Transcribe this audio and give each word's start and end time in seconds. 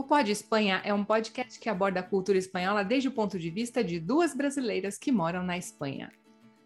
O 0.00 0.02
Pod 0.02 0.32
Espanha 0.32 0.80
é 0.82 0.94
um 0.94 1.04
podcast 1.04 1.60
que 1.60 1.68
aborda 1.68 2.00
a 2.00 2.02
cultura 2.02 2.38
espanhola 2.38 2.82
desde 2.82 3.08
o 3.08 3.12
ponto 3.12 3.38
de 3.38 3.50
vista 3.50 3.84
de 3.84 4.00
duas 4.00 4.34
brasileiras 4.34 4.96
que 4.96 5.12
moram 5.12 5.42
na 5.42 5.58
Espanha. 5.58 6.10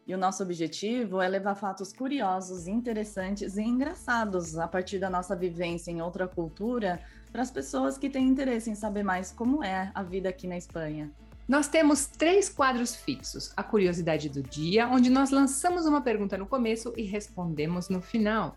E 0.06 0.14
o 0.14 0.16
nosso 0.16 0.40
objetivo 0.40 1.20
é 1.20 1.26
levar 1.26 1.56
fatos 1.56 1.92
curiosos, 1.92 2.68
interessantes 2.68 3.56
e 3.56 3.62
engraçados 3.62 4.56
a 4.56 4.68
partir 4.68 5.00
da 5.00 5.10
nossa 5.10 5.34
vivência 5.34 5.90
em 5.90 6.00
outra 6.00 6.28
cultura 6.28 7.02
para 7.32 7.42
as 7.42 7.50
pessoas 7.50 7.98
que 7.98 8.08
têm 8.08 8.28
interesse 8.28 8.70
em 8.70 8.76
saber 8.76 9.02
mais 9.02 9.32
como 9.32 9.64
é 9.64 9.90
a 9.92 10.04
vida 10.04 10.28
aqui 10.28 10.46
na 10.46 10.56
Espanha. 10.56 11.10
Nós 11.48 11.66
temos 11.66 12.06
três 12.06 12.48
quadros 12.48 12.94
fixos: 12.94 13.52
a 13.56 13.64
curiosidade 13.64 14.28
do 14.28 14.44
dia, 14.44 14.86
onde 14.86 15.10
nós 15.10 15.30
lançamos 15.30 15.86
uma 15.86 16.00
pergunta 16.00 16.38
no 16.38 16.46
começo 16.46 16.94
e 16.96 17.02
respondemos 17.02 17.88
no 17.88 18.00
final. 18.00 18.56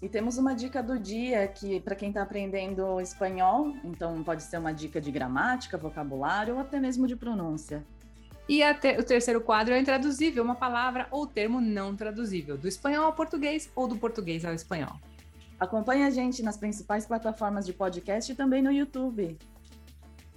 E 0.00 0.08
temos 0.08 0.38
uma 0.38 0.54
dica 0.54 0.80
do 0.80 0.96
dia 0.96 1.46
que 1.48 1.80
para 1.80 1.96
quem 1.96 2.10
está 2.10 2.22
aprendendo 2.22 3.00
espanhol, 3.00 3.74
então 3.82 4.22
pode 4.22 4.44
ser 4.44 4.58
uma 4.58 4.72
dica 4.72 5.00
de 5.00 5.10
gramática, 5.10 5.76
vocabulário 5.76 6.54
ou 6.54 6.60
até 6.60 6.78
mesmo 6.78 7.06
de 7.06 7.16
pronúncia. 7.16 7.84
E 8.48 8.62
te 8.74 8.96
o 8.96 9.04
terceiro 9.04 9.40
quadro 9.40 9.74
é 9.74 9.80
intraduzível, 9.80 10.44
uma 10.44 10.54
palavra 10.54 11.08
ou 11.10 11.26
termo 11.26 11.60
não 11.60 11.96
traduzível, 11.96 12.56
do 12.56 12.68
espanhol 12.68 13.06
ao 13.06 13.12
português 13.12 13.70
ou 13.74 13.88
do 13.88 13.96
português 13.96 14.44
ao 14.44 14.54
espanhol. 14.54 15.00
Acompanhe 15.58 16.04
a 16.04 16.10
gente 16.10 16.42
nas 16.42 16.56
principais 16.56 17.04
plataformas 17.04 17.66
de 17.66 17.72
podcast 17.72 18.30
e 18.30 18.34
também 18.36 18.62
no 18.62 18.70
YouTube. 18.70 19.36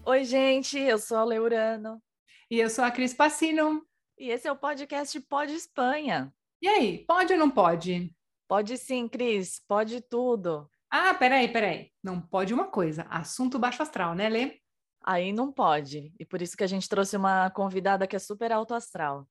Oi, 0.04 0.24
gente, 0.26 0.80
eu 0.80 0.98
sou 0.98 1.18
a 1.18 1.24
Leurano. 1.24 2.02
E 2.50 2.60
eu 2.60 2.70
sou 2.70 2.84
a 2.84 2.90
Cris 2.90 3.14
Passino. 3.14 3.86
E 4.18 4.30
esse 4.30 4.48
é 4.48 4.52
o 4.52 4.58
podcast 4.58 5.18
Pode 5.22 5.54
Espanha. 5.54 6.34
E 6.60 6.68
aí, 6.68 7.06
pode 7.08 7.32
ou 7.32 7.40
não 7.40 7.52
pode? 7.52 8.12
Pode 8.52 8.78
sim, 8.78 9.08
Cris, 9.08 9.62
pode 9.66 10.02
tudo. 10.02 10.70
Ah, 10.90 11.14
peraí, 11.14 11.48
peraí. 11.48 11.90
Não 12.04 12.20
pode 12.20 12.54
uma 12.54 12.66
coisa. 12.66 13.04
Assunto 13.04 13.58
baixo 13.58 13.82
astral, 13.82 14.14
né, 14.14 14.28
Lê? 14.28 14.60
Aí 15.06 15.32
não 15.32 15.54
pode. 15.54 16.14
E 16.20 16.26
por 16.26 16.42
isso 16.42 16.58
que 16.58 16.64
a 16.66 16.68
gente 16.68 16.90
trouxe 16.90 17.16
uma 17.16 17.50
convidada 17.52 18.06
que 18.06 18.14
é 18.14 18.20
super 18.20 18.52
alto 18.52 18.74
astral. 18.74 19.26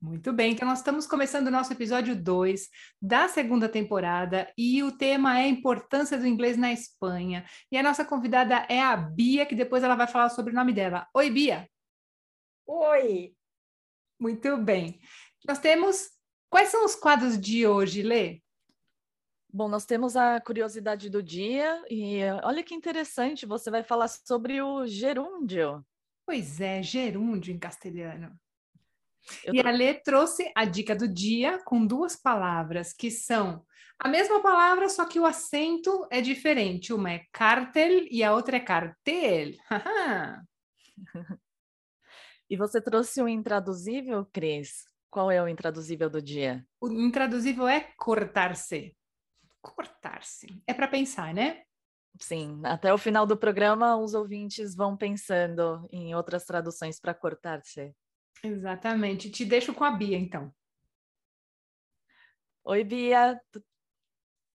Muito 0.00 0.32
bem, 0.32 0.52
então 0.52 0.68
nós 0.68 0.78
estamos 0.78 1.08
começando 1.08 1.48
o 1.48 1.50
nosso 1.50 1.72
episódio 1.72 2.14
2 2.14 2.68
da 3.02 3.26
segunda 3.26 3.68
temporada 3.68 4.48
e 4.56 4.80
o 4.84 4.96
tema 4.96 5.40
é 5.40 5.42
a 5.42 5.48
importância 5.48 6.16
do 6.16 6.24
inglês 6.24 6.56
na 6.56 6.72
Espanha. 6.72 7.44
E 7.72 7.76
a 7.76 7.82
nossa 7.82 8.04
convidada 8.04 8.64
é 8.68 8.80
a 8.80 8.96
Bia, 8.96 9.44
que 9.44 9.56
depois 9.56 9.82
ela 9.82 9.96
vai 9.96 10.06
falar 10.06 10.28
sobre 10.28 10.52
o 10.52 10.54
nome 10.54 10.72
dela. 10.72 11.04
Oi, 11.12 11.30
Bia! 11.30 11.68
Oi! 12.64 13.34
Muito 14.20 14.56
bem. 14.58 15.00
Nós 15.44 15.58
temos 15.58 16.16
Quais 16.48 16.68
são 16.68 16.84
os 16.84 16.94
quadros 16.94 17.38
de 17.38 17.66
hoje, 17.66 18.02
Lê? 18.02 18.40
Bom, 19.56 19.68
nós 19.68 19.86
temos 19.86 20.18
a 20.18 20.38
curiosidade 20.38 21.08
do 21.08 21.22
dia 21.22 21.82
e 21.88 22.18
olha 22.44 22.62
que 22.62 22.74
interessante, 22.74 23.46
você 23.46 23.70
vai 23.70 23.82
falar 23.82 24.06
sobre 24.06 24.60
o 24.60 24.86
gerúndio. 24.86 25.82
Pois 26.26 26.60
é, 26.60 26.82
gerúndio 26.82 27.54
em 27.54 27.58
castelhano. 27.58 28.38
Eu 29.42 29.54
e 29.54 29.62
tô... 29.62 29.66
a 29.66 29.70
Lê 29.70 29.94
trouxe 29.94 30.52
a 30.54 30.66
dica 30.66 30.94
do 30.94 31.08
dia 31.08 31.58
com 31.64 31.86
duas 31.86 32.14
palavras 32.14 32.92
que 32.92 33.10
são 33.10 33.64
a 33.98 34.08
mesma 34.08 34.42
palavra, 34.42 34.90
só 34.90 35.06
que 35.06 35.18
o 35.18 35.24
acento 35.24 36.06
é 36.10 36.20
diferente. 36.20 36.92
Uma 36.92 37.12
é 37.12 37.24
cartel 37.32 38.06
e 38.10 38.22
a 38.22 38.34
outra 38.34 38.58
é 38.58 38.60
cartel. 38.60 39.52
e 42.50 42.58
você 42.58 42.78
trouxe 42.78 43.22
um 43.22 43.28
intraduzível, 43.28 44.26
Cris? 44.30 44.84
Qual 45.08 45.30
é 45.30 45.42
o 45.42 45.48
intraduzível 45.48 46.10
do 46.10 46.20
dia? 46.20 46.62
O 46.78 46.92
intraduzível 46.92 47.66
é 47.66 47.80
cortar-se. 47.96 48.94
Cortar-se. 49.74 50.62
É 50.66 50.74
para 50.74 50.88
pensar, 50.88 51.34
né? 51.34 51.64
Sim, 52.20 52.60
até 52.64 52.92
o 52.92 52.98
final 52.98 53.26
do 53.26 53.36
programa 53.36 53.96
os 53.96 54.14
ouvintes 54.14 54.74
vão 54.74 54.96
pensando 54.96 55.86
em 55.90 56.14
outras 56.14 56.44
traduções 56.44 56.98
para 56.98 57.14
cortar-se. 57.14 57.94
Exatamente. 58.42 59.30
Te 59.30 59.44
deixo 59.44 59.74
com 59.74 59.84
a 59.84 59.90
Bia, 59.90 60.16
então. 60.16 60.52
Oi, 62.64 62.84
Bia. 62.84 63.40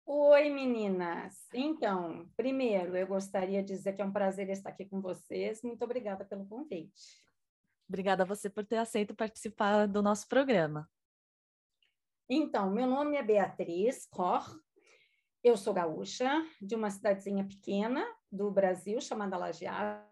Oi, 0.04 0.50
meninas. 0.50 1.48
Então, 1.52 2.30
primeiro, 2.36 2.96
eu 2.96 3.06
gostaria 3.06 3.62
de 3.62 3.74
dizer 3.74 3.94
que 3.94 4.02
é 4.02 4.04
um 4.04 4.12
prazer 4.12 4.48
estar 4.50 4.70
aqui 4.70 4.84
com 4.84 5.00
vocês. 5.00 5.62
Muito 5.62 5.82
obrigada 5.82 6.24
pelo 6.24 6.46
convite. 6.46 7.24
Obrigada 7.88 8.22
a 8.22 8.26
você 8.26 8.48
por 8.48 8.64
ter 8.64 8.76
aceito 8.76 9.14
participar 9.14 9.86
do 9.86 10.02
nosso 10.02 10.28
programa. 10.28 10.88
Então, 12.28 12.70
meu 12.70 12.86
nome 12.86 13.16
é 13.16 13.22
Beatriz 13.22 14.06
Cor, 14.06 14.60
eu 15.46 15.56
sou 15.56 15.72
gaúcha, 15.72 16.44
de 16.60 16.74
uma 16.74 16.90
cidadezinha 16.90 17.44
pequena 17.44 18.04
do 18.32 18.50
Brasil, 18.50 19.00
chamada 19.00 19.36
Lajeado. 19.36 20.04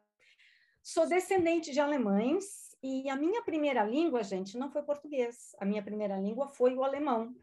Sou 0.81 1.09
descendente 1.09 1.73
de 1.73 1.81
alemães 1.81 2.77
e 2.81 3.11
a 3.11 3.17
minha 3.17 3.43
primeira 3.43 3.83
língua, 3.83 4.23
gente, 4.23 4.57
não 4.57 4.71
foi 4.71 4.85
português. 4.85 5.57
A 5.59 5.65
minha 5.65 5.83
primeira 5.83 6.17
língua 6.21 6.47
foi 6.47 6.77
o 6.77 6.85
alemão. 6.85 7.35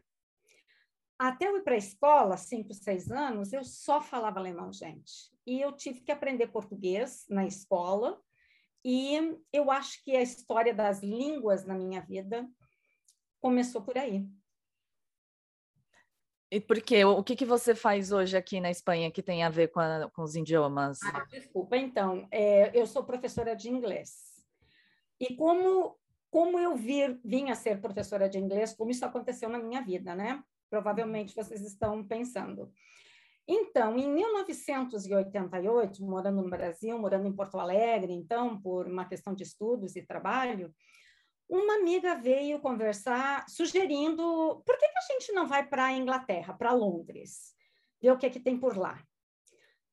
Até 1.18 1.48
eu 1.48 1.58
ir 1.58 1.64
para 1.64 1.74
a 1.74 1.78
escola, 1.78 2.38
cinco, 2.38 2.72
seis 2.72 3.10
anos, 3.10 3.52
eu 3.52 3.62
só 3.62 4.00
falava 4.00 4.40
alemão, 4.40 4.72
gente. 4.72 5.30
E 5.46 5.60
eu 5.60 5.70
tive 5.72 6.00
que 6.00 6.10
aprender 6.10 6.46
português 6.46 7.26
na 7.28 7.44
escola, 7.44 8.18
e 8.82 9.36
eu 9.52 9.70
acho 9.70 10.02
que 10.02 10.16
a 10.16 10.22
história 10.22 10.72
das 10.72 11.02
línguas 11.02 11.66
na 11.66 11.74
minha 11.74 12.00
vida 12.00 12.48
começou 13.38 13.82
por 13.82 13.98
aí. 13.98 14.26
E 16.52 16.60
por 16.60 16.82
quê? 16.82 17.02
O 17.02 17.24
que, 17.24 17.34
que 17.34 17.46
você 17.46 17.74
faz 17.74 18.12
hoje 18.12 18.36
aqui 18.36 18.60
na 18.60 18.70
Espanha 18.70 19.10
que 19.10 19.22
tem 19.22 19.42
a 19.42 19.48
ver 19.48 19.68
com, 19.68 19.80
a, 19.80 20.10
com 20.10 20.22
os 20.22 20.36
idiomas? 20.36 20.98
Ah, 21.02 21.24
desculpa, 21.30 21.78
então, 21.78 22.28
é, 22.30 22.78
eu 22.78 22.86
sou 22.86 23.02
professora 23.02 23.56
de 23.56 23.70
inglês. 23.70 24.44
E 25.18 25.34
como, 25.34 25.96
como 26.30 26.58
eu 26.58 26.76
vir, 26.76 27.18
vim 27.24 27.48
a 27.48 27.54
ser 27.54 27.80
professora 27.80 28.28
de 28.28 28.36
inglês, 28.36 28.74
como 28.74 28.90
isso 28.90 29.02
aconteceu 29.02 29.48
na 29.48 29.58
minha 29.58 29.80
vida, 29.80 30.14
né? 30.14 30.44
Provavelmente 30.68 31.34
vocês 31.34 31.62
estão 31.62 32.04
pensando. 32.04 32.70
Então, 33.48 33.96
em 33.96 34.12
1988, 34.12 36.04
morando 36.04 36.42
no 36.42 36.50
Brasil, 36.50 36.98
morando 36.98 37.26
em 37.26 37.34
Porto 37.34 37.58
Alegre, 37.58 38.12
então, 38.12 38.60
por 38.60 38.86
uma 38.86 39.06
questão 39.06 39.34
de 39.34 39.42
estudos 39.42 39.96
e 39.96 40.02
trabalho, 40.02 40.70
uma 41.54 41.74
amiga 41.74 42.14
veio 42.14 42.58
conversar, 42.60 43.44
sugerindo 43.46 44.62
por 44.64 44.78
que, 44.78 44.88
que 44.88 44.98
a 44.98 45.12
gente 45.12 45.32
não 45.32 45.46
vai 45.46 45.68
para 45.68 45.84
a 45.84 45.92
Inglaterra, 45.92 46.54
para 46.54 46.72
Londres, 46.72 47.54
ver 48.00 48.10
o 48.10 48.16
que, 48.16 48.24
é 48.24 48.30
que 48.30 48.40
tem 48.40 48.58
por 48.58 48.74
lá. 48.74 49.06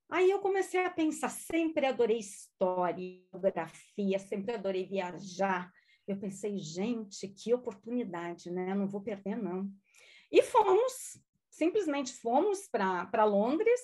Aí 0.09 0.31
eu 0.31 0.40
comecei 0.40 0.86
a 0.86 0.90
pensar, 0.90 1.28
sempre 1.28 1.86
adorei 1.86 2.18
história, 2.18 3.22
geografia, 3.30 4.18
sempre 4.20 4.56
adorei 4.56 4.86
viajar. 4.86 5.70
Eu 6.08 6.18
pensei, 6.18 6.58
gente, 6.58 7.28
que 7.28 7.53
oportunidade, 7.53 8.50
né? 8.50 8.74
Não 8.74 8.88
vou 8.88 9.02
perder, 9.02 9.36
não. 9.36 9.70
E 10.31 10.41
fomos, 10.41 11.22
simplesmente 11.50 12.14
fomos 12.14 12.70
para 12.70 13.26
Londres 13.26 13.81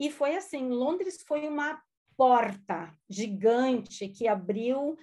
e 0.00 0.10
foi 0.10 0.34
assim, 0.34 0.70
Londres 0.70 1.22
foi 1.28 1.46
uma 1.46 1.78
porta 2.16 2.96
gigante 3.06 4.08
que 4.08 4.26
abriu 4.26 4.96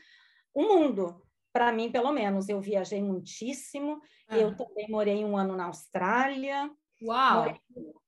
o 0.55 0.63
mundo 0.63 1.28
para 1.51 1.71
mim, 1.71 1.91
pelo 1.91 2.11
menos. 2.11 2.49
Eu 2.49 2.59
viajei 2.61 3.01
muitíssimo. 3.01 4.01
Ah. 4.27 4.37
Eu 4.37 4.55
também 4.55 4.89
morei 4.89 5.23
um 5.23 5.35
ano 5.37 5.55
na 5.55 5.65
Austrália. 5.65 6.69
Uau! 7.01 7.43
Morei, 7.43 7.61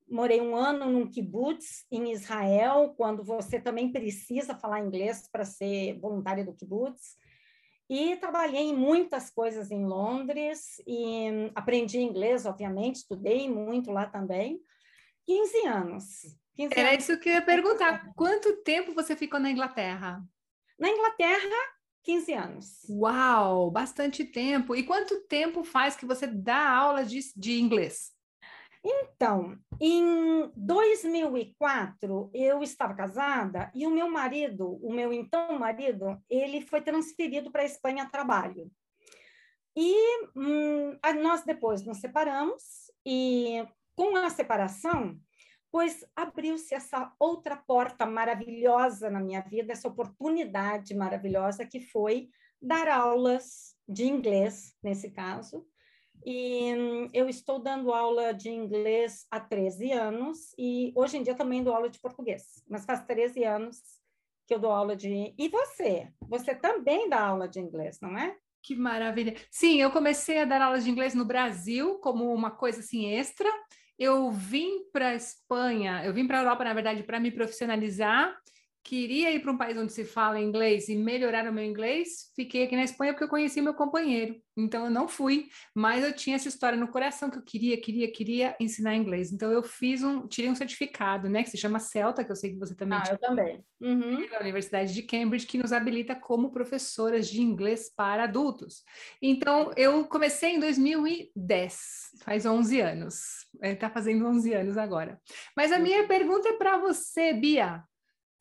morei, 0.09 0.41
um 0.41 0.55
ano 0.55 0.89
num 0.89 1.09
kibbutz 1.09 1.85
em 1.91 2.11
Israel, 2.11 2.93
quando 2.97 3.23
você 3.23 3.59
também 3.59 3.91
precisa 3.91 4.55
falar 4.55 4.81
inglês 4.81 5.27
para 5.31 5.45
ser 5.45 5.99
voluntário 5.99 6.45
do 6.45 6.53
kibbutz. 6.53 7.15
E 7.89 8.15
trabalhei 8.17 8.69
em 8.69 8.75
muitas 8.75 9.29
coisas 9.29 9.69
em 9.69 9.85
Londres 9.85 10.81
e 10.87 11.51
aprendi 11.53 11.99
inglês, 11.99 12.45
obviamente, 12.45 12.97
estudei 12.97 13.49
muito 13.49 13.91
lá 13.91 14.05
também. 14.05 14.61
15 15.25 15.67
anos. 15.67 16.05
15 16.55 16.73
Era 16.79 16.91
anos. 16.91 17.03
isso 17.03 17.19
que 17.19 17.29
eu 17.29 17.33
ia 17.33 17.41
perguntar. 17.41 18.13
Quanto 18.15 18.63
tempo 18.63 18.93
você 18.93 19.15
ficou 19.15 19.39
na 19.39 19.51
Inglaterra? 19.51 20.23
Na 20.79 20.89
Inglaterra, 20.89 21.55
15 22.03 22.33
anos. 22.33 22.85
Uau, 22.89 23.69
bastante 23.69 24.25
tempo. 24.25 24.75
E 24.75 24.83
quanto 24.83 25.21
tempo 25.27 25.63
faz 25.63 25.95
que 25.95 26.05
você 26.05 26.27
dá 26.27 26.69
aula 26.69 27.03
de, 27.03 27.19
de 27.35 27.59
inglês? 27.59 28.11
Então, 28.83 29.55
em 29.79 30.51
2004, 30.55 32.31
eu 32.33 32.63
estava 32.63 32.95
casada 32.95 33.71
e 33.75 33.85
o 33.85 33.91
meu 33.91 34.09
marido, 34.09 34.79
o 34.81 34.91
meu 34.91 35.13
então 35.13 35.57
marido, 35.59 36.19
ele 36.27 36.61
foi 36.61 36.81
transferido 36.81 37.51
para 37.51 37.61
a 37.61 37.65
Espanha 37.65 38.03
a 38.03 38.09
trabalho. 38.09 38.71
E 39.75 40.25
hum, 40.35 40.97
nós 41.21 41.43
depois 41.43 41.85
nos 41.85 41.99
separamos 41.99 42.91
e 43.05 43.63
com 43.95 44.15
a 44.15 44.29
separação, 44.31 45.15
pois 45.71 46.05
abriu-se 46.15 46.75
essa 46.75 47.13
outra 47.17 47.55
porta 47.55 48.05
maravilhosa 48.05 49.09
na 49.09 49.19
minha 49.19 49.41
vida, 49.41 49.71
essa 49.71 49.87
oportunidade 49.87 50.93
maravilhosa 50.93 51.65
que 51.65 51.79
foi 51.79 52.29
dar 52.61 52.87
aulas 52.87 53.75
de 53.87 54.05
inglês, 54.05 54.75
nesse 54.83 55.09
caso, 55.09 55.65
E 56.23 56.75
hum, 56.75 57.07
eu 57.13 57.27
estou 57.27 57.57
dando 57.57 57.91
aula 57.91 58.31
de 58.31 58.49
inglês 58.49 59.25
há 59.31 59.39
13 59.39 59.91
anos 59.91 60.53
e 60.57 60.93
hoje 60.95 61.17
em 61.17 61.23
dia 61.23 61.33
também 61.33 61.63
dou 61.63 61.73
aula 61.73 61.89
de 61.89 61.99
português, 61.99 62.63
mas 62.69 62.85
faz 62.85 63.03
13 63.05 63.43
anos 63.43 63.81
que 64.45 64.53
eu 64.53 64.59
dou 64.59 64.71
aula 64.71 64.95
de. 64.95 65.33
E 65.37 65.49
você? 65.49 66.09
Você 66.27 66.53
também 66.53 67.09
dá 67.09 67.21
aula 67.25 67.47
de 67.47 67.59
inglês, 67.59 67.99
não 68.01 68.15
é? 68.17 68.35
Que 68.61 68.75
maravilha. 68.75 69.35
Sim, 69.49 69.81
eu 69.81 69.89
comecei 69.89 70.39
a 70.39 70.45
dar 70.45 70.61
aulas 70.61 70.83
de 70.83 70.91
inglês 70.91 71.15
no 71.15 71.25
Brasil 71.25 71.97
como 71.99 72.31
uma 72.31 72.51
coisa 72.51 72.81
assim 72.81 73.07
extra. 73.07 73.49
Eu 74.03 74.31
vim 74.31 74.89
para 74.91 75.09
a 75.09 75.15
Espanha, 75.15 76.03
eu 76.03 76.11
vim 76.11 76.25
para 76.25 76.39
a 76.39 76.41
Europa, 76.41 76.63
na 76.63 76.73
verdade, 76.73 77.03
para 77.03 77.19
me 77.19 77.29
profissionalizar 77.29 78.35
queria 78.83 79.31
ir 79.31 79.39
para 79.39 79.51
um 79.51 79.57
país 79.57 79.77
onde 79.77 79.93
se 79.93 80.03
fala 80.03 80.39
inglês 80.39 80.89
e 80.89 80.95
melhorar 80.95 81.47
o 81.47 81.53
meu 81.53 81.63
inglês, 81.63 82.31
fiquei 82.35 82.63
aqui 82.63 82.75
na 82.75 82.83
Espanha 82.83 83.13
porque 83.13 83.23
eu 83.23 83.29
conheci 83.29 83.61
meu 83.61 83.73
companheiro. 83.73 84.35
Então 84.57 84.85
eu 84.85 84.91
não 84.91 85.07
fui, 85.07 85.47
mas 85.73 86.03
eu 86.03 86.13
tinha 86.13 86.35
essa 86.35 86.47
história 86.47 86.77
no 86.77 86.87
coração 86.87 87.29
que 87.29 87.37
eu 87.37 87.43
queria, 87.43 87.79
queria, 87.79 88.11
queria 88.11 88.55
ensinar 88.59 88.95
inglês. 88.95 89.31
Então 89.31 89.51
eu 89.51 89.63
fiz 89.63 90.03
um, 90.03 90.27
tirei 90.27 90.49
um 90.49 90.55
certificado, 90.55 91.29
né, 91.29 91.43
que 91.43 91.49
se 91.49 91.57
chama 91.57 91.79
CELTA, 91.79 92.23
que 92.23 92.31
eu 92.31 92.35
sei 92.35 92.51
que 92.51 92.59
você 92.59 92.75
também 92.75 92.99
Ah, 92.99 93.11
eu 93.11 93.17
também. 93.17 93.63
Uhum. 93.79 94.27
Da 94.29 94.39
Universidade 94.39 94.93
de 94.93 95.03
Cambridge, 95.03 95.47
que 95.47 95.57
nos 95.57 95.71
habilita 95.71 96.15
como 96.15 96.51
professoras 96.51 97.27
de 97.29 97.41
inglês 97.41 97.91
para 97.95 98.23
adultos. 98.23 98.83
Então 99.21 99.71
eu 99.77 100.05
comecei 100.05 100.55
em 100.55 100.59
2010, 100.59 101.79
faz 102.23 102.45
11 102.45 102.81
anos. 102.81 103.47
Está 103.61 103.87
é, 103.87 103.89
fazendo 103.89 104.25
11 104.27 104.53
anos 104.53 104.77
agora. 104.77 105.19
Mas 105.55 105.71
a 105.71 105.79
minha 105.79 106.07
pergunta 106.07 106.49
é 106.49 106.53
para 106.53 106.77
você, 106.77 107.33
Bia. 107.33 107.83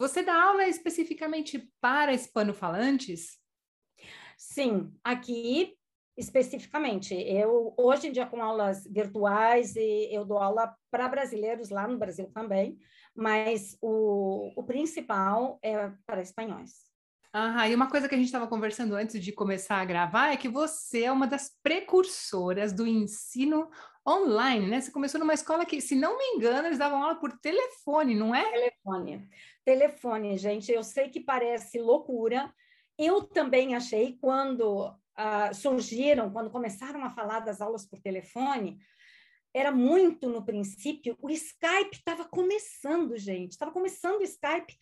Você 0.01 0.23
dá 0.23 0.45
aula 0.45 0.67
especificamente 0.67 1.71
para 1.79 2.15
hispanofalantes? 2.15 3.39
Sim, 4.35 4.91
aqui 5.05 5.77
especificamente. 6.17 7.13
Eu 7.15 7.75
hoje 7.77 8.09
em 8.09 8.13
dia 8.13 8.25
com 8.25 8.43
aulas 8.43 8.87
virtuais 8.91 9.77
e 9.77 10.09
eu 10.11 10.25
dou 10.25 10.39
aula 10.39 10.75
para 10.91 11.07
brasileiros 11.07 11.69
lá 11.69 11.87
no 11.87 11.99
Brasil 11.99 12.31
também, 12.33 12.79
mas 13.15 13.77
o, 13.83 14.51
o 14.57 14.65
principal 14.65 15.59
é 15.63 15.93
para 16.07 16.23
espanhóis. 16.23 16.89
Ah, 17.31 17.69
e 17.69 17.75
uma 17.75 17.91
coisa 17.91 18.09
que 18.09 18.15
a 18.15 18.19
gente 18.19 18.27
estava 18.27 18.47
conversando 18.47 18.95
antes 18.95 19.23
de 19.23 19.33
começar 19.33 19.83
a 19.83 19.85
gravar 19.85 20.33
é 20.33 20.37
que 20.39 20.49
você 20.49 21.03
é 21.03 21.13
uma 21.13 21.27
das 21.27 21.55
precursoras 21.63 22.73
do 22.73 22.87
ensino 22.87 23.69
online, 24.09 24.67
né? 24.67 24.81
Você 24.81 24.91
começou 24.91 25.21
numa 25.21 25.35
escola 25.35 25.65
que, 25.65 25.81
se 25.81 25.95
não 25.95 26.17
me 26.17 26.25
engano, 26.37 26.69
eles 26.69 26.79
davam 26.79 27.03
aula 27.03 27.17
por 27.17 27.39
telefone, 27.39 28.15
não 28.15 28.35
é? 28.35 28.51
Telefone. 28.51 29.29
Telefone, 29.65 30.39
gente, 30.39 30.73
eu 30.73 30.83
sei 30.83 31.09
que 31.09 31.21
parece 31.21 31.79
loucura. 31.79 32.53
Eu 32.99 33.23
também 33.23 33.75
achei 33.75 34.19
quando 34.21 34.89
uh, 34.89 35.55
surgiram, 35.55 36.31
quando 36.31 36.51
começaram 36.51 37.05
a 37.05 37.11
falar 37.11 37.41
das 37.41 37.61
aulas 37.61 37.87
por 37.87 38.01
telefone, 38.01 38.79
era 39.53 39.73
muito 39.73 40.29
no 40.29 40.45
princípio, 40.45 41.17
o 41.21 41.29
Skype 41.31 41.97
estava 41.97 42.25
começando, 42.25 43.17
gente, 43.17 43.53
estava 43.53 43.73
começando 43.73 44.21
o 44.21 44.25
Skype. 44.25 44.77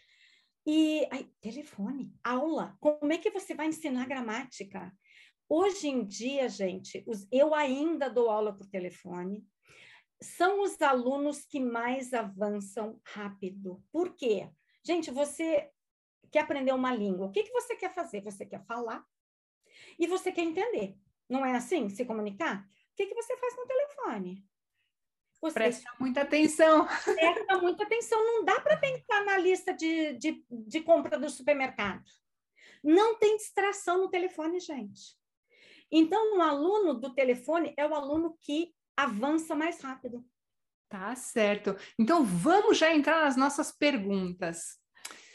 E 0.67 1.09
aí, 1.11 1.31
telefone, 1.41 2.13
aula, 2.23 2.77
como 2.79 3.11
é 3.11 3.17
que 3.17 3.31
você 3.31 3.55
vai 3.55 3.69
ensinar 3.69 4.07
gramática? 4.07 4.93
Hoje 5.49 5.89
em 5.89 6.05
dia, 6.05 6.49
gente, 6.49 7.03
os, 7.07 7.27
eu 7.33 7.55
ainda 7.55 8.11
dou 8.11 8.29
aula 8.29 8.53
por 8.53 8.67
telefone. 8.67 9.47
São 10.21 10.63
os 10.63 10.81
alunos 10.83 11.45
que 11.45 11.59
mais 11.59 12.13
avançam 12.13 13.01
rápido. 13.05 13.83
Por 13.91 14.15
quê? 14.15 14.51
Gente, 14.85 15.11
você 15.11 15.71
quer 16.31 16.41
aprender 16.41 16.73
uma 16.73 16.95
língua. 16.95 17.27
O 17.27 17.33
que, 17.33 17.45
que 17.45 17.53
você 17.53 17.77
quer 17.77 17.95
fazer? 17.95 18.21
Você 18.21 18.45
quer 18.45 18.65
falar 18.67 19.05
e 19.99 20.07
você 20.07 20.31
quer 20.31 20.43
entender. 20.43 20.97
Não 21.29 21.47
é 21.47 21.57
assim? 21.57 21.89
Se 21.89 22.05
comunicar? 22.05 22.61
O 22.63 22.97
que, 22.97 23.07
que 23.07 23.15
você 23.15 23.37
faz 23.37 23.57
no 23.57 23.67
telefone? 23.67 24.45
Você 25.41 25.55
presta 25.55 25.91
muita 26.01 26.23
atenção. 26.23 26.87
Presta 27.05 27.59
muita 27.59 27.85
atenção. 27.85 28.19
Não 28.25 28.45
dá 28.45 28.61
para 28.61 28.77
pensar 28.77 29.25
na 29.25 29.39
lista 29.39 29.73
de, 29.73 30.15
de, 30.15 30.45
de 30.51 30.81
compra 30.81 31.19
do 31.19 31.31
supermercado. 31.31 32.05
Não 32.83 33.17
tem 33.19 33.37
distração 33.37 33.99
no 33.99 34.11
telefone, 34.11 34.59
gente. 34.59 35.18
Então, 35.91 36.39
o 36.39 36.43
aluno 36.43 36.95
do 36.95 37.15
telefone 37.15 37.75
é 37.77 37.87
o 37.87 37.95
aluno 37.95 38.37
que 38.41 38.73
avança 38.97 39.55
mais 39.55 39.81
rápido. 39.81 40.25
Tá 40.89 41.15
certo. 41.15 41.77
Então 41.99 42.25
vamos 42.25 42.79
já 42.79 42.95
entrar 42.95 43.25
nas 43.25 43.37
nossas 43.37 43.71
perguntas. 43.71 44.79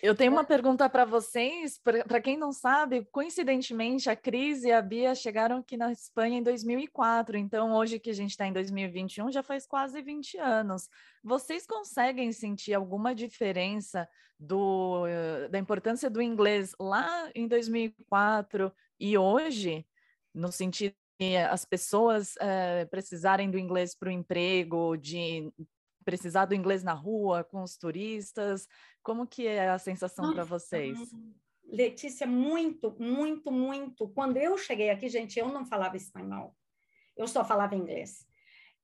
Eu 0.02 0.14
tenho 0.14 0.34
uma 0.34 0.44
pergunta 0.44 0.90
para 0.90 1.06
vocês. 1.06 1.80
Para 1.80 2.20
quem 2.20 2.36
não 2.36 2.52
sabe, 2.52 3.08
coincidentemente, 3.10 4.10
a 4.10 4.16
Cris 4.18 4.64
e 4.64 4.72
a 4.72 4.82
Bia 4.82 5.16
chegaram 5.16 5.60
aqui 5.60 5.78
na 5.78 5.94
Espanha 5.94 6.40
em 6.40 6.44
2004. 6.44 7.38
Então, 7.38 7.72
hoje 7.74 8.00
que 8.00 8.10
a 8.10 8.14
gente 8.14 8.32
está 8.32 8.46
em 8.46 8.52
2021, 8.52 9.32
já 9.32 9.42
faz 9.42 9.66
quase 9.66 10.02
20 10.02 10.38
anos. 10.40 10.90
Vocês 11.24 11.66
conseguem 11.66 12.34
sentir 12.34 12.74
alguma 12.74 13.16
diferença 13.16 14.10
do, 14.38 15.06
da 15.50 15.58
importância 15.58 16.10
do 16.10 16.22
inglês 16.22 16.76
lá 16.78 17.32
em 17.34 17.48
2004 17.48 18.74
e 19.00 19.18
hoje? 19.18 19.86
No 20.34 20.52
sentido 20.52 20.96
as 21.50 21.64
pessoas 21.64 22.36
é, 22.38 22.86
precisarem 22.86 23.50
do 23.50 23.58
inglês 23.58 23.96
para 23.96 24.10
o 24.10 24.12
emprego, 24.12 24.98
de 24.98 25.50
precisar 26.04 26.46
do 26.46 26.56
inglês 26.56 26.84
na 26.84 26.94
rua 26.94 27.44
com 27.44 27.64
os 27.64 27.78
turistas? 27.78 28.68
Como 29.02 29.28
que 29.28 29.48
é 29.48 29.70
a 29.70 29.80
sensação 29.80 30.34
para 30.34 30.44
vocês? 30.44 30.98
Letícia, 31.66 32.28
muito, 32.28 32.96
muito, 33.00 33.52
muito. 33.52 34.10
Quando 34.10 34.38
eu 34.38 34.58
cheguei 34.58 34.90
aqui, 34.90 35.10
gente, 35.10 35.40
eu 35.40 35.48
não 35.48 35.66
falava 35.66 35.98
espanhol. 35.98 36.56
Eu 37.16 37.28
só 37.28 37.44
falava 37.46 37.76
inglês. 37.76 38.28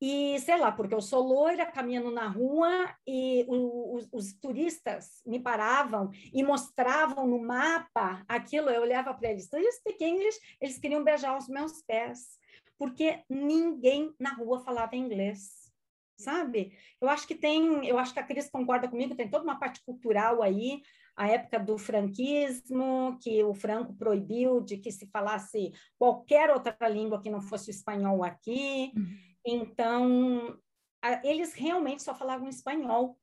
E 0.01 0.39
sei 0.39 0.57
lá, 0.57 0.71
porque 0.71 0.93
eu 0.93 1.01
sou 1.01 1.21
loira, 1.21 1.65
caminhando 1.65 2.09
na 2.09 2.27
rua 2.27 2.95
e 3.05 3.45
os, 3.49 4.07
os 4.11 4.33
turistas 4.33 5.21
me 5.25 5.39
paravam 5.39 6.09
e 6.33 6.41
mostravam 6.41 7.27
no 7.27 7.41
mapa 7.41 8.23
aquilo. 8.27 8.69
Eu 8.69 8.81
olhava 8.81 9.13
para 9.13 9.31
eles, 9.31 9.49
you 9.51 9.71
speak 9.73 10.03
English? 10.03 10.39
Eles 10.61 10.79
queriam 10.79 11.03
beijar 11.03 11.37
os 11.37 11.49
meus 11.49 11.81
pés, 11.81 12.39
porque 12.77 13.23
ninguém 13.29 14.13
na 14.17 14.33
rua 14.33 14.61
falava 14.61 14.95
inglês, 14.95 15.69
sabe? 16.17 16.77
Eu 17.01 17.09
acho 17.09 17.27
que 17.27 17.35
tem, 17.35 17.85
eu 17.85 17.99
acho 17.99 18.13
que 18.13 18.19
a 18.19 18.23
Cris 18.23 18.49
concorda 18.49 18.87
comigo, 18.87 19.15
tem 19.15 19.29
toda 19.29 19.43
uma 19.43 19.59
parte 19.59 19.83
cultural 19.83 20.41
aí, 20.41 20.81
a 21.13 21.27
época 21.27 21.59
do 21.59 21.77
franquismo, 21.77 23.17
que 23.21 23.43
o 23.43 23.53
Franco 23.53 23.93
proibiu 23.93 24.61
de 24.61 24.77
que 24.77 24.89
se 24.89 25.05
falasse 25.07 25.73
qualquer 25.97 26.49
outra 26.49 26.87
língua 26.87 27.21
que 27.21 27.29
não 27.29 27.41
fosse 27.41 27.69
o 27.69 27.71
espanhol 27.71 28.23
aqui. 28.23 28.93
Uhum. 28.95 29.28
Então, 29.45 30.59
a, 31.01 31.25
eles 31.25 31.53
realmente 31.53 32.03
só 32.03 32.13
falavam 32.13 32.47
espanhol 32.47 33.17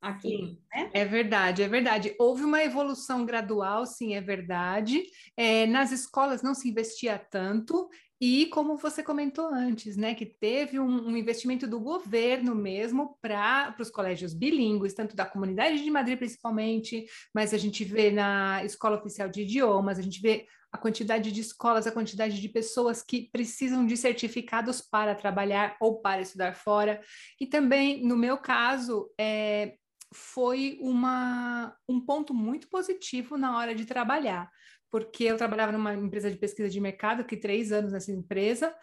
aqui. 0.00 0.58
Né? 0.72 0.90
É 0.92 1.04
verdade, 1.04 1.62
é 1.62 1.68
verdade. 1.68 2.14
Houve 2.18 2.44
uma 2.44 2.62
evolução 2.62 3.24
gradual, 3.24 3.86
sim, 3.86 4.14
é 4.14 4.20
verdade. 4.20 5.02
É, 5.36 5.66
nas 5.66 5.92
escolas 5.92 6.42
não 6.42 6.54
se 6.54 6.68
investia 6.68 7.18
tanto. 7.18 7.88
E 8.18 8.46
como 8.46 8.78
você 8.78 9.02
comentou 9.02 9.46
antes, 9.46 9.94
né, 9.94 10.14
que 10.14 10.24
teve 10.24 10.80
um, 10.80 11.08
um 11.08 11.16
investimento 11.16 11.66
do 11.66 11.78
governo 11.78 12.54
mesmo 12.54 13.18
para 13.20 13.76
os 13.78 13.90
colégios 13.90 14.32
bilíngues, 14.32 14.94
tanto 14.94 15.14
da 15.14 15.26
comunidade 15.26 15.84
de 15.84 15.90
Madrid 15.90 16.16
principalmente, 16.16 17.04
mas 17.34 17.52
a 17.52 17.58
gente 17.58 17.84
vê 17.84 18.10
na 18.10 18.64
escola 18.64 18.96
oficial 18.96 19.28
de 19.28 19.42
idiomas, 19.42 19.98
a 19.98 20.02
gente 20.02 20.22
vê 20.22 20.46
a 20.72 20.78
quantidade 20.78 21.32
de 21.32 21.40
escolas, 21.40 21.86
a 21.86 21.92
quantidade 21.92 22.40
de 22.40 22.48
pessoas 22.48 23.02
que 23.02 23.30
precisam 23.32 23.86
de 23.86 23.96
certificados 23.96 24.80
para 24.80 25.14
trabalhar 25.14 25.76
ou 25.80 26.00
para 26.00 26.20
estudar 26.20 26.54
fora. 26.54 27.00
E 27.40 27.46
também, 27.46 28.04
no 28.04 28.16
meu 28.16 28.38
caso, 28.38 29.10
é, 29.18 29.76
foi 30.12 30.78
uma, 30.80 31.76
um 31.88 32.00
ponto 32.00 32.34
muito 32.34 32.68
positivo 32.68 33.36
na 33.36 33.56
hora 33.56 33.74
de 33.74 33.84
trabalhar, 33.84 34.50
porque 34.90 35.24
eu 35.24 35.36
trabalhava 35.36 35.72
numa 35.72 35.94
empresa 35.94 36.30
de 36.30 36.36
pesquisa 36.36 36.68
de 36.68 36.80
mercado, 36.80 37.24
que 37.24 37.36
três 37.36 37.72
anos 37.72 37.92
nessa 37.92 38.12
empresa, 38.12 38.74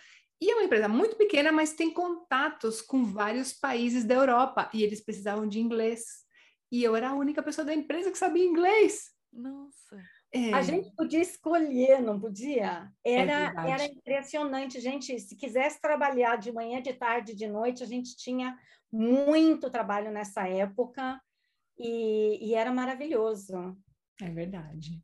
e 0.42 0.52
é 0.52 0.56
uma 0.56 0.66
empresa 0.66 0.90
muito 0.90 1.16
pequena, 1.16 1.52
mas 1.52 1.74
tem 1.74 1.94
contatos 1.94 2.82
com 2.82 3.06
vários 3.06 3.54
países 3.54 4.04
da 4.04 4.16
Europa, 4.16 4.70
e 4.74 4.84
eles 4.84 5.04
precisavam 5.04 5.48
de 5.48 5.60
inglês. 5.60 6.24
E 6.72 6.84
eu 6.84 6.96
era 6.96 7.10
a 7.10 7.16
única 7.16 7.42
pessoa 7.42 7.64
da 7.64 7.74
empresa 7.74 8.12
que 8.12 8.18
sabia 8.18 8.44
inglês. 8.44 9.12
Nossa. 9.32 10.02
É. 10.34 10.52
A 10.52 10.64
gente 10.64 10.90
podia 10.96 11.22
escolher, 11.22 12.02
não 12.02 12.20
podia? 12.20 12.92
Era, 13.06 13.54
é 13.68 13.70
era 13.70 13.86
impressionante, 13.86 14.80
gente. 14.80 15.20
Se 15.20 15.36
quisesse 15.36 15.80
trabalhar 15.80 16.38
de 16.38 16.52
manhã, 16.52 16.82
de 16.82 16.92
tarde, 16.92 17.36
de 17.36 17.48
noite, 17.48 17.84
a 17.84 17.86
gente 17.86 18.18
tinha 18.18 18.58
muito 18.92 19.70
trabalho 19.70 20.12
nessa 20.12 20.48
época 20.48 21.22
e, 21.78 22.50
e 22.50 22.56
era 22.56 22.74
maravilhoso. 22.74 23.78
É 24.20 24.30
verdade. 24.30 25.00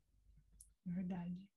É 0.87 0.91
verdade. 0.91 1.48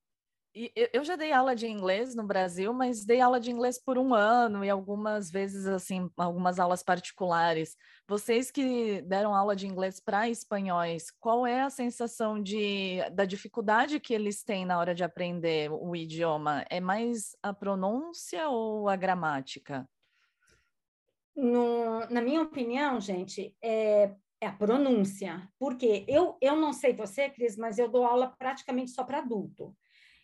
Eu 0.54 1.02
já 1.02 1.16
dei 1.16 1.32
aula 1.32 1.56
de 1.56 1.66
inglês 1.66 2.14
no 2.14 2.24
Brasil, 2.24 2.72
mas 2.74 3.04
dei 3.04 3.20
aula 3.20 3.40
de 3.40 3.50
inglês 3.50 3.82
por 3.82 3.96
um 3.96 4.12
ano 4.12 4.62
e 4.64 4.68
algumas 4.68 5.30
vezes, 5.30 5.66
assim, 5.66 6.10
algumas 6.16 6.58
aulas 6.58 6.82
particulares. 6.82 7.76
Vocês 8.06 8.50
que 8.50 9.00
deram 9.02 9.34
aula 9.34 9.56
de 9.56 9.66
inglês 9.66 9.98
para 9.98 10.28
espanhóis, 10.28 11.10
qual 11.10 11.46
é 11.46 11.62
a 11.62 11.70
sensação 11.70 12.42
de, 12.42 12.98
da 13.12 13.24
dificuldade 13.24 13.98
que 13.98 14.12
eles 14.12 14.44
têm 14.44 14.66
na 14.66 14.78
hora 14.78 14.94
de 14.94 15.02
aprender 15.02 15.70
o 15.70 15.96
idioma? 15.96 16.64
É 16.68 16.80
mais 16.80 17.34
a 17.42 17.54
pronúncia 17.54 18.48
ou 18.48 18.88
a 18.88 18.96
gramática? 18.96 19.88
No, 21.34 22.00
na 22.10 22.20
minha 22.20 22.42
opinião, 22.42 23.00
gente, 23.00 23.56
é, 23.62 24.14
é 24.38 24.46
a 24.46 24.52
pronúncia. 24.52 25.48
Porque 25.58 26.04
eu, 26.06 26.36
eu 26.42 26.56
não 26.56 26.74
sei 26.74 26.92
você, 26.92 27.30
Cris, 27.30 27.56
mas 27.56 27.78
eu 27.78 27.88
dou 27.88 28.04
aula 28.04 28.34
praticamente 28.38 28.90
só 28.90 29.02
para 29.02 29.18
adulto. 29.18 29.74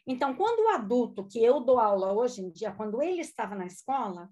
Então, 0.09 0.35
quando 0.35 0.61
o 0.61 0.69
adulto 0.71 1.29
que 1.29 1.45
eu 1.45 1.61
dou 1.61 1.79
aula 1.79 2.15
hoje 2.15 2.41
em 2.41 2.51
dia, 2.51 2.73
quando 2.73 3.03
ele 3.03 3.21
estava 3.21 3.55
na 3.55 3.67
escola, 3.67 4.31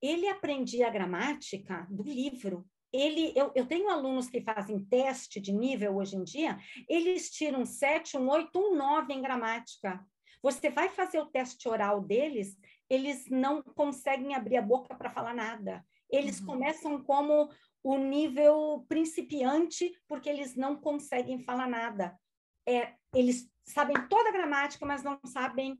ele 0.00 0.26
aprendia 0.26 0.86
a 0.86 0.90
gramática 0.90 1.86
do 1.90 2.02
livro. 2.02 2.66
Ele, 2.90 3.34
eu, 3.36 3.52
eu 3.54 3.66
tenho 3.66 3.90
alunos 3.90 4.30
que 4.30 4.40
fazem 4.40 4.82
teste 4.86 5.38
de 5.38 5.52
nível 5.52 5.96
hoje 5.96 6.16
em 6.16 6.24
dia, 6.24 6.58
eles 6.88 7.28
tiram 7.30 7.66
7, 7.66 8.16
um 8.16 8.30
8, 8.30 8.58
um 8.58 8.74
9 8.74 9.12
em 9.12 9.20
gramática. 9.20 10.02
Você 10.42 10.70
vai 10.70 10.88
fazer 10.88 11.20
o 11.20 11.26
teste 11.26 11.68
oral 11.68 12.00
deles, 12.00 12.56
eles 12.88 13.28
não 13.28 13.62
conseguem 13.62 14.34
abrir 14.34 14.56
a 14.56 14.62
boca 14.62 14.94
para 14.94 15.10
falar 15.10 15.34
nada. 15.34 15.84
Eles 16.10 16.40
uhum. 16.40 16.46
começam 16.46 17.02
como 17.04 17.50
o 17.82 17.98
nível 17.98 18.86
principiante, 18.88 19.92
porque 20.08 20.30
eles 20.30 20.56
não 20.56 20.74
conseguem 20.74 21.38
falar 21.38 21.68
nada. 21.68 22.18
É, 22.66 22.94
eles 23.14 23.50
sabem 23.70 23.96
toda 24.08 24.28
a 24.28 24.32
gramática, 24.32 24.84
mas 24.84 25.02
não 25.02 25.18
sabem 25.24 25.78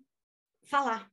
falar. 0.65 1.11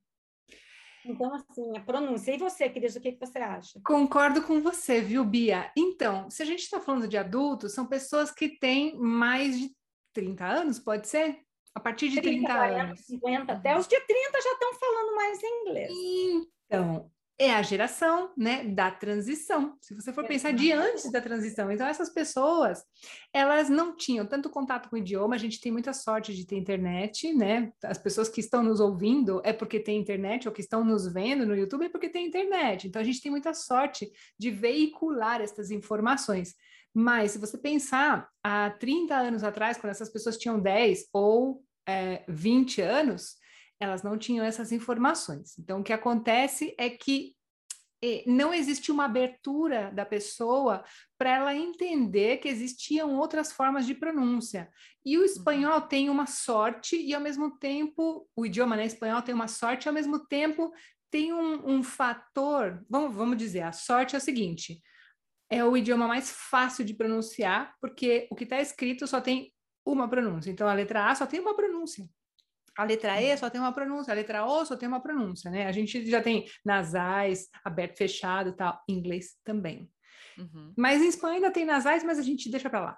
Então, 1.06 1.34
assim, 1.36 1.78
a 1.78 1.82
pronúncia. 1.82 2.34
E 2.34 2.38
você, 2.38 2.68
Cris, 2.70 2.96
o 2.96 3.02
que, 3.02 3.12
que 3.12 3.20
você 3.20 3.38
acha? 3.38 3.80
Concordo 3.86 4.42
com 4.42 4.62
você, 4.62 5.02
viu, 5.02 5.24
Bia? 5.24 5.72
Então, 5.78 6.30
se 6.30 6.42
a 6.42 6.46
gente 6.46 6.62
está 6.62 6.80
falando 6.80 7.08
de 7.08 7.18
adultos, 7.18 7.74
são 7.74 7.86
pessoas 7.86 8.32
que 8.32 8.50
têm 8.50 8.98
mais 8.98 9.60
de 9.60 9.76
30 10.14 10.46
anos, 10.46 10.80
pode 10.80 11.08
ser? 11.08 11.42
A 11.76 11.80
partir 11.80 12.10
de 12.10 12.22
30, 12.22 12.48
30 12.48 12.54
40, 12.54 12.84
anos. 12.84 13.00
50, 13.02 13.54
até 13.54 13.78
os 13.78 13.88
de 13.88 14.00
30 14.00 14.42
já 14.42 14.52
estão 14.52 14.74
falando 14.74 15.16
mais 15.16 15.44
inglês. 15.44 15.92
Então, 16.66 17.12
é 17.38 17.54
a 17.54 17.62
geração, 17.62 18.32
né, 18.38 18.64
da 18.64 18.90
transição. 18.90 19.78
Se 19.82 19.94
você 19.94 20.14
for 20.14 20.26
pensar 20.26 20.54
de 20.54 20.72
antes 20.72 21.12
da 21.12 21.20
transição, 21.20 21.70
então 21.70 21.86
essas 21.86 22.10
pessoas, 22.10 22.82
elas 23.34 23.70
não 23.70 23.96
tinham 23.96 24.26
tanto 24.26 24.50
contato 24.50 24.90
com 24.90 24.96
o 24.96 25.00
idioma. 25.00 25.36
A 25.36 25.38
gente 25.38 25.60
tem 25.60 25.72
muita 25.72 25.92
sorte 25.92 26.34
de 26.34 26.46
ter 26.48 26.56
internet, 26.56 27.34
né? 27.34 27.74
As 27.84 27.98
pessoas 27.98 28.30
que 28.30 28.40
estão 28.40 28.64
nos 28.64 28.80
ouvindo 28.80 29.42
é 29.44 29.52
porque 29.52 29.80
tem 29.82 30.00
internet 30.00 30.48
ou 30.48 30.54
que 30.54 30.62
estão 30.62 30.84
nos 30.86 31.12
vendo 31.12 31.46
no 31.46 31.56
YouTube 31.56 31.86
é 31.86 31.90
porque 31.90 32.08
tem 32.08 32.28
internet. 32.28 32.88
Então 32.88 33.02
a 33.02 33.06
gente 33.06 33.22
tem 33.22 33.32
muita 33.32 33.54
sorte 33.54 34.10
de 34.40 34.50
veicular 34.50 35.42
essas 35.42 35.72
informações. 35.72 36.56
Mas 36.94 37.32
se 37.32 37.38
você 37.38 37.58
pensar 37.58 38.30
há 38.42 38.70
30 38.70 39.14
anos 39.14 39.44
atrás, 39.44 39.78
quando 39.78 39.92
essas 39.92 40.10
pessoas 40.10 40.38
tinham 40.38 40.58
10 40.58 41.10
ou 41.12 41.62
é, 41.86 42.24
20 42.30 42.82
anos, 42.82 43.36
elas 43.80 44.04
não 44.04 44.18
tinham 44.18 44.46
essas 44.46 44.72
informações. 44.72 45.58
Então, 45.60 45.80
o 45.80 45.84
que 45.84 45.94
acontece 45.94 46.74
é 46.78 46.90
que 46.90 47.36
eh, 48.02 48.24
não 48.28 48.54
existe 48.54 48.92
uma 48.92 49.06
abertura 49.06 49.92
da 49.92 50.06
pessoa 50.06 50.84
para 51.18 51.32
ela 51.32 51.56
entender 51.56 52.38
que 52.38 52.48
existiam 52.48 53.16
outras 53.16 53.52
formas 53.52 53.86
de 53.86 53.96
pronúncia. 53.96 54.70
E 55.04 55.18
o 55.18 55.22
uhum. 55.22 55.26
espanhol 55.26 55.82
tem 55.82 56.10
uma 56.10 56.26
sorte, 56.26 56.96
e 56.96 57.14
ao 57.14 57.22
mesmo 57.22 57.58
tempo, 57.58 58.28
o 58.36 58.46
idioma 58.46 58.76
né, 58.76 58.86
espanhol 58.86 59.22
tem 59.22 59.34
uma 59.34 59.48
sorte, 59.48 59.86
e 59.86 59.90
ao 59.90 59.94
mesmo 59.94 60.20
tempo 60.28 60.72
tem 61.10 61.34
um, 61.34 61.78
um 61.78 61.84
fator. 61.84 62.84
Vamos, 62.90 63.16
vamos 63.16 63.38
dizer, 63.38 63.62
a 63.62 63.72
sorte 63.72 64.16
é 64.16 64.18
o 64.18 64.22
seguinte: 64.22 64.82
é 65.50 65.64
o 65.64 65.78
idioma 65.78 66.08
mais 66.08 66.32
fácil 66.32 66.84
de 66.86 66.94
pronunciar, 66.94 67.74
porque 67.80 68.28
o 68.30 68.36
que 68.36 68.44
está 68.44 68.60
escrito 68.60 69.08
só 69.08 69.22
tem 69.22 69.54
uma 69.86 70.10
pronúncia. 70.10 70.50
Então, 70.50 70.68
a 70.68 70.74
letra 70.74 71.10
A 71.10 71.16
só 71.16 71.26
tem 71.26 71.40
uma 71.40 71.56
pronúncia. 71.56 72.08
A 72.78 72.84
letra 72.84 73.22
E 73.22 73.36
só 73.38 73.50
tem 73.50 73.62
uma 73.62 73.72
pronúncia, 73.72 74.12
a 74.12 74.16
letra 74.16 74.46
O 74.46 74.66
só 74.66 74.76
tem 74.76 74.88
uma 74.88 75.02
pronúncia, 75.02 75.50
né? 75.50 75.66
A 75.66 75.72
gente 75.72 76.10
já 76.10 76.22
tem 76.22 76.46
nasais, 76.64 77.48
aberto, 77.64 77.98
fechado 77.98 78.50
e 78.50 78.54
tal, 78.54 78.82
inglês 78.88 79.36
também. 79.44 79.90
Uhum. 80.38 80.74
Mas 80.78 81.02
em 81.02 81.08
espanhol 81.08 81.36
ainda 81.36 81.52
tem 81.52 81.66
nasais, 81.66 82.04
mas 82.04 82.20
a 82.20 82.22
gente 82.22 82.50
deixa 82.50 82.70
para 82.70 82.82
lá. 82.82 82.98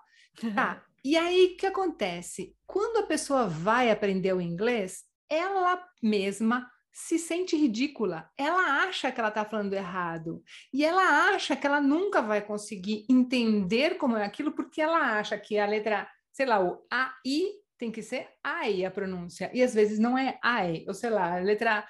Tá. 0.55 0.84
e 1.03 1.15
aí, 1.15 1.53
o 1.53 1.57
que 1.57 1.67
acontece? 1.67 2.55
Quando 2.65 2.98
a 2.98 3.07
pessoa 3.07 3.48
vai 3.48 3.91
aprender 3.91 4.34
o 4.34 4.41
inglês, 4.41 5.03
ela 5.29 5.84
mesma 6.01 6.69
se 6.91 7.19
sente 7.19 7.55
ridícula. 7.55 8.27
Ela 8.36 8.84
acha 8.88 9.12
que 9.12 9.19
ela 9.19 9.29
está 9.29 9.46
falando 9.46 9.74
errado. 9.74 10.43
E 10.74 10.84
ela 10.84 11.29
acha 11.29 11.55
que 11.55 11.67
ela 11.67 11.79
nunca 11.79 12.24
vai 12.24 12.41
conseguir 12.41 13.05
entender 13.07 13.98
como 14.00 14.17
é 14.17 14.25
aquilo, 14.25 14.51
porque 14.51 14.81
ela 14.81 15.19
acha 15.19 15.38
que 15.38 15.60
a 15.60 15.67
letra, 15.67 16.10
sei 16.34 16.48
lá, 16.48 16.60
o 16.60 16.84
AI 16.89 17.51
tem 17.77 17.91
que 17.91 18.01
ser 18.01 18.27
AI 18.43 18.86
a 18.86 18.91
pronúncia. 18.91 19.51
E 19.53 19.62
às 19.62 19.74
vezes 19.74 20.00
não 20.00 20.17
é 20.17 20.39
AI, 20.41 20.86
ou 20.88 20.93
sei 20.93 21.10
lá, 21.10 21.38
a 21.38 21.39
letra 21.39 21.88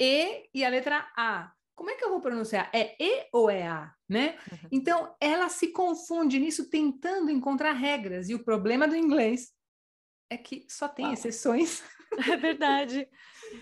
E 0.00 0.48
e 0.54 0.64
a 0.64 0.68
letra 0.68 1.06
A. 1.16 1.52
Como 1.74 1.90
é 1.90 1.96
que 1.96 2.04
eu 2.04 2.10
vou 2.10 2.20
pronunciar? 2.20 2.70
É 2.72 2.94
E 3.02 3.26
ou 3.32 3.50
é 3.50 3.66
A, 3.66 3.92
né? 4.08 4.38
Uhum. 4.50 4.68
Então, 4.70 5.16
ela 5.20 5.48
se 5.48 5.72
confunde 5.72 6.38
nisso 6.38 6.70
tentando 6.70 7.30
encontrar 7.30 7.72
regras. 7.72 8.28
E 8.28 8.34
o 8.34 8.44
problema 8.44 8.86
do 8.86 8.96
inglês 8.96 9.52
é 10.30 10.36
que 10.36 10.64
só 10.68 10.88
tem 10.88 11.12
exceções. 11.12 11.82
É 12.16 12.36
verdade. 12.36 13.08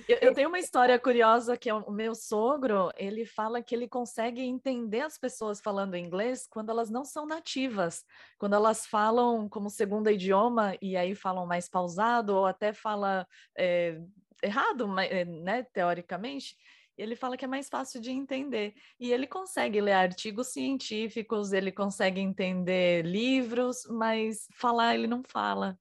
Eu, 0.09 0.19
eu, 0.21 0.35
tenho 0.35 0.49
uma 0.49 0.59
história 0.59 0.99
curiosa 0.99 1.57
que 1.57 1.69
é 1.69 1.75
o 1.75 1.91
meu 1.91 2.15
sogro, 2.15 2.91
ele 2.97 3.25
fala 3.25 3.63
que 3.63 3.75
ele 3.75 3.89
consegue 3.89 4.43
entender 4.43 5.01
as 5.01 5.19
pessoas 5.19 5.61
falando 5.61 5.97
inglês 5.97 6.47
quando 6.49 6.71
elas 6.71 6.91
não 6.91 7.05
são 7.05 7.27
nativas, 7.27 8.05
quando 8.39 8.55
elas 8.55 8.87
falam 8.87 9.49
como 9.49 9.71
segundo 9.71 10.11
idioma 10.11 10.77
e 10.81 10.97
aí 10.97 11.15
falam 11.15 11.47
mais 11.47 11.69
pausado 11.69 12.35
ou 12.35 12.47
até 12.47 12.73
fala 12.73 13.27
é, 13.57 14.01
errado, 14.43 14.89
eh, 15.01 15.25
né, 15.25 15.63
teoricamente. 15.73 16.57
Ele 16.97 17.17
fala 17.17 17.37
que 17.37 17.45
é 17.45 17.49
mais 17.49 17.69
fácil 17.69 18.01
de 18.01 18.11
entender. 18.11 18.75
E 19.01 19.13
ele 19.13 19.27
consegue 19.27 19.81
ler 19.81 19.93
artigos 19.93 20.49
científicos, 20.49 21.53
ele 21.53 21.73
consegue 21.73 22.21
entender 22.21 23.05
livros, 23.05 23.87
mas 23.89 24.47
falar 24.53 24.95
ele 24.95 25.07
não 25.07 25.23
fala. 25.23 25.79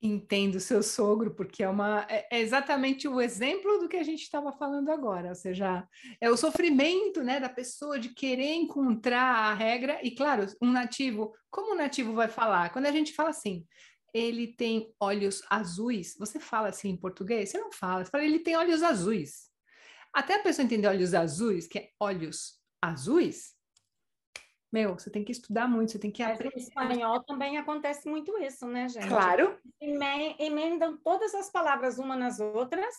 Entendo 0.00 0.60
seu 0.60 0.80
sogro, 0.80 1.34
porque 1.34 1.62
é, 1.62 1.68
uma, 1.68 2.06
é, 2.08 2.28
é 2.30 2.40
exatamente 2.40 3.08
o 3.08 3.20
exemplo 3.20 3.78
do 3.78 3.88
que 3.88 3.96
a 3.96 4.04
gente 4.04 4.22
estava 4.22 4.52
falando 4.52 4.90
agora, 4.90 5.30
ou 5.30 5.34
seja, 5.34 5.86
é 6.20 6.30
o 6.30 6.36
sofrimento 6.36 7.20
né, 7.20 7.40
da 7.40 7.48
pessoa 7.48 7.98
de 7.98 8.10
querer 8.10 8.54
encontrar 8.54 9.20
a 9.20 9.54
regra, 9.54 9.98
e 10.02 10.12
claro, 10.12 10.46
um 10.62 10.70
nativo, 10.70 11.34
como 11.50 11.72
um 11.72 11.76
nativo 11.76 12.12
vai 12.12 12.28
falar? 12.28 12.72
Quando 12.72 12.86
a 12.86 12.92
gente 12.92 13.12
fala 13.12 13.30
assim, 13.30 13.66
ele 14.14 14.46
tem 14.46 14.94
olhos 15.00 15.42
azuis, 15.50 16.14
você 16.16 16.38
fala 16.38 16.68
assim 16.68 16.90
em 16.90 16.96
português? 16.96 17.50
Você 17.50 17.58
não 17.58 17.72
fala, 17.72 18.04
você 18.04 18.10
fala, 18.10 18.24
ele 18.24 18.38
tem 18.38 18.56
olhos 18.56 18.84
azuis. 18.84 19.48
Até 20.14 20.36
a 20.36 20.42
pessoa 20.42 20.64
entender 20.64 20.86
olhos 20.86 21.12
azuis, 21.12 21.66
que 21.66 21.78
é 21.78 21.90
olhos 22.00 22.58
azuis, 22.80 23.57
meu, 24.70 24.98
você 24.98 25.10
tem 25.10 25.24
que 25.24 25.32
estudar 25.32 25.66
muito, 25.66 25.92
você 25.92 25.98
tem 25.98 26.10
que 26.10 26.22
aprender. 26.22 26.52
Mas 26.54 26.54
no 26.54 26.68
espanhol 26.68 27.22
também 27.22 27.56
acontece 27.56 28.08
muito 28.08 28.36
isso, 28.38 28.66
né, 28.66 28.88
gente? 28.88 29.08
Claro. 29.08 29.58
Emendam 30.38 30.96
todas 30.98 31.34
as 31.34 31.50
palavras 31.50 31.98
uma 31.98 32.16
nas 32.16 32.38
outras. 32.38 32.94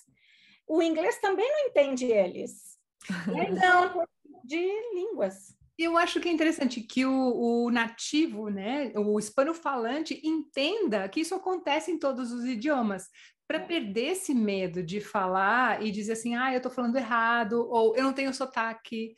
O 0.68 0.82
inglês 0.82 1.20
também 1.20 1.48
não 1.48 1.68
entende 1.68 2.06
eles. 2.06 2.78
Então, 3.50 4.06
de 4.44 4.58
línguas. 4.94 5.56
Eu 5.78 5.98
acho 5.98 6.20
que 6.20 6.28
é 6.28 6.32
interessante 6.32 6.82
que 6.82 7.06
o, 7.06 7.66
o 7.66 7.72
nativo, 7.72 8.50
né, 8.50 8.92
o 8.96 9.18
hispano-falante, 9.18 10.20
entenda 10.24 11.08
que 11.08 11.22
isso 11.22 11.34
acontece 11.34 11.90
em 11.90 11.98
todos 11.98 12.34
os 12.34 12.44
idiomas 12.44 13.08
para 13.48 13.58
é. 13.58 13.66
perder 13.66 14.12
esse 14.12 14.34
medo 14.34 14.84
de 14.84 15.00
falar 15.00 15.82
e 15.82 15.90
dizer 15.90 16.14
assim, 16.14 16.36
ah, 16.36 16.52
eu 16.52 16.58
estou 16.58 16.72
falando 16.72 16.98
errado, 16.98 17.66
ou 17.70 17.96
eu 17.96 18.04
não 18.04 18.14
tenho 18.14 18.34
sotaque 18.34 19.16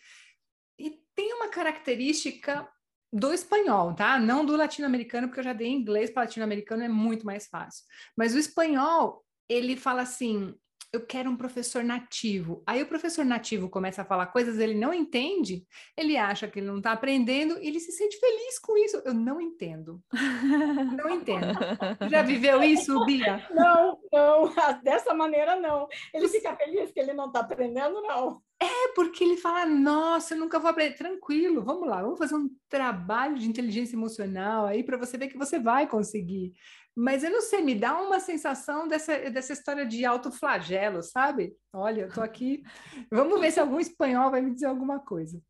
tem 1.22 1.34
uma 1.36 1.50
característica 1.50 2.68
do 3.14 3.32
espanhol, 3.32 3.94
tá? 3.94 4.18
Não 4.18 4.44
do 4.44 4.56
latino-americano, 4.56 5.28
porque 5.28 5.42
eu 5.42 5.44
já 5.44 5.54
dei 5.54 5.68
inglês 5.68 6.10
para 6.10 6.24
latino-americano, 6.24 6.82
é 6.82 6.88
muito 6.88 7.28
mais 7.28 7.48
fácil. 7.48 7.86
Mas 8.18 8.34
o 8.34 8.40
espanhol, 8.40 9.24
ele 9.48 9.78
fala 9.78 10.02
assim: 10.02 10.56
eu 10.94 11.06
quero 11.06 11.30
um 11.30 11.38
professor 11.38 11.84
nativo. 11.84 12.62
Aí 12.68 12.82
o 12.82 12.88
professor 12.88 13.24
nativo 13.24 13.70
começa 13.70 14.02
a 14.02 14.06
falar 14.06 14.26
coisas, 14.28 14.60
ele 14.60 14.74
não 14.74 14.94
entende, 14.94 15.66
ele 15.96 16.18
acha 16.18 16.48
que 16.48 16.60
ele 16.60 16.68
não 16.68 16.78
está 16.78 16.92
aprendendo, 16.92 17.58
e 17.60 17.68
ele 17.68 17.80
se 17.80 17.94
sente 17.94 18.20
feliz 18.20 18.60
com 18.60 18.78
isso. 18.78 19.02
Eu 19.06 19.14
não 19.14 19.40
entendo. 19.40 20.02
Não 20.98 21.10
entendo. 21.10 21.48
Já 22.12 22.22
viveu 22.22 22.62
isso, 22.62 23.06
Bia? 23.06 23.48
Não, 23.52 24.00
não, 24.12 24.54
dessa 24.84 25.14
maneira 25.14 25.56
não. 25.56 25.88
Ele 26.14 26.28
fica 26.28 26.56
feliz 26.56 26.92
que 26.92 27.00
ele 27.00 27.14
não 27.14 27.28
está 27.28 27.40
aprendendo, 27.40 28.02
não. 28.02 28.42
É, 28.62 28.90
porque 28.94 29.24
ele 29.24 29.38
fala, 29.38 29.66
nossa, 29.66 30.36
eu 30.36 30.40
nunca 30.40 30.60
vou 30.60 30.70
aprender. 30.70 30.96
Tranquilo, 30.96 31.64
vamos 31.64 31.88
lá, 31.88 32.02
vamos 32.02 32.20
fazer 32.20 32.36
um 32.36 32.50
trabalho 32.70 33.40
de 33.40 33.50
inteligência 33.50 33.96
emocional 33.96 34.66
aí 34.66 34.84
para 34.84 34.98
você 34.98 35.18
ver 35.18 35.30
que 35.30 35.38
você 35.38 35.58
vai 35.58 35.88
conseguir. 35.88 36.54
Mas 36.96 37.24
eu 37.24 37.32
não 37.32 37.42
sei, 37.42 37.62
me 37.62 37.74
dá 37.74 38.00
uma 38.02 38.20
sensação 38.20 38.88
dessa, 38.88 39.30
dessa 39.30 39.54
história 39.54 39.86
de 39.86 40.04
autoflagelo, 40.04 41.02
sabe? 41.02 41.56
Olha, 41.74 42.02
eu 42.02 42.14
tô 42.14 42.22
aqui. 42.22 42.64
Vamos 43.10 43.40
ver 43.40 43.52
se 43.52 43.60
algum 43.60 43.80
espanhol 43.80 44.30
vai 44.30 44.42
me 44.42 44.54
dizer 44.54 44.66
alguma 44.66 45.00
coisa. 45.00 45.42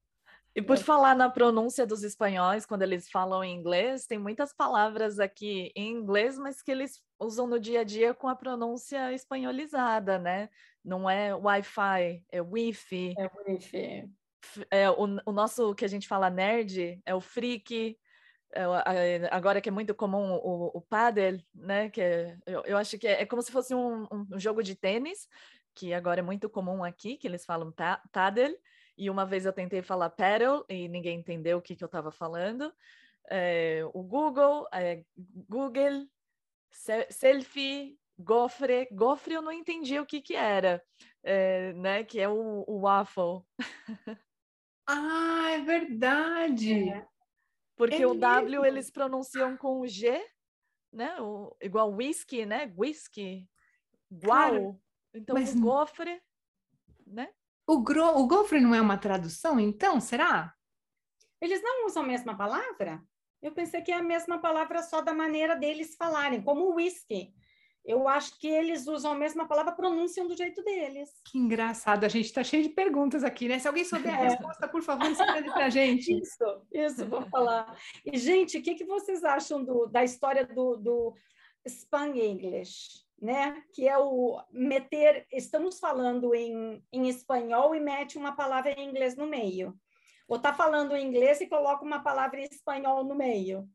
E 0.54 0.62
por 0.62 0.78
falar 0.78 1.16
na 1.16 1.30
pronúncia 1.30 1.86
dos 1.86 2.04
espanhóis, 2.04 2.66
quando 2.66 2.82
eles 2.82 3.10
falam 3.10 3.42
em 3.44 3.56
inglês, 3.56 4.06
tem 4.06 4.20
muitas 4.20 4.54
palavras 4.54 5.18
aqui 5.18 5.72
em 5.76 5.94
inglês, 5.94 6.38
mas 6.38 6.62
que 6.62 6.70
eles 6.70 7.02
usam 7.18 7.48
no 7.48 7.60
dia 7.60 7.82
a 7.82 7.84
dia 7.86 8.14
com 8.14 8.28
a 8.28 8.36
pronúncia 8.36 9.14
espanholizada, 9.14 10.20
né? 10.20 10.50
Não 10.84 11.10
é 11.10 11.34
Wi-Fi, 11.34 12.24
é 12.30 12.42
Wi-Fi. 12.42 13.14
É 13.18 13.30
Wi-Fi. 13.34 14.10
É, 14.70 14.90
o, 14.90 15.06
o 15.26 15.32
nosso 15.32 15.74
que 15.74 15.86
a 15.86 15.88
gente 15.88 16.08
fala 16.08 16.30
nerd 16.30 17.00
é 17.06 17.16
o 17.16 17.22
freak, 17.22 17.74
é, 17.84 17.98
agora 19.32 19.62
que 19.62 19.70
é 19.70 19.72
muito 19.72 19.94
comum 19.96 20.34
o, 20.34 20.72
o 20.78 20.82
paddle, 20.82 21.44
né? 21.54 21.90
Que 21.90 22.02
é, 22.02 22.38
eu, 22.46 22.64
eu, 22.66 22.78
acho 22.78 22.98
que 22.98 23.08
é, 23.08 23.22
é 23.22 23.26
como 23.26 23.42
se 23.42 23.52
fosse 23.52 23.74
um, 23.74 24.08
um, 24.12 24.40
jogo 24.40 24.62
de 24.62 24.76
tênis, 24.76 25.28
que 25.74 25.94
agora 25.94 26.20
é 26.20 26.24
muito 26.24 26.50
comum 26.50 26.84
aqui, 26.84 27.18
que 27.18 27.28
eles 27.28 27.46
falam 27.46 27.74
paddle, 28.12 28.56
e 28.98 29.10
uma 29.10 29.26
vez 29.26 29.46
eu 29.46 29.54
tentei 29.54 29.82
falar 29.82 30.10
paddle 30.10 30.66
e 30.70 30.88
ninguém 30.88 31.20
entendeu 31.20 31.58
o 31.58 31.62
que, 31.62 31.76
que 31.76 31.84
eu 31.84 31.88
estava 31.88 32.12
falando. 32.12 32.74
É, 33.30 33.82
o 33.94 34.04
Google, 34.04 34.68
é, 34.74 35.04
Google, 35.48 36.08
selfie, 37.10 37.98
gofre. 38.18 38.88
Gofre 38.92 39.34
eu 39.34 39.42
não 39.42 39.52
entendi 39.52 40.00
o 40.00 40.06
que, 40.06 40.22
que 40.22 40.36
era, 40.36 40.84
é, 41.24 41.74
né? 41.74 42.04
Que 42.04 42.20
é 42.20 42.28
o, 42.28 42.64
o 42.68 42.82
waffle. 42.82 43.42
Ah, 44.88 45.52
é 45.52 45.60
verdade! 45.62 46.92
Porque 47.82 48.04
é 48.04 48.06
o 48.06 48.14
W 48.14 48.64
eles 48.64 48.92
pronunciam 48.92 49.58
com 49.58 49.80
o 49.80 49.88
G, 49.88 50.24
né? 50.94 51.20
O, 51.20 51.56
igual 51.60 51.92
whisky, 51.92 52.46
né? 52.46 52.72
Whisky, 52.78 53.50
guau. 54.12 54.80
Então, 55.12 55.34
mas... 55.34 55.56
o 55.56 55.62
gofre, 55.62 56.22
né? 57.08 57.34
O, 57.66 57.82
gro... 57.82 58.20
o 58.20 58.28
gofre 58.28 58.60
não 58.60 58.76
é 58.76 58.80
uma 58.80 59.00
tradução, 59.00 59.60
então, 59.60 60.00
será? 60.00 60.54
Eles 61.42 61.60
não 61.64 61.88
usam 61.88 62.04
a 62.04 62.08
mesma 62.08 62.38
palavra? 62.38 63.04
Eu 63.42 63.52
pensei 63.52 63.82
que 63.82 63.92
é 63.92 63.96
a 63.96 64.04
mesma 64.04 64.38
palavra 64.40 64.84
só 64.84 65.02
da 65.02 65.12
maneira 65.14 65.56
deles 65.56 65.96
falarem, 65.96 66.44
como 66.44 66.76
whisky. 66.76 67.34
Eu 67.84 68.08
acho 68.08 68.38
que 68.40 68.48
eles 68.48 68.88
usam 68.88 69.14
a 69.14 69.16
mesma 69.16 69.48
palavra, 69.48 69.72
pronunciam 69.72 70.28
do 70.28 70.36
jeito 70.36 70.64
deles. 70.64 71.10
Que 71.26 71.38
engraçado, 71.38 72.04
a 72.04 72.08
gente 72.08 72.26
está 72.26 72.44
cheio 72.44 72.64
de 72.64 72.70
perguntas 72.70 73.24
aqui, 73.24 73.48
né? 73.48 73.58
Se 73.58 73.68
alguém 73.68 73.84
souber 73.84 74.14
a 74.14 74.22
é. 74.22 74.30
resposta, 74.30 74.68
por 74.68 74.84
favor, 74.84 75.10
escreve 75.10 75.52
para 75.52 75.66
a 75.66 75.70
gente. 75.70 76.12
Isso, 76.22 76.62
isso, 76.72 77.08
vou 77.08 77.24
falar. 77.30 77.76
E, 78.06 78.18
gente, 78.18 78.58
o 78.58 78.62
que, 78.62 78.76
que 78.76 78.86
vocês 78.86 79.24
acham 79.24 79.64
do, 79.64 79.88
da 79.88 80.04
história 80.04 80.46
do, 80.46 80.76
do 80.76 81.16
Spanglish? 81.68 83.06
né? 83.22 83.64
Que 83.72 83.88
é 83.88 83.98
o 83.98 84.42
meter, 84.52 85.28
estamos 85.32 85.80
falando 85.80 86.34
em, 86.34 86.84
em 86.92 87.08
espanhol 87.08 87.76
e 87.76 87.80
mete 87.80 88.18
uma 88.18 88.36
palavra 88.36 88.72
em 88.72 88.90
inglês 88.90 89.16
no 89.16 89.28
meio. 89.28 89.80
Ou 90.28 90.38
está 90.38 90.54
falando 90.54 90.96
em 90.96 91.06
inglês 91.06 91.40
e 91.40 91.48
coloca 91.48 91.86
uma 91.86 92.02
palavra 92.02 92.40
em 92.40 92.46
espanhol 92.46 93.04
no 93.04 93.14
meio. 93.14 93.70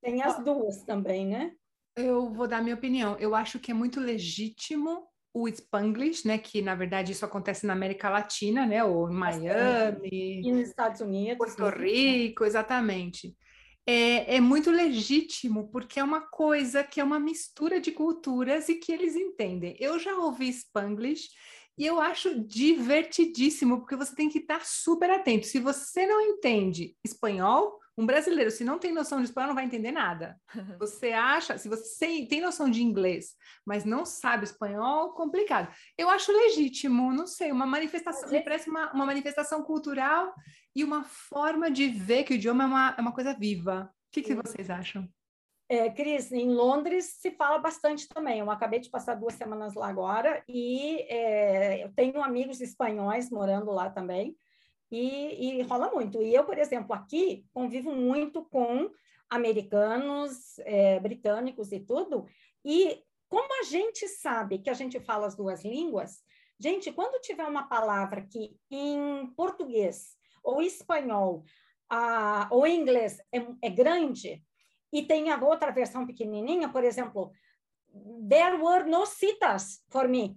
Tem 0.00 0.22
as 0.22 0.38
duas 0.44 0.84
também, 0.84 1.26
né? 1.26 1.56
Eu 1.96 2.32
vou 2.32 2.46
dar 2.46 2.62
minha 2.62 2.74
opinião. 2.74 3.16
Eu 3.18 3.34
acho 3.34 3.58
que 3.58 3.70
é 3.70 3.74
muito 3.74 4.00
legítimo 4.00 5.06
o 5.32 5.48
Spanglish, 5.48 6.26
né? 6.26 6.38
Que 6.38 6.62
na 6.62 6.74
verdade 6.74 7.12
isso 7.12 7.24
acontece 7.24 7.66
na 7.66 7.72
América 7.72 8.10
Latina, 8.10 8.66
né? 8.66 8.84
Ou 8.84 9.10
em 9.10 9.14
Miami, 9.14 10.42
e 10.44 10.52
nos 10.52 10.68
Estados 10.68 11.00
Unidos, 11.00 11.54
Porto 11.54 11.78
Rico, 11.78 12.44
exatamente 12.44 13.34
é, 13.86 14.36
é 14.36 14.40
muito 14.40 14.70
legítimo, 14.70 15.68
porque 15.70 16.00
é 16.00 16.04
uma 16.04 16.20
coisa 16.20 16.82
que 16.82 17.00
é 17.00 17.04
uma 17.04 17.20
mistura 17.20 17.80
de 17.80 17.92
culturas 17.92 18.68
e 18.68 18.74
que 18.74 18.92
eles 18.92 19.14
entendem. 19.14 19.76
Eu 19.78 19.98
já 19.98 20.16
ouvi 20.16 20.48
Spanglish 20.48 21.28
e 21.78 21.86
eu 21.86 22.00
acho 22.00 22.40
divertidíssimo, 22.40 23.78
porque 23.78 23.94
você 23.94 24.14
tem 24.14 24.28
que 24.28 24.38
estar 24.38 24.64
super 24.64 25.10
atento. 25.10 25.46
Se 25.46 25.60
você 25.60 26.04
não 26.06 26.20
entende 26.20 26.96
espanhol, 27.04 27.78
um 27.98 28.04
brasileiro, 28.04 28.50
se 28.50 28.62
não 28.62 28.78
tem 28.78 28.92
noção 28.92 29.18
de 29.18 29.24
espanhol, 29.24 29.48
não 29.48 29.54
vai 29.54 29.64
entender 29.64 29.90
nada. 29.90 30.38
Você 30.78 31.12
acha, 31.12 31.56
se 31.56 31.68
você 31.68 32.26
tem 32.28 32.40
noção 32.40 32.70
de 32.70 32.82
inglês, 32.82 33.34
mas 33.64 33.84
não 33.84 34.04
sabe 34.04 34.44
espanhol, 34.44 35.14
complicado. 35.14 35.74
Eu 35.96 36.10
acho 36.10 36.30
legítimo, 36.30 37.12
não 37.12 37.26
sei, 37.26 37.50
uma 37.50 37.66
manifestação, 37.66 38.30
me 38.30 38.42
parece 38.42 38.68
uma, 38.68 38.92
uma 38.92 39.06
manifestação 39.06 39.62
cultural 39.62 40.34
e 40.74 40.84
uma 40.84 41.04
forma 41.04 41.70
de 41.70 41.88
ver 41.88 42.24
que 42.24 42.34
o 42.34 42.36
idioma 42.36 42.64
é 42.64 42.66
uma, 42.66 42.94
é 42.98 43.00
uma 43.00 43.12
coisa 43.12 43.32
viva. 43.32 43.90
O 43.90 44.12
que, 44.12 44.22
que 44.22 44.34
vocês 44.34 44.68
acham? 44.68 45.08
É, 45.68 45.90
Cris, 45.90 46.30
em 46.30 46.48
Londres 46.48 47.16
se 47.18 47.32
fala 47.32 47.58
bastante 47.58 48.06
também. 48.08 48.38
Eu 48.38 48.50
acabei 48.50 48.78
de 48.78 48.90
passar 48.90 49.14
duas 49.14 49.34
semanas 49.34 49.74
lá 49.74 49.88
agora 49.88 50.44
e 50.48 51.00
é, 51.08 51.82
eu 51.82 51.92
tenho 51.92 52.22
amigos 52.22 52.60
espanhóis 52.60 53.30
morando 53.30 53.72
lá 53.72 53.90
também 53.90 54.36
e, 54.90 55.58
e, 55.58 55.62
rola 55.62 55.90
muito. 55.90 56.22
E 56.22 56.34
eu, 56.34 56.44
por 56.44 56.58
exemplo, 56.58 56.94
aqui 56.94 57.44
convivo 57.52 57.92
muito 57.92 58.44
com 58.44 58.90
americanos, 59.28 60.58
é, 60.60 61.00
britânicos 61.00 61.72
e 61.72 61.80
tudo. 61.80 62.26
E 62.64 63.02
como 63.28 63.60
a 63.60 63.64
gente 63.64 64.06
sabe 64.08 64.58
que 64.58 64.70
a 64.70 64.74
gente 64.74 65.00
fala 65.00 65.26
as 65.26 65.34
duas 65.34 65.64
línguas, 65.64 66.22
gente, 66.58 66.92
quando 66.92 67.20
tiver 67.20 67.44
uma 67.44 67.68
palavra 67.68 68.22
que 68.22 68.56
em 68.70 69.26
português 69.36 70.16
ou 70.42 70.62
espanhol 70.62 71.44
ou 72.50 72.66
inglês 72.66 73.18
é, 73.32 73.46
é 73.62 73.70
grande 73.70 74.42
e 74.92 75.02
tem 75.02 75.30
a 75.30 75.42
outra 75.42 75.70
versão 75.72 76.06
pequenininha, 76.06 76.68
por 76.68 76.84
exemplo, 76.84 77.32
there 78.28 78.56
were 78.56 78.88
no 78.88 79.04
citas 79.06 79.84
for 79.90 80.08
me. 80.08 80.36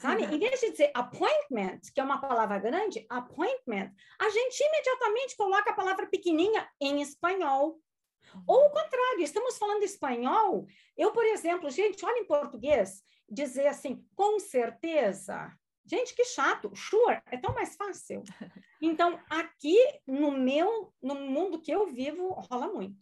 Sabe? 0.00 0.24
Uhum. 0.24 0.32
Em 0.32 0.38
vez 0.38 0.58
de 0.58 0.70
dizer 0.70 0.90
appointment, 0.94 1.80
que 1.92 2.00
é 2.00 2.02
uma 2.02 2.18
palavra 2.18 2.58
grande, 2.58 3.04
appointment, 3.10 3.92
a 4.18 4.30
gente 4.30 4.58
imediatamente 4.58 5.36
coloca 5.36 5.70
a 5.70 5.74
palavra 5.74 6.06
pequenininha 6.06 6.66
em 6.80 7.02
espanhol. 7.02 7.78
Ou 8.46 8.66
o 8.66 8.70
contrário, 8.70 9.20
estamos 9.20 9.58
falando 9.58 9.82
espanhol. 9.82 10.66
Eu, 10.96 11.12
por 11.12 11.24
exemplo, 11.26 11.68
gente, 11.68 12.02
olha 12.02 12.18
em 12.18 12.24
português, 12.24 13.02
dizer 13.28 13.66
assim, 13.66 14.02
com 14.16 14.40
certeza. 14.40 15.52
Gente, 15.84 16.14
que 16.14 16.24
chato. 16.24 16.74
Sure, 16.74 17.20
é 17.26 17.36
tão 17.36 17.52
mais 17.54 17.76
fácil. 17.76 18.22
Então, 18.82 19.20
aqui 19.28 19.76
no 20.06 20.30
meu, 20.30 20.90
no 21.02 21.14
mundo 21.14 21.60
que 21.60 21.70
eu 21.70 21.86
vivo, 21.88 22.30
rola 22.50 22.66
muito. 22.72 22.96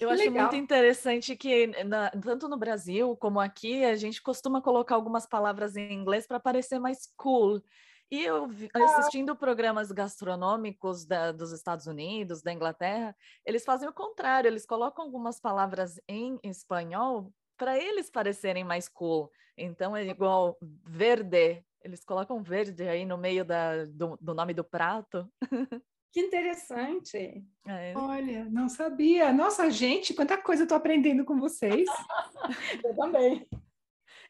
Eu 0.00 0.08
que 0.08 0.14
acho 0.14 0.24
legal. 0.24 0.42
muito 0.44 0.56
interessante 0.56 1.36
que, 1.36 1.66
na, 1.84 2.10
tanto 2.10 2.48
no 2.48 2.56
Brasil 2.56 3.14
como 3.16 3.38
aqui, 3.38 3.84
a 3.84 3.94
gente 3.94 4.22
costuma 4.22 4.62
colocar 4.62 4.94
algumas 4.94 5.26
palavras 5.26 5.76
em 5.76 5.92
inglês 5.92 6.26
para 6.26 6.40
parecer 6.40 6.78
mais 6.78 7.06
cool. 7.16 7.62
E 8.10 8.24
eu 8.24 8.48
ah. 8.74 8.84
assistindo 8.84 9.36
programas 9.36 9.92
gastronômicos 9.92 11.04
da, 11.04 11.30
dos 11.30 11.52
Estados 11.52 11.86
Unidos, 11.86 12.42
da 12.42 12.52
Inglaterra, 12.52 13.14
eles 13.44 13.62
fazem 13.62 13.88
o 13.88 13.92
contrário, 13.92 14.48
eles 14.48 14.66
colocam 14.66 15.04
algumas 15.04 15.38
palavras 15.38 16.00
em 16.08 16.40
espanhol 16.42 17.32
para 17.56 17.78
eles 17.78 18.10
parecerem 18.10 18.64
mais 18.64 18.88
cool. 18.88 19.30
Então 19.56 19.94
é 19.94 20.06
igual 20.06 20.58
verde, 20.82 21.62
eles 21.82 22.02
colocam 22.02 22.42
verde 22.42 22.88
aí 22.88 23.04
no 23.04 23.18
meio 23.18 23.44
da, 23.44 23.84
do, 23.84 24.18
do 24.20 24.34
nome 24.34 24.54
do 24.54 24.64
prato. 24.64 25.30
Que 26.12 26.20
interessante. 26.20 27.44
É. 27.66 27.96
Olha, 27.96 28.44
não 28.46 28.68
sabia. 28.68 29.32
Nossa, 29.32 29.70
gente, 29.70 30.12
quanta 30.12 30.36
coisa 30.36 30.62
eu 30.62 30.64
estou 30.64 30.76
aprendendo 30.76 31.24
com 31.24 31.38
vocês. 31.38 31.88
eu 32.84 32.96
também. 32.96 33.46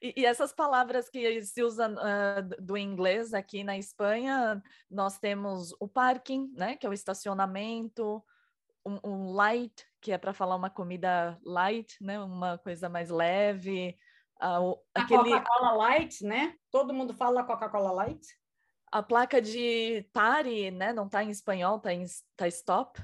E, 0.02 0.14
e, 0.16 0.26
essas 0.26 0.52
palavras 0.52 1.08
que 1.08 1.42
se 1.42 1.62
usam 1.62 1.94
uh, 1.94 2.62
do 2.62 2.76
inglês 2.76 3.32
aqui 3.34 3.64
na 3.64 3.78
Espanha, 3.78 4.62
nós 4.90 5.18
temos 5.18 5.74
o 5.78 5.86
parking, 5.86 6.50
né, 6.54 6.76
que 6.76 6.86
é 6.86 6.88
o 6.88 6.92
estacionamento, 6.92 8.22
um, 8.84 8.98
um 9.04 9.32
light, 9.32 9.86
que 10.00 10.12
é 10.12 10.18
para 10.18 10.32
falar 10.32 10.56
uma 10.56 10.70
comida 10.70 11.38
light, 11.44 12.02
né, 12.02 12.18
uma 12.18 12.56
coisa 12.58 12.88
mais 12.88 13.10
leve. 13.10 13.96
Uh, 14.42 14.76
aquele... 14.94 15.34
A 15.34 15.40
Coca-Cola 15.40 15.72
Light, 15.72 16.24
né? 16.24 16.54
Todo 16.70 16.94
mundo 16.94 17.12
fala 17.12 17.44
Coca-Cola 17.44 17.92
Light 17.92 18.39
a 18.90 19.02
placa 19.02 19.40
de 19.40 20.04
pare, 20.12 20.70
né? 20.70 20.92
Não 20.92 21.06
está 21.06 21.22
em 21.22 21.30
espanhol, 21.30 21.76
está 21.76 21.92
em 21.92 22.04
tá 22.36 22.48
stop. 22.48 23.02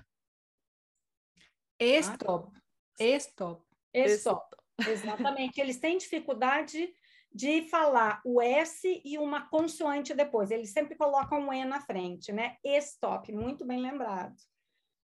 Stop. 1.81 2.59
Stop. 2.99 3.63
Stop. 3.95 4.57
Exatamente. 4.87 5.61
Eles 5.61 5.79
têm 5.79 5.99
dificuldade 5.99 6.93
de 7.33 7.63
falar 7.69 8.23
o 8.25 8.41
S 8.41 9.03
e 9.05 9.19
uma 9.19 9.49
consoante 9.49 10.15
depois. 10.15 10.51
Eles 10.51 10.71
sempre 10.71 10.97
colocam 10.97 11.41
um 11.41 11.53
E 11.53 11.65
na 11.65 11.81
frente, 11.81 12.33
né? 12.33 12.57
Stop. 12.65 13.31
Muito 13.33 13.65
bem 13.65 13.81
lembrado. 13.81 14.35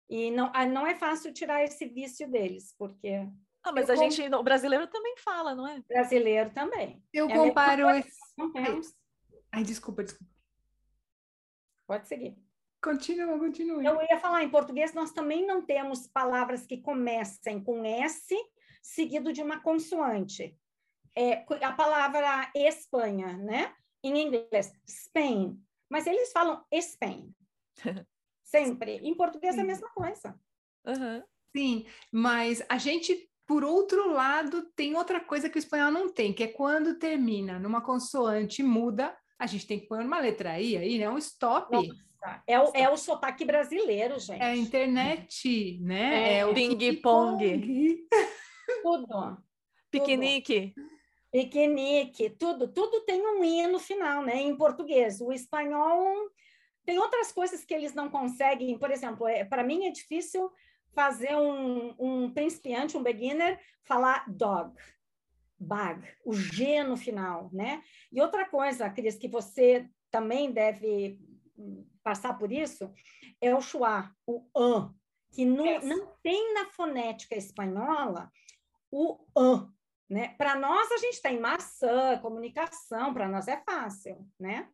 E 0.08 0.30
não, 0.30 0.50
ah, 0.54 0.66
não 0.66 0.86
é 0.86 0.94
fácil 0.94 1.32
tirar 1.32 1.64
esse 1.64 1.86
vício 1.86 2.30
deles, 2.30 2.74
porque 2.78 3.26
ah, 3.62 3.72
mas 3.72 3.88
a 3.88 3.96
gente, 3.96 4.20
o 4.22 4.42
brasileiro 4.42 4.86
também 4.86 5.16
fala, 5.16 5.54
não 5.54 5.66
é? 5.66 5.80
Brasileiro 5.88 6.50
também. 6.50 7.02
Eu 7.10 7.28
é 7.30 7.34
comparo 7.34 7.88
esse... 7.90 8.12
Ai, 9.50 9.62
desculpa, 9.62 10.04
desculpa. 10.04 10.33
Pode 11.94 12.08
seguir. 12.08 12.36
Continua, 12.82 13.38
continua. 13.38 13.82
Eu 13.84 14.02
ia 14.02 14.18
falar, 14.18 14.42
em 14.42 14.50
português 14.50 14.92
nós 14.92 15.12
também 15.12 15.46
não 15.46 15.64
temos 15.64 16.08
palavras 16.08 16.66
que 16.66 16.78
comecem 16.78 17.62
com 17.62 17.84
S 17.84 18.34
seguido 18.82 19.32
de 19.32 19.42
uma 19.42 19.60
consoante. 19.60 20.58
É, 21.16 21.44
a 21.64 21.72
palavra 21.72 22.50
Espanha, 22.52 23.36
né? 23.36 23.72
Em 24.02 24.20
inglês, 24.20 24.72
Spain. 24.86 25.56
Mas 25.88 26.06
eles 26.08 26.32
falam 26.32 26.64
Spain. 26.74 27.32
Sempre. 28.42 28.96
Em 28.96 29.14
português 29.14 29.56
é 29.56 29.60
a 29.60 29.64
mesma 29.64 29.88
coisa. 29.90 30.38
Uhum. 30.84 31.22
Sim, 31.56 31.86
mas 32.10 32.60
a 32.68 32.76
gente, 32.76 33.30
por 33.46 33.62
outro 33.62 34.10
lado, 34.10 34.68
tem 34.74 34.96
outra 34.96 35.20
coisa 35.20 35.48
que 35.48 35.56
o 35.56 35.60
espanhol 35.60 35.92
não 35.92 36.12
tem, 36.12 36.34
que 36.34 36.42
é 36.42 36.48
quando 36.48 36.98
termina 36.98 37.60
numa 37.60 37.80
consoante 37.80 38.64
muda, 38.64 39.16
a 39.38 39.46
gente 39.46 39.66
tem 39.66 39.80
que 39.80 39.86
pôr 39.86 40.00
uma 40.00 40.20
letra 40.20 40.60
I 40.60 40.76
aí, 40.76 40.98
né? 40.98 41.08
Um 41.08 41.18
stop. 41.18 41.70
Nossa, 41.72 42.42
é 42.46 42.58
o, 42.58 42.72
é 42.74 42.88
o 42.88 42.96
sotaque 42.96 43.44
brasileiro, 43.44 44.18
gente. 44.18 44.40
É 44.40 44.46
a 44.46 44.56
internet, 44.56 45.78
né? 45.80 46.34
É, 46.34 46.38
É, 46.38 46.46
o 46.46 46.54
ping-pong. 46.54 48.06
Tudo. 48.82 49.38
Piquenique. 49.90 50.74
Piquenique, 51.30 52.30
tudo, 52.30 52.68
tudo 52.68 53.00
tem 53.00 53.20
um 53.20 53.42
i 53.44 53.66
no 53.66 53.78
final, 53.78 54.22
né? 54.22 54.40
Em 54.40 54.56
português. 54.56 55.20
O 55.20 55.32
espanhol 55.32 56.30
tem 56.84 56.98
outras 56.98 57.32
coisas 57.32 57.64
que 57.64 57.74
eles 57.74 57.92
não 57.94 58.08
conseguem. 58.08 58.78
Por 58.78 58.90
exemplo, 58.90 59.26
é, 59.26 59.44
para 59.44 59.64
mim 59.64 59.86
é 59.86 59.90
difícil 59.90 60.50
fazer 60.94 61.34
um, 61.34 61.94
um 61.98 62.30
principiante, 62.30 62.96
um 62.96 63.02
beginner, 63.02 63.60
falar 63.82 64.24
dog, 64.28 64.72
bag, 65.58 66.06
o 66.24 66.32
G 66.34 66.82
no 66.82 66.96
final, 66.96 67.50
né? 67.52 67.82
E 68.12 68.20
outra 68.20 68.48
coisa, 68.48 68.90
Cris, 68.90 69.16
que 69.16 69.28
você 69.28 69.88
também 70.10 70.52
deve 70.52 71.18
passar 72.02 72.34
por 72.38 72.52
isso, 72.52 72.92
é 73.40 73.54
o 73.54 73.60
schwa, 73.60 74.10
o 74.26 74.44
an, 74.56 74.94
que 75.32 75.44
não, 75.44 75.64
Yes. 75.66 75.84
não 75.84 76.12
tem 76.22 76.54
na 76.54 76.66
fonética 76.66 77.34
espanhola 77.36 78.30
o 78.90 79.18
an, 79.36 79.72
né? 80.08 80.34
Para 80.36 80.54
nós, 80.56 80.90
a 80.92 80.98
gente 80.98 81.20
tem 81.20 81.40
maçã, 81.40 82.18
comunicação, 82.18 83.12
para 83.12 83.28
nós 83.28 83.48
é 83.48 83.60
fácil, 83.64 84.28
né? 84.38 84.68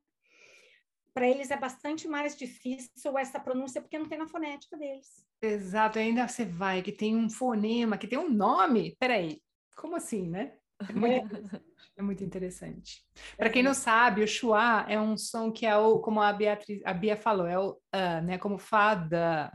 Para 1.15 1.29
eles 1.29 1.51
é 1.51 1.57
bastante 1.57 2.07
mais 2.07 2.37
difícil 2.37 3.19
essa 3.19 3.41
pronúncia, 3.41 3.81
porque 3.81 3.99
não 3.99 4.07
tem 4.07 4.19
na 4.19 4.29
fonética 4.29 4.77
deles. 4.77 5.27
Exato, 5.43 5.99
ainda 5.99 6.27
você 6.29 6.45
vai, 6.45 6.83
que 6.83 6.93
tem 6.93 7.17
um 7.17 7.29
fonema, 7.29 7.99
que 7.99 8.07
tem 8.07 8.19
um 8.19 8.31
nome. 8.31 8.97
Peraí, 8.99 9.43
como 9.77 9.97
assim, 9.97 10.29
né? 10.29 10.57
É 10.89 10.93
muito, 10.93 11.25
interessante, 11.25 11.65
é 11.97 12.03
muito 12.03 12.25
interessante. 12.25 13.05
Para 13.37 13.51
quem 13.51 13.63
não 13.63 13.75
sabe, 13.75 14.23
o 14.23 14.29
schwa 14.29 14.87
é 14.89 14.99
um 15.01 15.17
som 15.17 15.53
que 15.53 15.67
é 15.67 15.77
o, 15.77 15.99
como 16.01 16.21
a 16.21 16.33
Beatriz, 16.33 16.81
a 16.85 16.95
Bia 16.95 17.17
falou, 17.17 17.47
é 17.47 17.59
o 17.59 17.81
ah, 17.93 18.21
né? 18.21 18.39
Como 18.39 18.59
fada. 18.59 19.53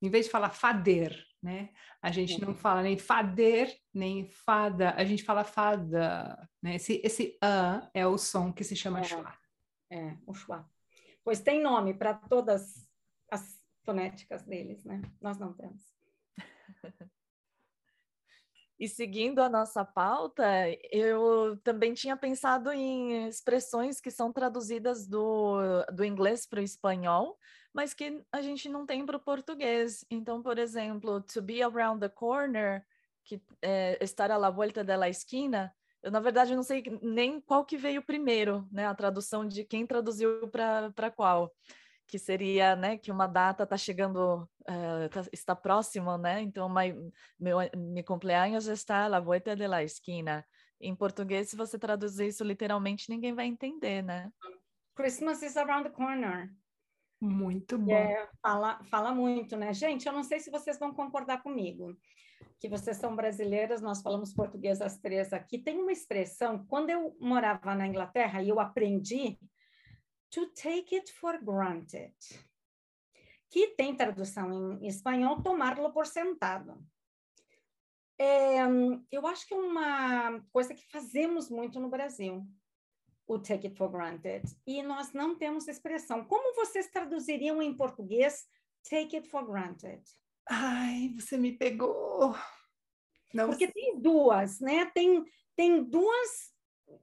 Em 0.00 0.08
vez 0.08 0.26
de 0.26 0.30
falar 0.30 0.50
fader, 0.50 1.16
né? 1.42 1.70
A 2.00 2.12
gente 2.12 2.40
não 2.40 2.54
fala 2.54 2.82
nem 2.82 2.96
fader, 2.96 3.76
nem 3.92 4.30
fada, 4.30 4.92
a 4.92 5.04
gente 5.04 5.24
fala 5.24 5.42
fada, 5.42 6.48
né? 6.62 6.76
Esse, 6.76 7.00
esse 7.04 7.36
a 7.42 7.90
é 7.92 8.06
o 8.06 8.16
som 8.16 8.52
que 8.52 8.62
se 8.62 8.76
chama 8.76 9.00
É. 9.00 9.04
schwa. 9.04 9.34
É, 9.90 10.16
o 10.26 10.34
schwa. 10.34 10.70
Pois 11.24 11.40
tem 11.40 11.60
nome 11.60 11.94
para 11.94 12.14
todas 12.14 12.86
as 13.30 13.60
fonéticas 13.84 14.42
deles, 14.42 14.84
né? 14.84 15.02
Nós 15.20 15.38
não 15.38 15.52
temos. 15.52 15.82
E 18.78 18.88
seguindo 18.88 19.40
a 19.40 19.48
nossa 19.48 19.84
pauta, 19.84 20.44
eu 20.92 21.58
também 21.64 21.94
tinha 21.94 22.16
pensado 22.16 22.70
em 22.70 23.26
expressões 23.26 24.00
que 24.00 24.10
são 24.10 24.32
traduzidas 24.32 25.06
do, 25.06 25.58
do 25.92 26.04
inglês 26.04 26.46
para 26.46 26.60
o 26.60 26.62
espanhol, 26.62 27.36
mas 27.72 27.92
que 27.92 28.22
a 28.30 28.40
gente 28.40 28.68
não 28.68 28.86
tem 28.86 29.04
para 29.04 29.16
o 29.16 29.20
português. 29.20 30.04
Então, 30.08 30.40
por 30.40 30.58
exemplo, 30.58 31.20
to 31.20 31.42
be 31.42 31.60
around 31.60 32.00
the 32.00 32.08
corner, 32.08 32.84
que 33.24 33.42
é 33.60 33.98
estar 34.00 34.30
à 34.30 34.36
la 34.36 34.48
vuelta 34.48 34.84
de 34.84 34.96
la 34.96 35.08
esquina, 35.08 35.74
eu, 36.02 36.10
na 36.10 36.20
verdade, 36.20 36.54
não 36.54 36.62
sei 36.62 36.82
nem 37.02 37.40
qual 37.40 37.64
que 37.64 37.76
veio 37.76 38.02
primeiro, 38.02 38.66
né? 38.70 38.86
A 38.86 38.94
tradução 38.94 39.46
de 39.46 39.64
quem 39.64 39.86
traduziu 39.86 40.48
para 40.48 41.10
qual 41.10 41.52
que 42.08 42.18
seria, 42.18 42.74
né, 42.74 42.96
que 42.96 43.12
uma 43.12 43.26
data 43.26 43.64
está 43.64 43.76
chegando, 43.76 44.48
eh, 44.66 45.08
tá- 45.10 45.28
está 45.30 45.54
próximo, 45.54 46.16
né? 46.16 46.40
Então, 46.40 46.66
my, 46.68 46.94
meu, 47.38 47.58
mi 47.76 48.02
cumpleaños 48.02 48.66
está 48.66 49.04
à 49.04 49.08
la 49.08 49.20
vuelta 49.20 49.54
de 49.54 49.68
la 49.68 49.82
esquina. 49.82 50.44
Em 50.80 50.96
português, 50.96 51.50
se 51.50 51.56
você 51.56 51.78
traduzir 51.78 52.28
isso 52.28 52.42
literalmente, 52.42 53.10
ninguém 53.10 53.34
vai 53.34 53.46
entender, 53.46 54.02
né? 54.02 54.30
Christmas 54.96 55.42
is 55.42 55.56
around 55.56 55.84
the 55.84 55.94
corner. 55.94 56.50
Muito 57.20 57.76
bom. 57.76 57.92
É, 57.92 58.28
fala, 58.40 58.82
fala 58.84 59.12
muito, 59.12 59.56
né? 59.56 59.72
Gente, 59.74 60.06
eu 60.06 60.12
não 60.12 60.22
sei 60.22 60.40
se 60.40 60.50
vocês 60.50 60.78
vão 60.78 60.94
concordar 60.94 61.42
comigo, 61.42 61.94
que 62.58 62.68
vocês 62.68 62.96
são 62.96 63.14
brasileiras, 63.14 63.82
nós 63.82 64.00
falamos 64.00 64.32
português 64.32 64.80
as 64.80 64.96
três 64.98 65.32
aqui. 65.32 65.58
Tem 65.58 65.78
uma 65.78 65.92
expressão, 65.92 66.64
quando 66.66 66.88
eu 66.88 67.14
morava 67.20 67.74
na 67.74 67.86
Inglaterra 67.86 68.40
e 68.42 68.48
eu 68.48 68.58
aprendi 68.58 69.38
to 70.30 70.46
take 70.54 70.94
it 70.94 71.12
for 71.12 71.42
granted, 71.42 72.14
que 73.50 73.68
tem 73.68 73.96
tradução 73.96 74.52
em 74.52 74.86
espanhol, 74.86 75.42
tomá-lo 75.42 75.92
por 75.92 76.06
sentado. 76.06 76.78
É, 78.18 78.58
eu 79.12 79.26
acho 79.26 79.46
que 79.46 79.54
é 79.54 79.56
uma 79.56 80.40
coisa 80.52 80.74
que 80.74 80.90
fazemos 80.90 81.48
muito 81.48 81.78
no 81.78 81.88
Brasil, 81.88 82.44
o 83.26 83.38
take 83.38 83.68
it 83.68 83.76
for 83.76 83.90
granted. 83.90 84.42
E 84.66 84.82
nós 84.82 85.12
não 85.12 85.36
temos 85.36 85.68
expressão. 85.68 86.24
Como 86.24 86.54
vocês 86.54 86.90
traduziriam 86.90 87.62
em 87.62 87.76
português 87.76 88.46
take 88.88 89.16
it 89.16 89.28
for 89.28 89.46
granted? 89.46 90.02
Ai, 90.48 91.14
você 91.14 91.36
me 91.36 91.52
pegou. 91.52 92.34
Não 93.32 93.50
Porque 93.50 93.70
tem 93.70 94.00
duas, 94.00 94.58
né? 94.60 94.86
Tem, 94.86 95.24
tem 95.54 95.84
duas, 95.84 96.52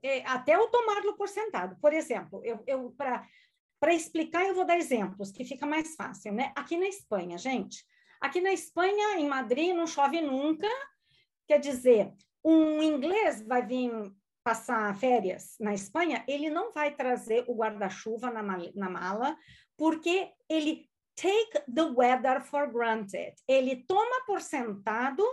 é, 0.02 0.26
até 0.26 0.58
o 0.58 0.68
tomá-lo 0.68 1.16
por 1.16 1.28
sentado. 1.28 1.76
Por 1.80 1.92
exemplo, 1.92 2.40
eu, 2.44 2.62
eu 2.66 2.92
para 2.92 3.94
explicar, 3.94 4.44
eu 4.44 4.54
vou 4.54 4.64
dar 4.64 4.78
exemplos, 4.78 5.30
que 5.30 5.44
fica 5.44 5.66
mais 5.66 5.94
fácil, 5.94 6.32
né? 6.32 6.52
Aqui 6.56 6.76
na 6.76 6.86
Espanha, 6.86 7.36
gente, 7.38 7.84
aqui 8.20 8.40
na 8.40 8.52
Espanha, 8.52 9.18
em 9.18 9.28
Madrid, 9.28 9.74
não 9.74 9.86
chove 9.86 10.20
nunca, 10.20 10.68
quer 11.46 11.58
dizer, 11.58 12.12
um 12.44 12.82
inglês 12.82 13.42
vai 13.42 13.64
vir 13.66 13.90
passar 14.42 14.94
férias 14.96 15.56
na 15.58 15.74
Espanha, 15.74 16.24
ele 16.28 16.48
não 16.48 16.72
vai 16.72 16.94
trazer 16.94 17.44
o 17.48 17.54
guarda-chuva 17.54 18.30
na, 18.30 18.42
na 18.42 18.88
mala, 18.88 19.36
porque 19.76 20.30
ele 20.48 20.88
take 21.16 21.64
the 21.74 21.82
weather 21.82 22.40
for 22.42 22.70
granted. 22.70 23.34
Ele 23.48 23.84
toma 23.88 24.24
por 24.26 24.40
sentado 24.40 25.24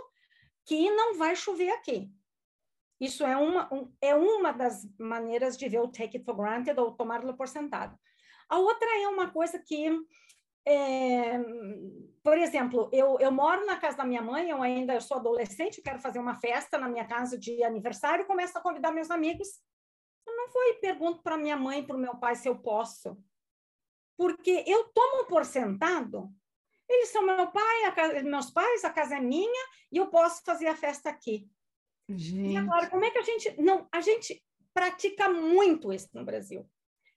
que 0.66 0.90
não 0.90 1.16
vai 1.16 1.36
chover 1.36 1.70
aqui. 1.70 2.10
Isso 3.04 3.22
é 3.24 3.36
uma, 3.36 3.62
um- 3.72 3.92
é 4.00 4.14
uma 4.14 4.52
das 4.52 4.86
maneiras 4.98 5.56
de 5.58 5.68
ver 5.68 5.80
o 5.80 5.88
take 5.88 6.16
it 6.16 6.24
for 6.24 6.34
granted 6.34 6.78
ou 6.80 6.96
tomá-lo 6.96 7.36
por 7.36 7.48
sentado. 7.48 7.98
A 8.48 8.58
outra 8.58 8.88
é 9.02 9.08
uma 9.08 9.30
coisa 9.30 9.58
que, 9.58 9.82
é, 10.66 11.38
por 12.22 12.38
exemplo, 12.38 12.88
eu, 12.92 13.18
eu 13.20 13.30
moro 13.30 13.66
na 13.66 13.76
casa 13.76 13.98
da 13.98 14.04
minha 14.04 14.22
mãe, 14.22 14.48
eu 14.48 14.62
ainda 14.62 15.00
sou 15.00 15.18
adolescente, 15.18 15.82
quero 15.82 15.98
fazer 15.98 16.18
uma 16.18 16.34
festa 16.34 16.78
na 16.78 16.88
minha 16.88 17.06
casa 17.06 17.38
de 17.38 17.62
aniversário, 17.62 18.26
começo 18.26 18.56
a 18.56 18.60
convidar 18.62 18.92
meus 18.92 19.10
amigos. 19.10 19.48
Eu 20.26 20.34
não 20.34 20.48
vou 20.48 20.62
e 20.62 20.74
pergunto 20.80 21.22
para 21.22 21.36
minha 21.36 21.56
mãe 21.56 21.84
para 21.84 21.96
o 21.96 22.00
meu 22.00 22.16
pai 22.16 22.34
se 22.36 22.48
eu 22.48 22.56
posso. 22.58 23.18
Porque 24.16 24.64
eu 24.66 24.84
tomo 24.94 25.26
por 25.26 25.44
sentado, 25.44 26.30
eles 26.88 27.08
são 27.08 27.22
meu 27.26 27.48
pai, 27.50 27.92
casa, 27.94 28.22
meus 28.22 28.50
pais, 28.50 28.84
a 28.84 28.90
casa 28.90 29.16
é 29.16 29.20
minha, 29.20 29.64
e 29.92 29.96
eu 29.96 30.06
posso 30.06 30.42
fazer 30.44 30.68
a 30.68 30.76
festa 30.76 31.10
aqui. 31.10 31.50
E 32.08 32.16
Gente, 32.18 32.56
agora, 32.58 32.88
como 32.90 33.04
é 33.04 33.10
que 33.10 33.18
a 33.18 33.22
gente. 33.22 33.60
Não, 33.60 33.88
a 33.90 34.00
gente 34.00 34.42
pratica 34.74 35.28
muito 35.28 35.92
isso 35.92 36.08
no 36.12 36.24
Brasil. 36.24 36.68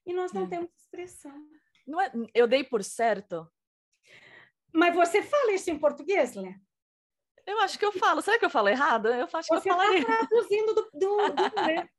E 0.05 0.13
nós 0.13 0.31
não 0.31 0.45
É. 0.45 0.47
temos 0.47 0.69
expressão. 0.77 1.33
Não 1.85 1.99
é, 2.01 2.11
eu 2.33 2.47
dei 2.47 2.63
por 2.63 2.83
certo? 2.83 3.49
Mas 4.73 4.93
você 4.95 5.21
fala 5.21 5.51
isso 5.53 5.69
em 5.69 5.77
português, 5.79 6.35
Lê? 6.35 6.53
Eu 7.45 7.59
acho 7.61 7.79
que 7.79 7.85
eu 7.85 7.91
falo. 7.93 8.21
Será 8.21 8.37
que 8.37 8.45
eu 8.45 8.49
falo 8.49 8.67
errado? 8.69 9.07
Eu 9.07 9.27
acho 9.31 9.47
que 9.47 9.55
eu 9.55 9.61
Você 9.61 9.69
falaria. 9.69 9.99
está 9.99 10.17
traduzindo 10.27 10.73
do, 10.73 10.81
do, 10.93 11.17
do 11.33 11.43
inglês. 11.61 11.89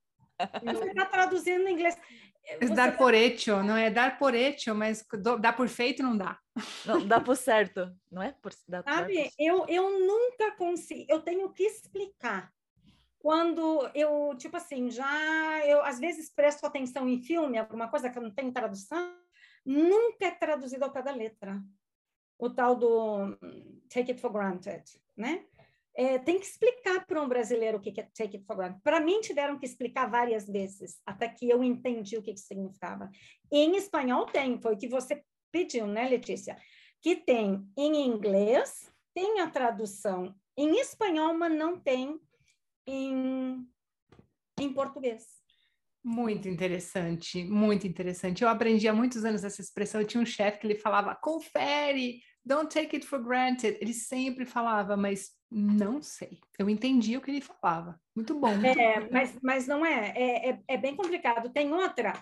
Você 0.62 0.88
está 0.90 1.06
traduzindo 1.06 1.66
em 1.68 1.72
inglês. 1.72 1.96
é 2.44 2.58
Você 2.58 2.74
dar 2.74 2.92
tá- 2.92 2.98
por 2.98 3.12
hecho, 3.14 3.62
não 3.62 3.76
é 3.76 3.90
dar 3.90 4.18
por 4.18 4.34
hecho, 4.34 4.74
mas 4.74 5.04
do- 5.22 5.38
dar 5.38 5.54
por 5.54 5.68
feito 5.68 6.02
não 6.02 6.16
dá. 6.16 6.38
Não, 6.84 7.06
dá 7.06 7.20
por 7.20 7.36
certo, 7.36 7.90
não 8.10 8.22
é? 8.22 8.32
Por, 8.32 8.52
dá, 8.68 8.82
dá 8.82 8.94
Sabe, 8.94 9.24
por- 9.24 9.32
eu, 9.38 9.66
eu 9.68 9.98
nunca 10.00 10.52
consigo, 10.52 11.04
eu 11.08 11.20
tenho 11.22 11.50
que 11.52 11.64
explicar. 11.64 12.52
Quando 13.18 13.90
eu, 13.94 14.34
tipo 14.36 14.56
assim, 14.56 14.90
já, 14.90 15.66
eu 15.66 15.82
às 15.82 15.98
vezes 15.98 16.32
presto 16.32 16.64
atenção 16.64 17.08
em 17.08 17.20
filme, 17.20 17.58
alguma 17.58 17.88
coisa 17.88 18.08
que 18.08 18.20
não 18.20 18.30
tem 18.30 18.52
tradução, 18.52 19.16
nunca 19.64 20.26
é 20.26 20.30
traduzido 20.30 20.84
ao 20.84 20.92
pé 20.92 21.02
da 21.02 21.10
letra. 21.10 21.60
O 22.38 22.48
tal 22.48 22.76
do 22.76 23.36
hum, 23.42 23.80
take 23.88 24.12
it 24.12 24.20
for 24.20 24.32
granted, 24.32 24.84
né? 25.16 25.44
É, 25.94 26.16
tem 26.16 26.38
que 26.38 26.46
explicar 26.46 27.04
para 27.04 27.20
um 27.20 27.28
brasileiro 27.28 27.78
o 27.78 27.80
que 27.80 28.00
é 28.00 28.04
take 28.04 28.36
it 28.36 28.46
for 28.46 28.56
granted. 28.56 28.80
Para 28.84 29.00
mim, 29.00 29.20
tiveram 29.20 29.58
que 29.58 29.66
explicar 29.66 30.08
várias 30.08 30.46
vezes, 30.46 31.00
até 31.04 31.28
que 31.28 31.50
eu 31.50 31.64
entendi 31.64 32.16
o 32.16 32.22
que, 32.22 32.32
que 32.32 32.40
significava. 32.40 33.10
Em 33.50 33.76
espanhol 33.76 34.26
tem, 34.26 34.60
foi 34.60 34.74
o 34.74 34.78
que 34.78 34.86
você 34.86 35.24
pediu, 35.50 35.88
né, 35.88 36.08
Letícia? 36.08 36.56
Que 37.02 37.16
tem 37.16 37.68
em 37.76 38.06
inglês, 38.06 38.92
tem 39.12 39.40
a 39.40 39.50
tradução 39.50 40.32
em 40.56 40.78
espanhol, 40.78 41.34
mas 41.34 41.52
não 41.52 41.80
tem 41.80 42.20
em, 42.88 43.68
em 44.58 44.72
português. 44.72 45.24
Muito 46.02 46.48
interessante, 46.48 47.44
muito 47.44 47.86
interessante. 47.86 48.42
Eu 48.42 48.48
aprendi 48.48 48.88
há 48.88 48.94
muitos 48.94 49.24
anos 49.24 49.44
essa 49.44 49.60
expressão. 49.60 50.00
Eu 50.00 50.06
tinha 50.06 50.22
um 50.22 50.26
chefe 50.26 50.58
que 50.58 50.66
ele 50.66 50.76
falava: 50.76 51.14
confere, 51.14 52.22
don't 52.44 52.72
take 52.72 52.96
it 52.96 53.06
for 53.06 53.22
granted. 53.22 53.76
Ele 53.80 53.92
sempre 53.92 54.46
falava, 54.46 54.96
mas 54.96 55.32
não 55.50 56.00
sei. 56.00 56.40
Eu 56.58 56.70
entendi 56.70 57.16
o 57.16 57.20
que 57.20 57.30
ele 57.30 57.42
falava. 57.42 58.00
Muito 58.16 58.38
bom. 58.38 58.54
Muito 58.54 58.80
é, 58.80 59.00
bom. 59.00 59.08
Mas, 59.12 59.38
mas 59.42 59.66
não 59.66 59.84
é. 59.84 60.12
É, 60.16 60.50
é, 60.50 60.60
é 60.68 60.76
bem 60.76 60.96
complicado. 60.96 61.50
Tem 61.50 61.72
outra, 61.72 62.12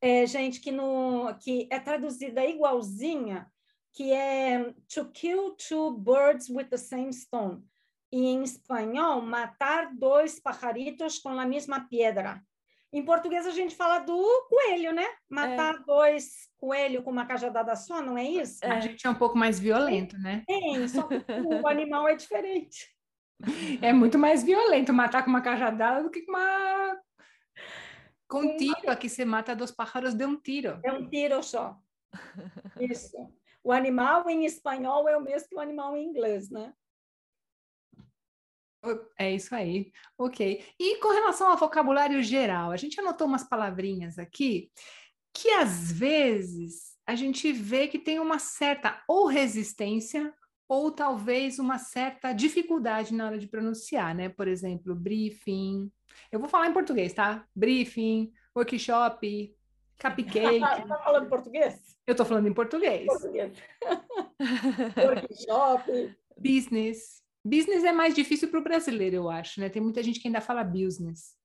é, 0.00 0.26
gente, 0.26 0.60
que, 0.60 0.72
no, 0.72 1.32
que 1.40 1.68
é 1.70 1.78
traduzida 1.78 2.44
igualzinha, 2.44 3.46
que 3.92 4.12
é 4.12 4.72
to 4.92 5.10
kill 5.12 5.54
two 5.56 5.96
birds 5.98 6.48
with 6.48 6.66
the 6.70 6.76
same 6.76 7.12
stone. 7.12 7.62
E 8.10 8.26
em 8.26 8.42
espanhol, 8.42 9.20
matar 9.20 9.94
dois 9.94 10.40
pajaritos 10.40 11.18
com 11.18 11.30
a 11.38 11.46
mesma 11.46 11.86
pedra. 11.88 12.42
Em 12.90 13.04
português 13.04 13.46
a 13.46 13.50
gente 13.50 13.76
fala 13.76 13.98
do 13.98 14.46
coelho, 14.48 14.94
né? 14.94 15.06
Matar 15.28 15.74
é. 15.74 15.78
dois 15.80 16.48
coelhos 16.56 17.04
com 17.04 17.10
uma 17.10 17.26
cajadada 17.26 17.76
só, 17.76 18.00
não 18.00 18.16
é 18.16 18.24
isso? 18.24 18.64
A 18.64 18.80
gente 18.80 19.06
é 19.06 19.10
um 19.10 19.14
pouco 19.14 19.36
mais 19.36 19.60
violento, 19.60 20.16
né? 20.18 20.42
Tem, 20.46 20.88
só 20.88 21.02
que 21.02 21.16
o 21.62 21.66
animal 21.68 22.08
é 22.08 22.16
diferente. 22.16 22.88
É 23.82 23.92
muito 23.92 24.18
mais 24.18 24.42
violento 24.42 24.92
matar 24.92 25.22
com 25.22 25.30
uma 25.30 25.42
cajadada 25.42 26.02
do 26.02 26.10
que 26.10 26.22
com 26.22 26.32
uma. 26.32 26.98
Com 28.26 28.40
um 28.40 28.56
tiro, 28.56 28.90
aqui 28.90 29.08
você 29.08 29.24
mata 29.24 29.54
dois 29.54 29.70
pájaros 29.70 30.14
de 30.14 30.24
um 30.24 30.40
tiro. 30.40 30.80
É 30.84 30.92
um 30.92 31.08
tiro 31.08 31.42
só. 31.42 31.76
Isso. 32.80 33.16
O 33.62 33.70
animal 33.70 34.28
em 34.28 34.44
espanhol 34.44 35.08
é 35.08 35.16
o 35.16 35.22
mesmo 35.22 35.48
que 35.48 35.56
o 35.56 35.60
animal 35.60 35.96
em 35.96 36.06
inglês, 36.06 36.50
né? 36.50 36.72
É 39.18 39.34
isso 39.34 39.54
aí, 39.54 39.90
ok. 40.16 40.64
E 40.78 40.96
com 40.98 41.08
relação 41.08 41.48
ao 41.48 41.56
vocabulário 41.56 42.22
geral, 42.22 42.70
a 42.70 42.76
gente 42.76 43.00
anotou 43.00 43.26
umas 43.26 43.42
palavrinhas 43.42 44.18
aqui 44.18 44.70
que 45.32 45.50
às 45.50 45.92
vezes 45.92 46.96
a 47.06 47.14
gente 47.14 47.52
vê 47.52 47.88
que 47.88 47.98
tem 47.98 48.18
uma 48.18 48.38
certa 48.38 49.02
ou 49.06 49.26
resistência 49.26 50.32
ou 50.68 50.90
talvez 50.90 51.58
uma 51.58 51.78
certa 51.78 52.32
dificuldade 52.32 53.14
na 53.14 53.26
hora 53.26 53.38
de 53.38 53.48
pronunciar, 53.48 54.14
né? 54.14 54.28
Por 54.28 54.46
exemplo, 54.46 54.94
briefing. 54.94 55.90
Eu 56.30 56.38
vou 56.38 56.48
falar 56.48 56.66
em 56.66 56.72
português, 56.72 57.12
tá? 57.14 57.46
Briefing, 57.54 58.32
workshop, 58.54 59.54
cupcake. 59.98 60.60
Tá 60.88 61.02
falando 61.02 61.28
português? 61.28 61.96
Eu 62.06 62.14
tô 62.14 62.24
falando 62.24 62.48
em 62.48 62.54
português. 62.54 63.06
Português. 63.06 63.52
workshop. 64.96 66.16
Business. 66.36 67.22
Business 67.44 67.84
é 67.84 67.92
mais 67.92 68.14
difícil 68.14 68.50
para 68.50 68.60
o 68.60 68.64
brasileiro, 68.64 69.16
eu 69.16 69.30
acho, 69.30 69.60
né? 69.60 69.68
Tem 69.68 69.80
muita 69.80 70.02
gente 70.02 70.20
que 70.20 70.28
ainda 70.28 70.40
fala 70.40 70.64
business. 70.64 71.36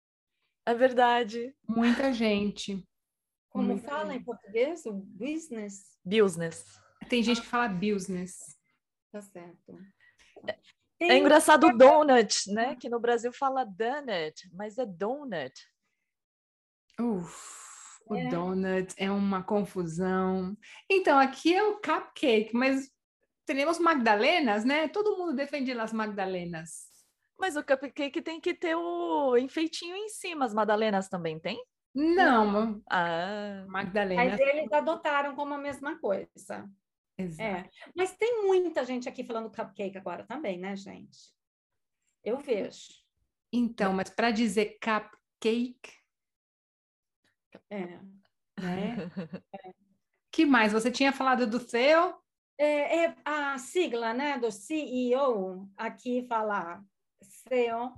É 0.66 0.74
verdade. 0.74 1.54
Muita 1.68 2.14
gente. 2.14 2.88
Como 3.50 3.68
muita 3.68 3.88
fala 3.88 4.12
gente. 4.12 4.22
em 4.22 4.24
português? 4.24 4.86
O 4.86 4.94
business? 4.94 5.98
Business. 6.04 6.66
Tem 7.10 7.22
gente 7.22 7.42
que 7.42 7.48
fala 7.48 7.68
business. 7.68 8.58
Tá 9.12 9.22
certo. 9.22 9.78
Tem 10.98 11.12
é 11.12 11.18
engraçado 11.18 11.68
o 11.68 11.78
donut, 11.78 12.52
né? 12.52 12.76
Que 12.76 12.90
no 12.90 13.00
Brasil 13.00 13.32
fala 13.34 13.66
donut, 13.66 14.50
mas 14.54 14.78
é 14.78 14.86
donut. 14.86 15.54
Uf, 17.00 18.00
o 18.06 18.16
é. 18.16 18.30
donut 18.30 18.94
é 18.98 19.12
uma 19.12 19.44
confusão. 19.44 20.58
Então, 20.90 21.20
aqui 21.20 21.54
é 21.54 21.64
o 21.64 21.76
cupcake, 21.76 22.54
mas 22.54 22.90
temos 23.46 23.80
Magdalenas, 23.80 24.64
né? 24.64 24.88
Todo 24.88 25.18
mundo 25.18 25.34
defende 25.36 25.72
as 25.72 25.94
Magdalenas. 25.94 26.88
Mas 27.38 27.56
o 27.56 27.64
cupcake 27.64 28.22
tem 28.22 28.40
que 28.40 28.54
ter 28.54 28.76
o 28.76 29.38
enfeitinho 29.38 29.96
em 29.96 30.10
cima. 30.10 30.46
As 30.46 30.54
Madalenas 30.54 31.10
também 31.10 31.40
tem? 31.40 31.62
Não. 31.94 32.82
Ah. 32.90 33.66
Magdalena. 33.68 34.24
Mas 34.24 34.40
eles 34.40 34.72
adotaram 34.72 35.36
como 35.36 35.54
a 35.54 35.58
mesma 35.58 36.00
coisa. 36.00 36.70
Exato. 37.18 37.42
É. 37.42 37.70
Mas 37.96 38.16
tem 38.16 38.44
muita 38.44 38.84
gente 38.86 39.08
aqui 39.08 39.24
falando 39.24 39.52
cupcake 39.52 39.98
agora 39.98 40.26
também, 40.26 40.58
né, 40.58 40.76
gente? 40.76 41.32
Eu 42.24 42.40
vejo. 42.40 42.90
Então, 43.52 43.94
mas 43.94 44.10
para 44.10 44.32
dizer 44.32 44.78
cupcake. 44.80 45.92
É. 47.70 48.00
Né? 48.60 48.98
é. 48.98 49.74
que 50.32 50.46
mais? 50.46 50.74
Você 50.74 50.90
tinha 50.90 51.12
falado 51.12 51.46
do 51.46 51.60
Theo? 51.60 52.23
É, 52.64 53.04
é, 53.04 53.16
a 53.26 53.58
sigla 53.58 54.14
né, 54.14 54.38
do 54.38 54.50
CEO, 54.50 55.70
aqui 55.76 56.26
fala 56.30 56.82
CEO. 57.22 57.92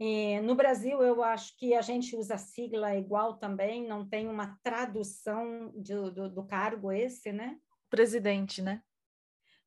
E 0.00 0.40
no 0.40 0.56
Brasil, 0.56 1.00
eu 1.00 1.22
acho 1.22 1.56
que 1.56 1.74
a 1.74 1.80
gente 1.80 2.16
usa 2.16 2.36
sigla 2.36 2.96
igual 2.96 3.38
também, 3.38 3.86
não 3.86 4.04
tem 4.04 4.26
uma 4.26 4.58
tradução 4.64 5.72
do, 5.76 6.10
do, 6.10 6.28
do 6.28 6.44
cargo 6.44 6.90
esse, 6.90 7.30
né? 7.30 7.56
Presidente, 7.88 8.60
né? 8.60 8.82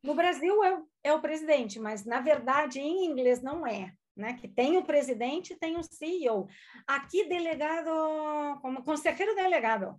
No 0.03 0.13
Brasil 0.13 0.61
é, 0.61 0.83
é 1.05 1.13
o 1.13 1.21
presidente, 1.21 1.79
mas 1.79 2.03
na 2.03 2.19
verdade 2.19 2.81
em 2.81 3.05
inglês 3.05 3.41
não 3.41 3.65
é. 3.65 3.93
Né, 4.13 4.33
que 4.33 4.47
tem 4.47 4.77
o 4.77 4.83
presidente 4.83 5.53
e 5.53 5.55
tem 5.55 5.77
o 5.77 5.83
CEO. 5.83 6.47
Aqui, 6.87 7.29
delegado, 7.29 8.59
como 8.61 8.83
conselheiro 8.83 9.35
delegado, 9.35 9.95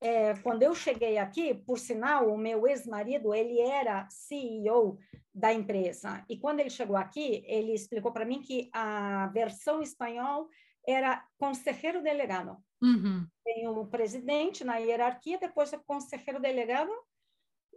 é, 0.00 0.34
quando 0.42 0.62
eu 0.62 0.74
cheguei 0.74 1.18
aqui, 1.18 1.54
por 1.54 1.78
sinal, 1.78 2.32
o 2.32 2.38
meu 2.38 2.66
ex-marido, 2.66 3.34
ele 3.34 3.60
era 3.60 4.08
CEO 4.10 4.98
da 5.34 5.52
empresa. 5.52 6.24
E 6.28 6.38
quando 6.38 6.60
ele 6.60 6.70
chegou 6.70 6.96
aqui, 6.96 7.42
ele 7.46 7.72
explicou 7.72 8.12
para 8.12 8.24
mim 8.24 8.40
que 8.40 8.70
a 8.72 9.26
versão 9.28 9.82
espanhol 9.82 10.48
era 10.86 11.24
conselheiro 11.38 12.02
delegado. 12.02 12.56
Uhum. 12.80 13.26
Tem 13.44 13.66
o 13.66 13.86
presidente 13.86 14.64
na 14.64 14.76
hierarquia, 14.76 15.38
depois 15.38 15.72
o 15.72 15.80
conselheiro 15.84 16.40
delegado. 16.40 16.92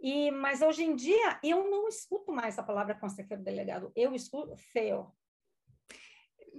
E, 0.00 0.30
mas 0.30 0.62
hoje 0.62 0.84
em 0.84 0.94
dia, 0.94 1.38
eu 1.42 1.70
não 1.70 1.88
escuto 1.88 2.32
mais 2.32 2.58
a 2.58 2.62
palavra 2.62 2.94
conselheiro 2.94 3.42
delegado, 3.42 3.92
eu 3.94 4.14
escuto 4.14 4.56
CEO. 4.72 5.12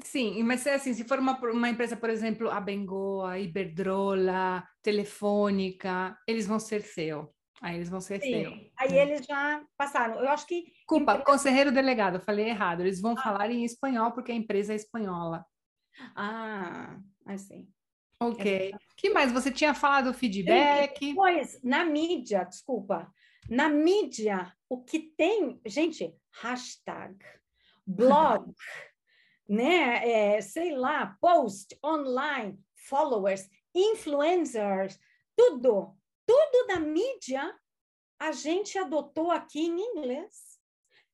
Sim, 0.02 0.42
mas 0.44 0.66
é 0.66 0.76
assim, 0.76 0.94
se 0.94 1.04
for 1.04 1.20
uma, 1.20 1.38
uma 1.40 1.70
empresa, 1.70 1.96
por 1.96 2.10
exemplo, 2.10 2.50
a 2.50 2.60
Bengoa, 2.60 3.38
Iberdrola, 3.40 4.68
Telefônica, 4.82 6.18
eles 6.28 6.48
vão 6.48 6.60
ser 6.60 6.82
seu. 6.82 7.34
Aí 7.62 7.76
eles 7.76 7.90
vão 7.90 8.02
ser 8.02 8.20
Sim, 8.22 8.44
seu. 8.44 8.52
Aí 8.78 8.98
eles 8.98 9.26
já 9.26 9.64
passaram. 9.78 10.20
Eu 10.20 10.30
acho 10.30 10.46
que. 10.46 10.66
Culpa, 10.86 11.14
empresa... 11.14 11.26
conselheiro 11.26 11.72
delegado, 11.72 12.20
falei 12.20 12.50
errado. 12.50 12.82
Eles 12.82 13.00
vão 13.00 13.14
ah. 13.14 13.22
falar 13.22 13.50
em 13.52 13.64
espanhol 13.64 14.12
porque 14.12 14.32
a 14.32 14.36
empresa 14.36 14.74
é 14.74 14.76
espanhola. 14.76 15.46
Ah, 16.16 16.98
assim. 17.26 17.68
Ok. 18.20 18.72
É 18.74 18.78
que 18.98 19.10
mais? 19.12 19.32
Você 19.32 19.52
tinha 19.52 19.74
falado 19.74 20.14
feedback? 20.14 21.14
Pois, 21.14 21.60
na 21.64 21.86
mídia, 21.86 22.44
desculpa. 22.44 23.12
Na 23.50 23.70
mídia, 23.70 24.52
o 24.70 24.84
que 24.84 25.00
tem, 25.00 25.60
gente, 25.66 26.14
hashtag, 26.42 27.18
blog 27.86 28.54
né? 29.48 30.36
É, 30.36 30.42
sei 30.42 30.76
lá, 30.76 31.18
post 31.20 31.78
online, 31.84 32.60
followers, 32.88 33.50
influencers, 33.74 35.00
tudo, 35.36 35.96
tudo 36.26 36.68
da 36.68 36.80
mídia 36.80 37.54
a 38.20 38.32
gente 38.32 38.78
adotou 38.78 39.32
aqui 39.32 39.66
em 39.66 39.80
inglês. 39.80 40.54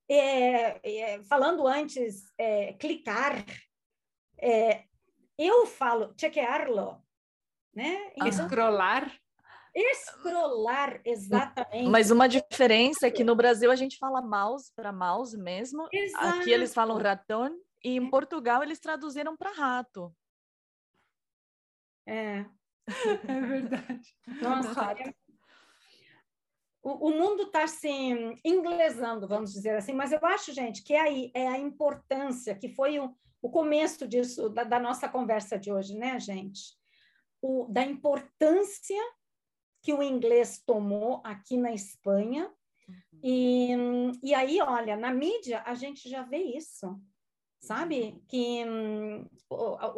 É, 0.07 0.79
é, 0.83 1.23
falando 1.23 1.67
antes, 1.67 2.31
é, 2.37 2.73
clicar, 2.73 3.45
é, 4.39 4.83
eu 5.37 5.65
falo 5.65 6.13
chequearlo, 6.19 7.01
né? 7.73 8.11
Escrolar. 8.25 9.11
Escrolar, 9.75 10.99
exatamente. 11.05 11.89
Mas 11.89 12.09
uma 12.11 12.27
diferença 12.27 13.07
é 13.07 13.11
que 13.11 13.23
no 13.23 13.35
Brasil 13.35 13.71
a 13.71 13.75
gente 13.75 13.97
fala 13.97 14.21
mouse 14.21 14.71
para 14.75 14.91
mouse 14.91 15.37
mesmo. 15.37 15.87
Exato. 15.91 16.39
Aqui 16.39 16.51
eles 16.51 16.73
falam 16.73 16.97
ratão 16.97 17.55
e 17.83 17.95
em 17.95 18.09
Portugal 18.09 18.63
eles 18.63 18.79
traduziram 18.79 19.35
para 19.35 19.53
rato. 19.53 20.15
É. 22.05 22.45
É 23.27 23.41
verdade. 23.41 24.15
Nossa, 24.41 24.93
é... 24.93 25.13
o, 26.81 27.09
o, 27.09 27.11
mundo 27.11 27.43
está 27.43 27.67
se 27.67 27.87
inglesando, 28.43 29.27
vamos 29.27 29.53
dizer 29.53 29.75
assim, 29.75 29.93
mas 29.93 30.11
eu 30.11 30.19
acho, 30.23 30.51
gente, 30.51 30.83
que 30.83 30.95
é 30.95 31.01
aí 31.01 31.31
é 31.35 31.47
a 31.47 31.57
importância, 31.57 32.55
que 32.55 32.67
foi 32.69 32.99
o, 32.99 33.15
o 33.43 33.51
começo 33.51 34.07
disso, 34.07 34.49
da, 34.49 34.63
da 34.63 34.79
nossa 34.79 35.07
conversa 35.07 35.57
de 35.57 35.71
hoje, 35.71 35.95
né, 35.95 36.19
gente? 36.19 36.75
O, 37.39 37.67
da 37.69 37.83
importância 37.83 39.01
que 39.83 39.93
o 39.93 40.01
inglês 40.01 40.61
tomou 40.65 41.21
aqui 41.23 41.57
na 41.57 41.71
Espanha. 41.71 42.51
Uhum. 42.87 43.19
E, 43.23 44.29
e 44.29 44.33
aí, 44.33 44.59
olha, 44.61 44.97
na 44.97 45.13
mídia 45.13 45.61
a 45.63 45.75
gente 45.75 46.09
já 46.09 46.23
vê 46.23 46.39
isso 46.39 46.99
sabe? 47.59 48.21
Que 48.27 48.63
hum, 48.65 49.25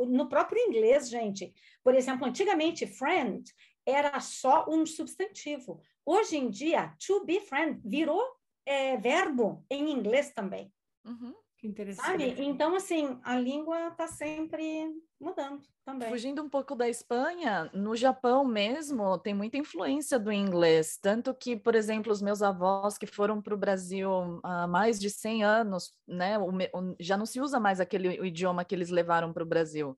no 0.08 0.28
próprio 0.28 0.60
inglês, 0.68 1.10
gente, 1.10 1.54
por 1.84 1.96
exemplo, 1.96 2.26
antigamente 2.26 2.88
friend 2.88 3.44
era 3.86 4.20
só 4.20 4.66
um 4.68 4.86
substantivo. 4.86 5.82
Hoje 6.06 6.38
em 6.38 6.50
dia, 6.50 6.94
to 7.06 7.26
be 7.26 7.40
friend 7.40 7.80
virou 7.84 8.24
é, 8.66 8.98
verbo 8.98 9.66
em 9.70 9.92
inglês 9.92 10.32
também. 10.34 10.72
Uhum. 11.06 11.34
Que 11.58 11.68
interessante. 11.68 12.08
Sabe? 12.08 12.36
Então, 12.44 12.76
assim, 12.76 13.20
a 13.24 13.38
língua 13.38 13.90
está 13.90 14.08
sempre 14.08 14.92
mudando 15.22 15.62
também. 15.86 16.10
Fugindo 16.10 16.42
um 16.42 16.50
pouco 16.50 16.76
da 16.76 16.90
Espanha, 16.90 17.70
no 17.74 17.96
Japão 17.96 18.44
mesmo 18.44 19.18
tem 19.20 19.34
muita 19.34 19.58
influência 19.58 20.18
do 20.18 20.32
inglês. 20.32 20.98
Tanto 21.02 21.34
que, 21.34 21.56
por 21.56 21.76
exemplo, 21.76 22.12
os 22.12 22.22
meus 22.22 22.42
avós 22.42 22.98
que 22.98 23.06
foram 23.06 23.42
para 23.42 23.54
o 23.54 23.58
Brasil 23.58 24.40
há 24.44 24.68
mais 24.68 25.00
de 25.00 25.10
100 25.10 25.44
anos, 25.44 25.94
né, 26.08 26.38
o, 26.40 26.50
o, 26.50 26.96
já 27.00 27.16
não 27.16 27.26
se 27.26 27.40
usa 27.40 27.60
mais 27.60 27.80
aquele 27.80 28.26
idioma 28.26 28.66
que 28.66 28.74
eles 28.74 28.90
levaram 28.90 29.32
para 29.32 29.44
o 29.44 29.48
Brasil. 29.48 29.98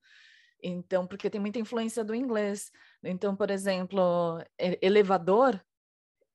Então, 0.62 1.08
porque 1.08 1.30
tem 1.30 1.42
muita 1.42 1.60
influência 1.60 2.04
do 2.04 2.16
inglês. 2.16 2.72
Então, 3.04 3.36
por 3.36 3.50
exemplo, 3.50 4.42
elevador, 4.82 5.60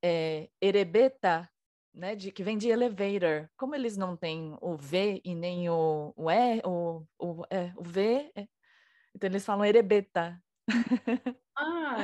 é, 0.03 0.49
erebeta, 0.61 1.49
né, 1.95 2.15
de, 2.15 2.31
que 2.31 2.43
vem 2.43 2.57
de 2.57 2.69
elevator. 2.69 3.49
Como 3.57 3.75
eles 3.75 3.97
não 3.97 4.17
têm 4.17 4.57
o 4.61 4.77
V 4.77 5.21
e 5.25 5.35
nem 5.35 5.69
o, 5.69 6.13
o 6.15 6.31
E, 6.31 6.61
o, 6.65 7.03
o, 7.19 7.45
é, 7.51 7.73
o 7.77 7.83
V, 7.83 8.31
é, 8.37 8.47
então 9.15 9.29
eles 9.29 9.45
falam 9.45 9.65
erebeta. 9.65 10.41
Ah, 11.57 11.97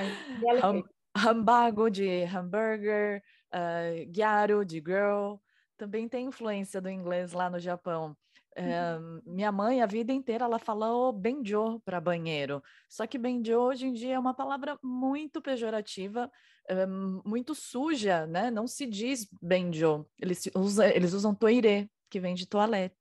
Hambago 1.16 1.88
de 1.88 2.24
hamburger, 2.24 3.22
uh, 3.54 4.10
gyaro 4.10 4.64
de 4.64 4.78
girl, 4.80 5.36
também 5.76 6.08
tem 6.08 6.26
influência 6.26 6.80
do 6.80 6.90
inglês 6.90 7.32
lá 7.32 7.48
no 7.48 7.60
Japão. 7.60 8.16
É, 8.56 8.98
minha 9.26 9.50
mãe, 9.50 9.82
a 9.82 9.86
vida 9.86 10.12
inteira, 10.12 10.44
ela 10.44 10.60
falou 10.60 11.12
benjo 11.12 11.80
para 11.80 12.00
banheiro. 12.00 12.62
Só 12.88 13.06
que 13.06 13.18
benjo 13.18 13.56
hoje 13.56 13.86
em 13.86 13.92
dia 13.92 14.14
é 14.14 14.18
uma 14.18 14.32
palavra 14.32 14.78
muito 14.82 15.42
pejorativa, 15.42 16.30
é, 16.68 16.86
muito 16.86 17.54
suja, 17.54 18.26
né? 18.26 18.50
Não 18.50 18.66
se 18.66 18.86
diz 18.86 19.28
benjo. 19.42 20.06
Eles, 20.20 20.48
usa, 20.54 20.86
eles 20.94 21.12
usam 21.12 21.34
toire, 21.34 21.90
que 22.08 22.20
vem 22.20 22.34
de 22.34 22.46
toalete. 22.46 22.96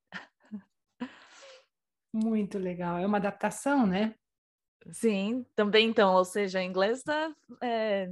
Muito 2.14 2.60
legal. 2.60 3.00
É 3.00 3.06
uma 3.06 3.18
adaptação, 3.18 3.88
né? 3.88 4.16
Sim, 4.92 5.46
também 5.56 5.88
então, 5.88 6.14
ou 6.14 6.26
seja, 6.26 6.60
o 6.60 6.62
inglês 6.62 7.00
está, 7.00 7.34
é, 7.62 8.08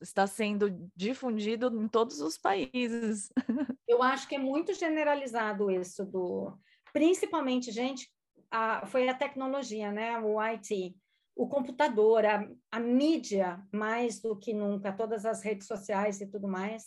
está 0.00 0.26
sendo 0.26 0.70
difundido 0.94 1.66
em 1.82 1.88
todos 1.88 2.20
os 2.20 2.38
países. 2.38 3.30
Eu 3.88 4.02
acho 4.02 4.28
que 4.28 4.36
é 4.36 4.38
muito 4.38 4.72
generalizado 4.74 5.70
isso 5.70 6.04
do, 6.04 6.56
principalmente, 6.92 7.72
gente, 7.72 8.08
a, 8.50 8.86
foi 8.86 9.08
a 9.08 9.14
tecnologia, 9.14 9.90
né? 9.90 10.18
O 10.20 10.40
IT, 10.40 10.94
o 11.34 11.48
computador, 11.48 12.24
a, 12.24 12.48
a 12.70 12.78
mídia, 12.78 13.60
mais 13.72 14.20
do 14.20 14.36
que 14.36 14.54
nunca, 14.54 14.92
todas 14.92 15.26
as 15.26 15.42
redes 15.42 15.66
sociais 15.66 16.20
e 16.20 16.26
tudo 16.26 16.46
mais. 16.46 16.86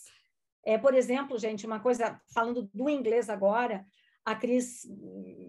É, 0.64 0.78
por 0.78 0.94
exemplo, 0.94 1.38
gente, 1.38 1.66
uma 1.66 1.80
coisa 1.80 2.20
falando 2.32 2.68
do 2.72 2.88
inglês 2.88 3.28
agora, 3.28 3.84
a 4.26 4.34
Cris, 4.34 4.84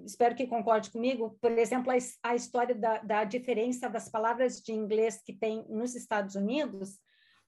espero 0.05 0.35
que 0.35 0.45
concorde 0.45 0.91
comigo, 0.91 1.35
por 1.41 1.51
exemplo, 1.53 1.91
a, 1.91 1.95
a 2.29 2.35
história 2.35 2.75
da, 2.75 2.99
da, 2.99 3.23
diferença 3.23 3.89
das 3.89 4.07
palavras 4.07 4.61
de 4.61 4.71
inglês 4.71 5.19
que 5.25 5.33
tem 5.33 5.65
nos 5.67 5.95
Estados 5.95 6.35
Unidos 6.35 6.99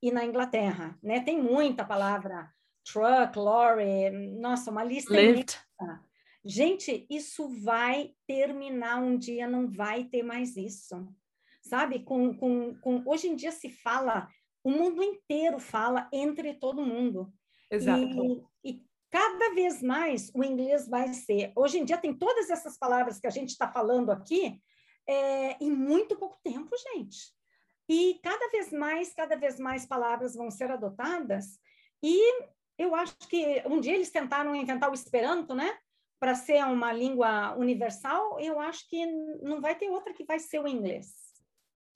e 0.01 0.11
na 0.11 0.25
Inglaterra, 0.25 0.97
né? 1.03 1.19
Tem 1.19 1.39
muita 1.39 1.85
palavra, 1.85 2.51
truck, 2.83 3.37
lorry, 3.37 4.09
nossa, 4.39 4.71
uma 4.71 4.83
lista 4.83 5.13
Lift. 5.13 5.59
Gente, 6.43 7.05
isso 7.07 7.47
vai 7.63 8.11
terminar 8.25 8.97
um 8.97 9.15
dia, 9.15 9.47
não 9.47 9.69
vai 9.69 10.05
ter 10.05 10.23
mais 10.23 10.57
isso, 10.57 11.13
sabe? 11.61 11.99
Com, 11.99 12.33
com, 12.33 12.73
com... 12.79 13.03
Hoje 13.05 13.27
em 13.27 13.35
dia 13.35 13.51
se 13.51 13.69
fala, 13.69 14.27
o 14.63 14.71
mundo 14.71 15.03
inteiro 15.03 15.59
fala 15.59 16.09
entre 16.11 16.55
todo 16.55 16.83
mundo. 16.83 17.31
Exato. 17.69 18.48
Cada 19.09 19.53
vez 19.55 19.81
mais 19.81 20.31
o 20.35 20.43
inglês 20.43 20.87
vai 20.87 21.13
ser. 21.13 21.51
Hoje 21.55 21.79
em 21.79 21.85
dia 21.85 21.97
tem 21.97 22.13
todas 22.13 22.49
essas 22.49 22.77
palavras 22.77 23.19
que 23.19 23.27
a 23.27 23.31
gente 23.31 23.49
está 23.49 23.67
falando 23.67 24.11
aqui 24.11 24.61
é, 25.07 25.57
em 25.63 25.71
muito 25.71 26.15
pouco 26.15 26.39
tempo, 26.43 26.69
gente. 26.93 27.33
E 27.87 28.19
cada 28.21 28.49
vez 28.49 28.71
mais, 28.71 29.13
cada 29.13 29.35
vez 29.35 29.59
mais 29.59 29.85
palavras 29.85 30.35
vão 30.35 30.51
ser 30.51 30.69
adotadas. 30.69 31.59
E 32.03 32.19
eu 32.77 32.93
acho 32.93 33.17
que 33.27 33.63
um 33.65 33.79
dia 33.79 33.95
eles 33.95 34.11
tentaram 34.11 34.55
inventar 34.55 34.91
o 34.91 34.93
Esperanto, 34.93 35.55
né? 35.55 35.75
Para 36.19 36.35
ser 36.35 36.63
uma 36.65 36.93
língua 36.93 37.55
universal, 37.57 38.39
eu 38.39 38.59
acho 38.59 38.87
que 38.87 39.05
não 39.41 39.59
vai 39.59 39.75
ter 39.75 39.89
outra 39.89 40.13
que 40.13 40.23
vai 40.23 40.37
ser 40.37 40.59
o 40.59 40.67
inglês. 40.67 41.28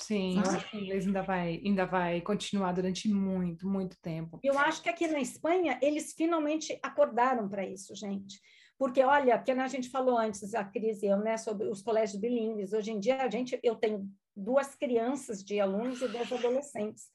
Sim, 0.03 0.37
eu 0.37 0.51
acho 0.51 0.69
que 0.69 0.77
o 0.77 0.79
inglês 0.81 1.07
ainda 1.07 1.21
vai, 1.21 1.61
ainda 1.63 1.85
vai 1.85 2.21
continuar 2.21 2.73
durante 2.73 3.07
muito, 3.07 3.67
muito 3.67 3.97
tempo. 4.01 4.39
Eu 4.43 4.59
acho 4.59 4.81
que 4.81 4.89
aqui 4.89 5.07
na 5.07 5.19
Espanha 5.19 5.79
eles 5.81 6.13
finalmente 6.13 6.77
acordaram 6.83 7.47
para 7.47 7.65
isso, 7.65 7.95
gente. 7.95 8.39
Porque, 8.77 9.01
olha, 9.01 9.39
que 9.39 9.51
a 9.51 9.67
gente 9.67 9.89
falou 9.89 10.17
antes, 10.17 10.53
a 10.53 10.63
crise 10.63 11.05
eu, 11.05 11.17
né, 11.17 11.37
sobre 11.37 11.67
os 11.67 11.81
colégios 11.81 12.19
bilíngues. 12.19 12.73
Hoje 12.73 12.91
em 12.91 12.99
dia, 12.99 13.23
a 13.23 13.29
gente, 13.29 13.57
eu 13.63 13.75
tenho 13.75 14.09
duas 14.35 14.75
crianças 14.75 15.41
de 15.43 15.59
alunos 15.59 16.01
e 16.01 16.07
dois 16.07 16.31
adolescentes. 16.31 17.05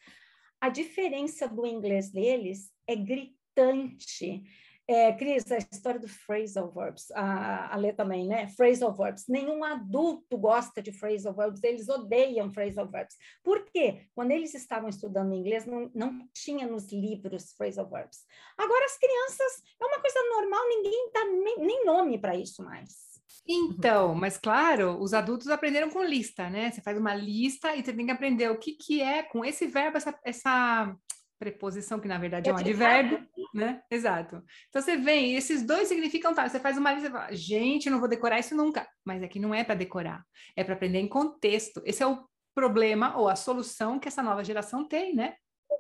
A 0.61 0.71
diferença 0.71 1.47
do 1.47 1.67
inglês 1.67 2.11
deles 2.11 2.73
é 2.87 2.97
gritante. 2.97 4.43
É, 4.91 5.13
Cris, 5.13 5.45
a 5.53 5.59
história 5.59 6.01
do 6.01 6.09
phrasal 6.09 6.73
verbs, 6.73 7.11
a, 7.11 7.75
a 7.75 7.77
Lê 7.77 7.93
também, 7.93 8.27
né? 8.27 8.49
Phrasal 8.57 8.97
verbs. 8.97 9.27
Nenhum 9.29 9.63
adulto 9.63 10.39
gosta 10.39 10.81
de 10.81 10.93
phrasal 10.93 11.35
verbs, 11.35 11.63
eles 11.63 11.91
odeiam 11.91 12.51
phrasal 12.51 12.89
verbs. 12.89 13.15
Por 13.45 13.67
quê? 13.67 14.07
Quando 14.15 14.31
eles 14.31 14.55
estavam 14.55 14.89
estudando 14.89 15.35
inglês, 15.35 15.67
não, 15.67 15.91
não 15.95 16.27
tinha 16.33 16.67
nos 16.67 16.91
livros 16.91 17.53
phrasal 17.53 17.87
verbs. 17.87 18.25
Agora, 18.57 18.87
as 18.87 18.97
crianças, 18.97 19.63
é 19.79 19.85
uma 19.85 20.01
coisa 20.01 20.23
normal, 20.31 20.69
ninguém 20.69 21.11
dá 21.13 21.25
nem, 21.27 21.59
nem 21.59 21.85
nome 21.85 22.19
para 22.19 22.35
isso 22.35 22.65
mais. 22.65 23.09
Então, 23.47 24.15
mas 24.15 24.39
claro, 24.39 24.99
os 25.03 25.13
adultos 25.13 25.49
aprenderam 25.49 25.91
com 25.91 26.03
lista, 26.03 26.49
né? 26.49 26.71
Você 26.71 26.81
faz 26.81 26.97
uma 26.97 27.15
lista 27.15 27.77
e 27.77 27.85
você 27.85 27.93
tem 27.93 28.07
que 28.07 28.13
aprender 28.13 28.51
o 28.51 28.59
que, 28.59 28.73
que 28.73 29.03
é 29.03 29.23
com 29.23 29.45
esse 29.45 29.67
verbo, 29.67 29.99
essa, 29.99 30.19
essa 30.25 30.97
preposição, 31.39 32.01
que 32.01 32.09
na 32.09 32.19
verdade 32.19 32.51
é 32.51 32.53
um 32.53 32.57
advérbio, 32.57 33.27
né? 33.55 33.83
Exato. 33.91 34.43
Então 34.69 34.83
você 34.83 34.97
vem, 34.97 35.37
esses 35.37 35.63
dois 35.63 35.89
significam 35.89 36.35
tal. 36.35 36.49
Você 36.49 36.59
faz 36.59 36.77
uma 36.77 36.93
lista 36.93 37.09
e 37.09 37.13
fala, 37.13 37.35
gente, 37.35 37.89
não 37.89 38.01
vou 38.01 38.09
decorar 38.09 38.39
isso 38.39 38.57
nunca. 38.57 38.87
Mas 39.05 39.23
é 39.23 39.29
que 39.29 39.39
não 39.39 39.55
é 39.55 39.63
para 39.63 39.75
decorar, 39.75 40.25
é 40.57 40.65
para 40.65 40.75
aprender 40.75 40.99
em 40.99 41.09
contexto. 41.09 41.81
Esse 41.85 42.03
é 42.03 42.07
o 42.07 42.25
problema 42.55 43.17
ou 43.17 43.29
a 43.29 43.37
solução 43.37 43.99
que 43.99 44.09
essa 44.09 44.23
nova 44.23 44.43
geração 44.43 44.87
tem, 44.87 45.15
né? 45.15 45.35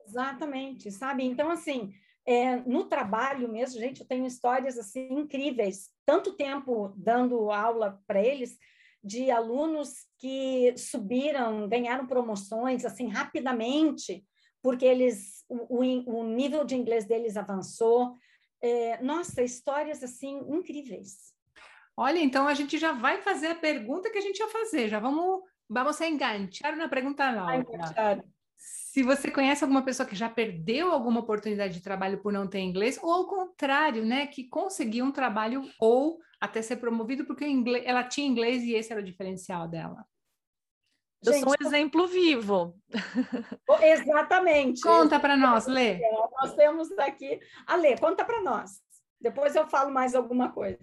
Exatamente, 0.06 0.90
sabe? 0.90 1.24
Então, 1.24 1.50
assim, 1.50 1.92
é, 2.26 2.56
no 2.56 2.84
trabalho 2.84 3.50
mesmo, 3.50 3.80
gente, 3.80 4.00
eu 4.00 4.06
tenho 4.06 4.26
histórias 4.26 4.78
assim 4.78 5.08
incríveis. 5.10 5.90
Tanto 6.06 6.36
tempo 6.36 6.92
dando 6.96 7.50
aula 7.50 8.00
para 8.06 8.22
eles, 8.22 8.56
de 9.02 9.30
alunos 9.30 10.06
que 10.18 10.74
subiram, 10.76 11.68
ganharam 11.68 12.06
promoções 12.06 12.84
assim 12.84 13.08
rapidamente 13.08 14.24
porque 14.62 14.84
eles 14.84 15.44
o, 15.48 15.78
o, 15.78 16.24
nível 16.24 16.64
de 16.64 16.74
inglês 16.74 17.04
deles 17.04 17.36
avançou. 17.36 18.16
É, 18.60 19.02
nossa, 19.02 19.42
histórias 19.42 20.02
assim 20.02 20.38
incríveis. 20.48 21.32
Olha, 21.96 22.18
então 22.18 22.46
a 22.46 22.54
gente 22.54 22.78
já 22.78 22.92
vai 22.92 23.22
fazer 23.22 23.48
a 23.48 23.54
pergunta 23.54 24.10
que 24.10 24.18
a 24.18 24.20
gente 24.20 24.38
ia 24.38 24.48
fazer. 24.48 24.88
Já 24.88 25.00
vamos, 25.00 25.42
vamos 25.68 26.00
enganchar 26.00 26.76
na 26.76 26.88
pergunta 26.88 27.30
Laura. 27.30 28.24
Se 28.56 29.02
você 29.02 29.30
conhece 29.30 29.62
alguma 29.62 29.84
pessoa 29.84 30.08
que 30.08 30.16
já 30.16 30.28
perdeu 30.28 30.90
alguma 30.90 31.20
oportunidade 31.20 31.74
de 31.74 31.82
trabalho 31.82 32.20
por 32.20 32.32
não 32.32 32.48
ter 32.48 32.58
inglês, 32.58 32.98
ou 33.00 33.12
ao 33.12 33.28
contrário, 33.28 34.04
né, 34.04 34.26
que 34.26 34.44
conseguiu 34.44 35.04
um 35.04 35.12
trabalho 35.12 35.62
ou 35.80 36.18
até 36.40 36.60
ser 36.62 36.76
promovido 36.76 37.24
porque 37.24 37.46
inglês, 37.46 37.84
ela 37.86 38.02
tinha 38.02 38.26
inglês 38.26 38.62
e 38.64 38.74
esse 38.74 38.92
era 38.92 39.00
o 39.00 39.04
diferencial 39.04 39.68
dela. 39.68 40.04
Eu 41.24 41.32
Gente, 41.32 41.42
sou 41.42 41.52
um 41.52 41.66
exemplo 41.66 42.06
vivo. 42.06 42.74
Exatamente. 43.82 44.80
Conta 44.80 45.18
para 45.18 45.36
nós, 45.36 45.66
Lê. 45.66 45.98
Nós 46.40 46.54
temos 46.54 46.90
aqui. 46.98 47.40
A 47.66 47.74
Lê, 47.74 47.96
conta 47.96 48.24
para 48.24 48.40
nós. 48.40 48.80
Depois 49.20 49.56
eu 49.56 49.68
falo 49.68 49.90
mais 49.90 50.14
alguma 50.14 50.52
coisa. 50.52 50.78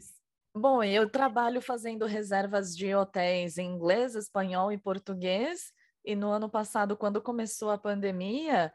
Bom, 0.53 0.83
eu 0.83 1.09
trabalho 1.09 1.61
fazendo 1.61 2.05
reservas 2.05 2.75
de 2.75 2.93
hotéis 2.93 3.57
em 3.57 3.67
inglês, 3.67 4.15
espanhol 4.15 4.71
e 4.71 4.77
português. 4.77 5.73
E 6.03 6.15
no 6.15 6.29
ano 6.29 6.49
passado, 6.49 6.95
quando 6.95 7.21
começou 7.21 7.71
a 7.71 7.77
pandemia, 7.77 8.71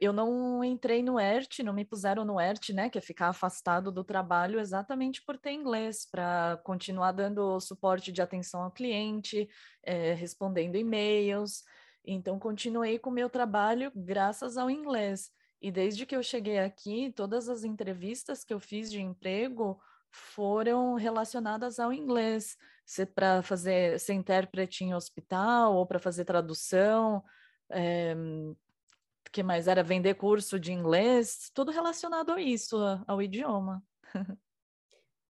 eu 0.00 0.12
não 0.12 0.64
entrei 0.64 1.02
no 1.02 1.18
ERT, 1.20 1.62
não 1.62 1.74
me 1.74 1.84
puseram 1.84 2.24
no 2.24 2.40
ERT, 2.40 2.72
né, 2.72 2.88
que 2.88 2.96
é 2.96 3.00
ficar 3.00 3.28
afastado 3.28 3.92
do 3.92 4.02
trabalho, 4.02 4.58
exatamente 4.58 5.22
por 5.22 5.36
ter 5.36 5.52
inglês, 5.52 6.06
para 6.10 6.58
continuar 6.64 7.12
dando 7.12 7.60
suporte 7.60 8.10
de 8.10 8.22
atenção 8.22 8.62
ao 8.62 8.70
cliente, 8.70 9.48
é, 9.82 10.14
respondendo 10.14 10.76
e-mails. 10.76 11.64
Então, 12.04 12.38
continuei 12.38 12.98
com 12.98 13.10
o 13.10 13.12
meu 13.12 13.28
trabalho 13.28 13.92
graças 13.94 14.56
ao 14.56 14.70
inglês. 14.70 15.30
E 15.60 15.70
desde 15.70 16.06
que 16.06 16.16
eu 16.16 16.22
cheguei 16.22 16.58
aqui, 16.60 17.12
todas 17.14 17.48
as 17.48 17.64
entrevistas 17.64 18.44
que 18.44 18.54
eu 18.54 18.60
fiz 18.60 18.90
de 18.90 19.02
emprego 19.02 19.78
foram 20.10 20.94
relacionadas 20.94 21.78
ao 21.78 21.92
inglês, 21.92 22.56
se 22.86 23.04
para 23.04 23.42
fazer 23.42 24.00
ser 24.00 24.14
intérprete 24.14 24.84
em 24.84 24.94
hospital 24.94 25.74
ou 25.74 25.84
para 25.86 25.98
fazer 25.98 26.24
tradução, 26.24 27.22
É, 27.70 28.14
que 29.30 29.42
mais 29.42 29.68
era 29.68 29.82
vender 29.82 30.14
curso 30.14 30.58
de 30.58 30.72
inglês, 30.72 31.50
tudo 31.54 31.70
relacionado 31.70 32.32
a 32.32 32.40
isso, 32.40 32.76
ao 33.06 33.20
idioma. 33.22 33.82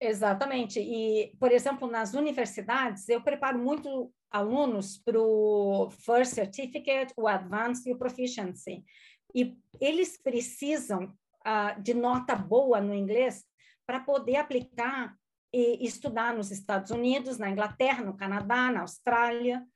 Exatamente. 0.00 0.80
E, 0.80 1.36
por 1.38 1.52
exemplo, 1.52 1.88
nas 1.90 2.14
universidades, 2.14 3.08
eu 3.08 3.20
preparo 3.20 3.58
muito 3.58 4.12
alunos 4.30 4.96
para 4.96 5.20
o 5.20 5.90
First 5.90 6.34
Certificate, 6.34 7.12
o 7.16 7.28
Advanced 7.28 7.86
e 7.86 7.92
o 7.92 7.98
Proficiency. 7.98 8.82
E 9.34 9.58
eles 9.80 10.16
precisam 10.16 11.04
uh, 11.46 11.80
de 11.82 11.92
nota 11.92 12.34
boa 12.34 12.80
no 12.80 12.94
inglês 12.94 13.44
para 13.86 14.00
poder 14.00 14.36
aplicar 14.36 15.14
e 15.52 15.84
estudar 15.84 16.34
nos 16.34 16.50
Estados 16.50 16.90
Unidos, 16.90 17.36
na 17.36 17.50
Inglaterra, 17.50 18.04
no 18.04 18.16
Canadá, 18.16 18.70
na 18.70 18.82
Austrália. 18.82 19.66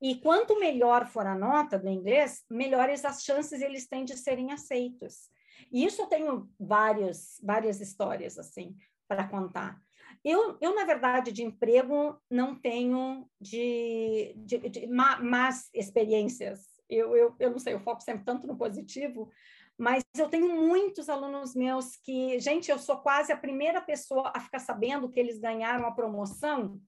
E 0.00 0.16
quanto 0.16 0.58
melhor 0.58 1.06
for 1.06 1.26
a 1.26 1.34
nota 1.34 1.78
do 1.78 1.88
inglês, 1.88 2.44
melhores 2.50 3.04
as 3.04 3.22
chances 3.22 3.62
eles 3.62 3.86
têm 3.86 4.04
de 4.04 4.16
serem 4.16 4.52
aceitos. 4.52 5.30
E 5.72 5.84
isso 5.84 6.02
eu 6.02 6.06
tenho 6.06 6.50
vários, 6.58 7.40
várias 7.42 7.80
histórias 7.80 8.38
assim 8.38 8.76
para 9.08 9.26
contar. 9.26 9.80
Eu, 10.24 10.58
eu, 10.60 10.74
na 10.74 10.84
verdade, 10.84 11.32
de 11.32 11.42
emprego 11.42 12.20
não 12.30 12.54
tenho 12.54 13.28
de, 13.40 14.34
de, 14.36 14.58
de 14.68 14.86
más 14.86 15.70
experiências. 15.72 16.66
Eu, 16.88 17.16
eu, 17.16 17.36
eu 17.38 17.50
não 17.50 17.58
sei, 17.58 17.74
eu 17.74 17.80
foco 17.80 18.02
sempre 18.02 18.24
tanto 18.24 18.46
no 18.46 18.56
positivo, 18.56 19.30
mas 19.78 20.04
eu 20.16 20.28
tenho 20.28 20.54
muitos 20.54 21.08
alunos 21.08 21.54
meus 21.54 21.96
que, 21.96 22.38
gente, 22.38 22.70
eu 22.70 22.78
sou 22.78 22.98
quase 22.98 23.32
a 23.32 23.36
primeira 23.36 23.80
pessoa 23.80 24.32
a 24.34 24.40
ficar 24.40 24.58
sabendo 24.58 25.08
que 25.08 25.20
eles 25.20 25.38
ganharam 25.38 25.86
a 25.86 25.92
promoção 25.92 26.80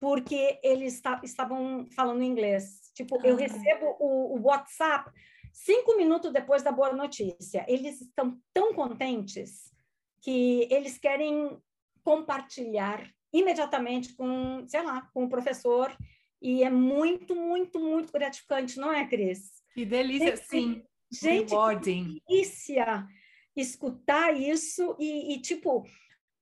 porque 0.00 0.58
eles 0.62 1.00
estavam 1.22 1.86
falando 1.94 2.22
inglês. 2.22 2.90
Tipo, 2.94 3.20
ah. 3.20 3.26
eu 3.26 3.36
recebo 3.36 3.96
o, 4.00 4.38
o 4.38 4.42
WhatsApp 4.42 5.10
cinco 5.52 5.96
minutos 5.96 6.32
depois 6.32 6.62
da 6.62 6.72
boa 6.72 6.92
notícia. 6.92 7.64
Eles 7.68 8.00
estão 8.00 8.40
tão 8.52 8.72
contentes 8.74 9.70
que 10.22 10.66
eles 10.70 10.98
querem 10.98 11.60
compartilhar 12.02 13.08
imediatamente 13.32 14.14
com, 14.14 14.64
sei 14.66 14.82
lá, 14.82 15.02
com 15.12 15.24
o 15.24 15.28
professor 15.28 15.96
e 16.42 16.64
é 16.64 16.70
muito, 16.70 17.34
muito, 17.34 17.78
muito 17.78 18.12
gratificante, 18.12 18.78
não 18.78 18.92
é, 18.92 19.06
Cris? 19.06 19.62
Que 19.74 19.84
delícia, 19.84 20.36
sim. 20.36 20.82
Gente, 21.12 21.50
que 21.50 22.24
delícia 22.28 23.06
escutar 23.54 24.34
isso 24.34 24.96
e, 24.98 25.34
e 25.34 25.40
tipo, 25.40 25.84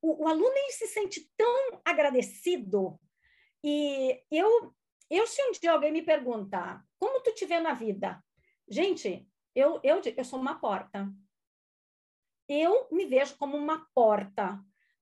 o, 0.01 0.25
o, 0.25 0.29
aluno 0.29 0.55
se 0.71 0.87
sente 0.87 1.29
tão 1.37 1.81
agradecido 1.85 2.99
e 3.63 4.23
eu, 4.31 4.75
eu 5.11 5.27
se 5.27 5.43
um 5.43 5.53
dia 5.53 5.73
alguém 5.73 5.93
me 5.93 6.03
perguntar 6.03 6.85
como 6.99 7.23
tu 7.23 7.35
te 7.35 7.47
vê 7.47 7.61
na 7.61 7.75
vida, 7.75 8.23
gente, 8.69 9.27
eu, 9.55 9.81
eu, 9.83 10.01
eu 10.17 10.25
sou 10.25 10.39
uma 10.39 10.59
porta. 10.59 11.13
Eu 12.49 12.89
me 12.91 13.07
vejo 13.07 13.37
como 13.37 13.57
uma 13.57 13.87
porta, 13.95 14.59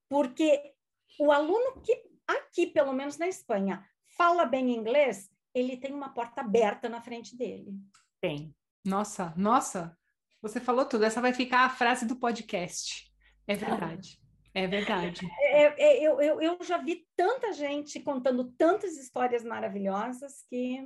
porque 0.09 0.75
o 1.19 1.31
aluno 1.31 1.81
que 1.81 2.03
aqui, 2.27 2.67
pelo 2.67 2.93
menos 2.93 3.17
na 3.19 3.29
Espanha, 3.29 3.87
fala 4.17 4.45
bem 4.45 4.75
inglês, 4.75 5.31
ele 5.55 5.77
tem 5.77 5.93
uma 5.93 6.09
porta 6.09 6.41
aberta 6.41 6.89
na 6.89 7.01
frente 7.01 7.37
dele. 7.37 7.73
Tem. 8.21 8.55
Nossa, 8.85 9.33
nossa, 9.37 9.97
você 10.43 10.61
falou 10.61 10.85
tudo. 10.85 11.05
Essa 11.05 11.21
vai 11.21 11.33
ficar 11.33 11.61
a 11.61 11.71
frase 11.71 12.07
do 12.07 12.17
podcast. 12.17 13.13
É 13.47 13.55
verdade. 13.55 14.21
É 14.57 14.67
verdade. 14.67 15.31
É, 15.39 15.65
é, 15.85 16.03
eu, 16.03 16.19
eu, 16.19 16.41
eu 16.41 16.57
já 16.63 16.79
vi 16.79 17.07
tanta 17.15 17.53
gente 17.53 18.01
contando 18.01 18.51
tantas 18.57 18.97
histórias 18.97 19.45
maravilhosas 19.45 20.47
que 20.49 20.83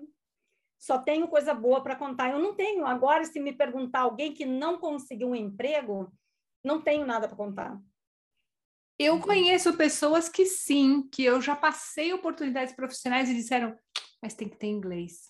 só 0.77 0.99
tenho 0.99 1.29
coisa 1.29 1.55
boa 1.55 1.81
para 1.81 1.95
contar. 1.95 2.33
Eu 2.33 2.41
não 2.41 2.57
tenho. 2.57 2.85
Agora, 2.85 3.25
se 3.25 3.39
me 3.39 3.53
perguntar 3.53 4.01
alguém 4.01 4.35
que 4.35 4.45
não 4.45 4.77
conseguiu 4.77 5.29
um 5.29 5.37
emprego, 5.37 6.13
não 6.65 6.83
tenho 6.83 7.07
nada 7.07 7.29
para 7.29 7.37
contar. 7.37 7.81
Eu 8.99 9.21
conheço 9.21 9.77
pessoas 9.77 10.29
que 10.29 10.47
sim, 10.47 11.09
que 11.09 11.25
eu 11.25 11.41
já 11.41 11.55
passei 11.55 12.13
oportunidades 12.13 12.75
profissionais 12.75 13.31
e 13.31 13.37
disseram, 13.37 13.79
mas 14.21 14.35
tem 14.35 14.49
que 14.49 14.57
ter 14.57 14.67
inglês. 14.67 15.30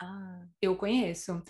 Ah, 0.00 0.46
eu 0.62 0.76
conheço. 0.76 1.42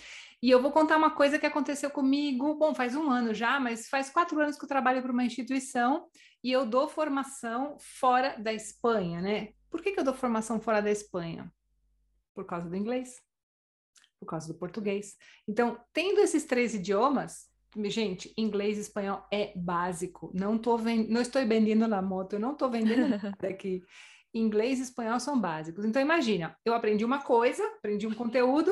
E 0.43 0.51
eu 0.51 0.63
vou 0.63 0.73
contar 0.73 0.97
uma 0.97 1.11
coisa 1.11 1.39
que 1.39 1.45
aconteceu 1.45 1.91
comigo, 1.91 2.55
bom, 2.55 2.75
faz 2.75 2.97
um 2.97 3.11
ano 3.11 3.35
já, 3.35 3.61
mas 3.61 3.89
faz 3.89 4.09
quatro 4.09 4.41
anos 4.41 4.57
que 4.57 4.65
eu 4.65 4.69
trabalho 4.69 5.03
para 5.03 5.13
uma 5.13 5.25
instituição 5.25 6.09
e 6.43 6.51
eu 6.51 6.65
dou 6.65 6.89
formação 6.89 7.77
fora 7.79 8.37
da 8.39 8.53
Espanha, 8.53 9.21
né? 9.21 9.53
Por 9.71 9.83
que, 9.83 9.93
que 9.93 10.01
eu 10.01 10.05
dou 10.05 10.15
formação 10.15 10.61
fora 10.61 10.81
da 10.81 10.91
Espanha? 10.91 11.53
Por 12.35 12.47
causa 12.47 12.69
do 12.71 12.77
inglês, 12.77 13.21
por 14.19 14.27
causa 14.27 14.51
do 14.51 14.59
português. 14.59 15.17
Então, 15.47 15.79
tendo 15.93 16.21
esses 16.21 16.45
três 16.45 16.75
idiomas, 16.75 17.49
gente, 17.85 18.33
inglês 18.39 18.79
e 18.79 18.83
espanhol 18.83 19.27
é 19.31 19.53
básico. 19.57 20.31
Não, 20.33 20.57
tô 20.57 20.79
vend... 20.79 21.09
não 21.11 21.21
estou 21.21 21.47
vendendo 21.47 21.87
na 21.87 22.01
moto, 22.01 22.35
eu 22.35 22.41
não 22.41 22.53
estou 22.53 22.71
vendendo 22.71 23.09
nada 23.21 23.49
aqui 23.49 23.83
inglês 24.35 24.79
e 24.79 24.83
espanhol 24.83 25.19
são 25.19 25.41
básicos. 25.41 25.85
Então, 25.85 26.01
imagina, 26.01 26.57
eu 26.65 26.75
aprendi 26.75 27.05
uma 27.05 27.23
coisa, 27.23 27.63
aprendi 27.79 28.07
um 28.07 28.15
conteúdo, 28.15 28.71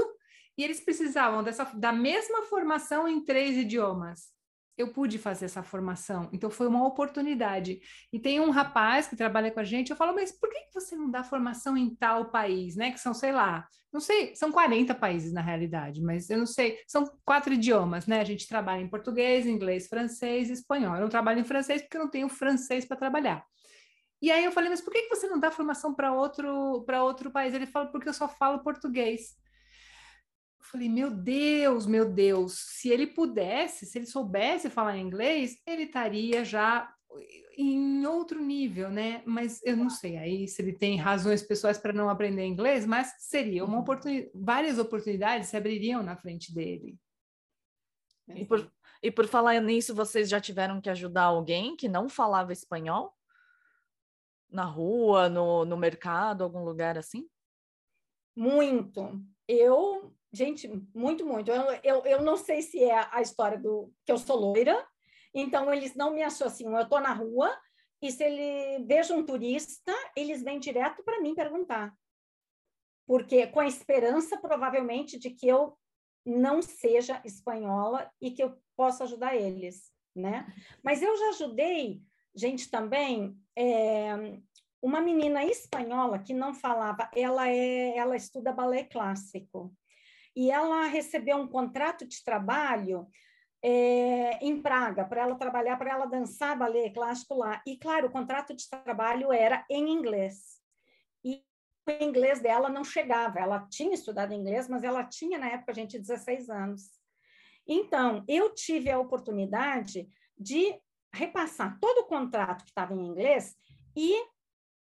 e 0.58 0.64
eles 0.64 0.80
precisavam 0.80 1.42
dessa, 1.42 1.64
da 1.74 1.92
mesma 1.92 2.42
formação 2.42 3.06
em 3.06 3.24
três 3.24 3.56
idiomas. 3.56 4.34
Eu 4.76 4.92
pude 4.92 5.18
fazer 5.18 5.46
essa 5.46 5.62
formação, 5.62 6.28
então 6.32 6.50
foi 6.50 6.66
uma 6.66 6.86
oportunidade. 6.86 7.80
E 8.12 8.18
tem 8.18 8.40
um 8.40 8.50
rapaz 8.50 9.06
que 9.06 9.16
trabalha 9.16 9.50
com 9.50 9.60
a 9.60 9.64
gente, 9.64 9.90
eu 9.90 9.96
falo, 9.96 10.14
mas 10.14 10.32
por 10.32 10.50
que 10.50 10.66
você 10.72 10.94
não 10.94 11.10
dá 11.10 11.24
formação 11.24 11.76
em 11.76 11.94
tal 11.94 12.30
país, 12.30 12.76
né? 12.76 12.90
Que 12.90 13.00
são, 13.00 13.14
sei 13.14 13.32
lá, 13.32 13.66
não 13.90 14.00
sei, 14.00 14.34
são 14.34 14.52
40 14.52 14.94
países 14.94 15.32
na 15.32 15.40
realidade, 15.40 16.02
mas 16.02 16.28
eu 16.28 16.36
não 16.36 16.46
sei, 16.46 16.78
são 16.86 17.10
quatro 17.24 17.54
idiomas, 17.54 18.06
né? 18.06 18.20
A 18.20 18.24
gente 18.24 18.46
trabalha 18.46 18.82
em 18.82 18.88
português, 18.88 19.46
inglês, 19.46 19.88
francês 19.88 20.50
espanhol. 20.50 20.96
Eu 20.96 21.02
não 21.02 21.08
trabalho 21.08 21.40
em 21.40 21.44
francês 21.44 21.80
porque 21.80 21.96
eu 21.96 22.02
não 22.02 22.10
tenho 22.10 22.28
francês 22.28 22.84
para 22.84 22.98
trabalhar. 22.98 23.42
E 24.26 24.30
aí 24.32 24.44
eu 24.44 24.50
falei, 24.50 24.68
mas 24.68 24.80
por 24.80 24.92
que 24.92 25.06
você 25.08 25.28
não 25.28 25.38
dá 25.38 25.52
formação 25.52 25.94
para 25.94 26.12
outro, 26.12 26.82
para 26.84 27.04
outro 27.04 27.30
país? 27.30 27.54
Ele 27.54 27.64
falou, 27.64 27.92
porque 27.92 28.08
eu 28.08 28.12
só 28.12 28.26
falo 28.26 28.58
português. 28.58 29.36
Eu 30.58 30.64
falei, 30.64 30.88
meu 30.88 31.12
Deus, 31.12 31.86
meu 31.86 32.10
Deus, 32.10 32.58
se 32.58 32.88
ele 32.88 33.06
pudesse, 33.06 33.86
se 33.86 33.96
ele 33.96 34.06
soubesse 34.06 34.68
falar 34.68 34.98
inglês, 34.98 35.62
ele 35.64 35.84
estaria 35.84 36.44
já 36.44 36.92
em 37.56 38.04
outro 38.04 38.42
nível, 38.42 38.90
né? 38.90 39.22
Mas 39.24 39.60
eu 39.64 39.76
não 39.76 39.88
sei 39.88 40.16
aí 40.16 40.48
se 40.48 40.60
ele 40.60 40.72
tem 40.72 40.96
razões 40.96 41.44
pessoais 41.44 41.78
para 41.78 41.92
não 41.92 42.10
aprender 42.10 42.44
inglês, 42.44 42.84
mas 42.84 43.14
seria 43.20 43.64
uma 43.64 43.74
uhum. 43.74 43.82
oportunidade, 43.82 44.32
várias 44.34 44.76
oportunidades 44.76 45.50
se 45.50 45.56
abririam 45.56 46.02
na 46.02 46.16
frente 46.16 46.52
dele. 46.52 46.98
E 48.34 48.44
por, 48.44 48.68
e 49.00 49.08
por 49.08 49.28
falar 49.28 49.60
nisso, 49.60 49.94
vocês 49.94 50.28
já 50.28 50.40
tiveram 50.40 50.80
que 50.80 50.90
ajudar 50.90 51.26
alguém 51.26 51.76
que 51.76 51.88
não 51.88 52.08
falava 52.08 52.52
espanhol? 52.52 53.15
Na 54.50 54.64
rua, 54.64 55.28
no, 55.28 55.64
no 55.64 55.76
mercado, 55.76 56.44
algum 56.44 56.64
lugar 56.64 56.96
assim? 56.96 57.28
Muito. 58.34 59.20
Eu, 59.48 60.14
gente, 60.32 60.68
muito, 60.94 61.24
muito. 61.24 61.50
Eu, 61.50 61.80
eu, 61.82 62.04
eu 62.04 62.22
não 62.22 62.36
sei 62.36 62.62
se 62.62 62.82
é 62.82 63.08
a 63.10 63.20
história 63.20 63.58
do 63.58 63.92
que 64.04 64.12
eu 64.12 64.18
sou 64.18 64.36
loira, 64.36 64.86
então 65.34 65.72
eles 65.72 65.94
não 65.94 66.12
me 66.12 66.22
associam. 66.22 66.76
Eu 66.76 66.82
estou 66.82 67.00
na 67.00 67.12
rua 67.12 67.56
e 68.02 68.10
se 68.12 68.22
ele 68.22 68.84
veja 68.84 69.14
um 69.14 69.24
turista, 69.24 69.92
eles 70.16 70.42
vêm 70.42 70.58
direto 70.58 71.02
para 71.02 71.20
mim 71.20 71.34
perguntar. 71.34 71.94
Porque 73.06 73.46
com 73.46 73.60
a 73.60 73.66
esperança, 73.66 74.38
provavelmente, 74.38 75.18
de 75.18 75.30
que 75.30 75.46
eu 75.46 75.78
não 76.24 76.60
seja 76.60 77.22
espanhola 77.24 78.10
e 78.20 78.32
que 78.32 78.42
eu 78.42 78.58
possa 78.76 79.04
ajudar 79.04 79.36
eles, 79.36 79.92
né? 80.14 80.46
Mas 80.82 81.00
eu 81.00 81.16
já 81.16 81.28
ajudei 81.30 82.02
gente 82.36 82.70
também 82.70 83.36
é, 83.56 84.38
uma 84.82 85.00
menina 85.00 85.44
espanhola 85.44 86.18
que 86.18 86.34
não 86.34 86.54
falava, 86.54 87.10
ela 87.14 87.48
é, 87.48 87.96
ela 87.96 88.14
estuda 88.14 88.52
balé 88.52 88.84
clássico 88.84 89.74
e 90.34 90.50
ela 90.50 90.84
recebeu 90.86 91.38
um 91.38 91.48
contrato 91.48 92.06
de 92.06 92.22
trabalho 92.22 93.08
é, 93.62 94.38
em 94.44 94.60
Praga 94.60 95.04
para 95.04 95.22
ela 95.22 95.34
trabalhar, 95.34 95.76
para 95.76 95.90
ela 95.90 96.06
dançar 96.06 96.58
balé 96.58 96.90
clássico 96.90 97.34
lá. 97.34 97.62
E 97.66 97.76
claro, 97.78 98.08
o 98.08 98.12
contrato 98.12 98.54
de 98.54 98.68
trabalho 98.68 99.32
era 99.32 99.64
em 99.70 99.88
inglês. 99.88 100.60
E 101.24 101.42
o 101.88 102.04
inglês 102.04 102.40
dela 102.40 102.68
não 102.68 102.84
chegava. 102.84 103.40
Ela 103.40 103.66
tinha 103.68 103.94
estudado 103.94 104.34
inglês, 104.34 104.68
mas 104.68 104.84
ela 104.84 105.02
tinha 105.04 105.38
na 105.38 105.48
época 105.48 105.74
gente 105.74 105.98
16 105.98 106.50
anos. 106.50 106.90
Então, 107.66 108.22
eu 108.28 108.54
tive 108.54 108.90
a 108.90 108.98
oportunidade 108.98 110.08
de 110.38 110.78
repassar 111.16 111.78
todo 111.80 111.98
o 112.00 112.06
contrato 112.06 112.64
que 112.64 112.70
estava 112.70 112.94
em 112.94 113.06
inglês 113.06 113.56
e 113.96 114.24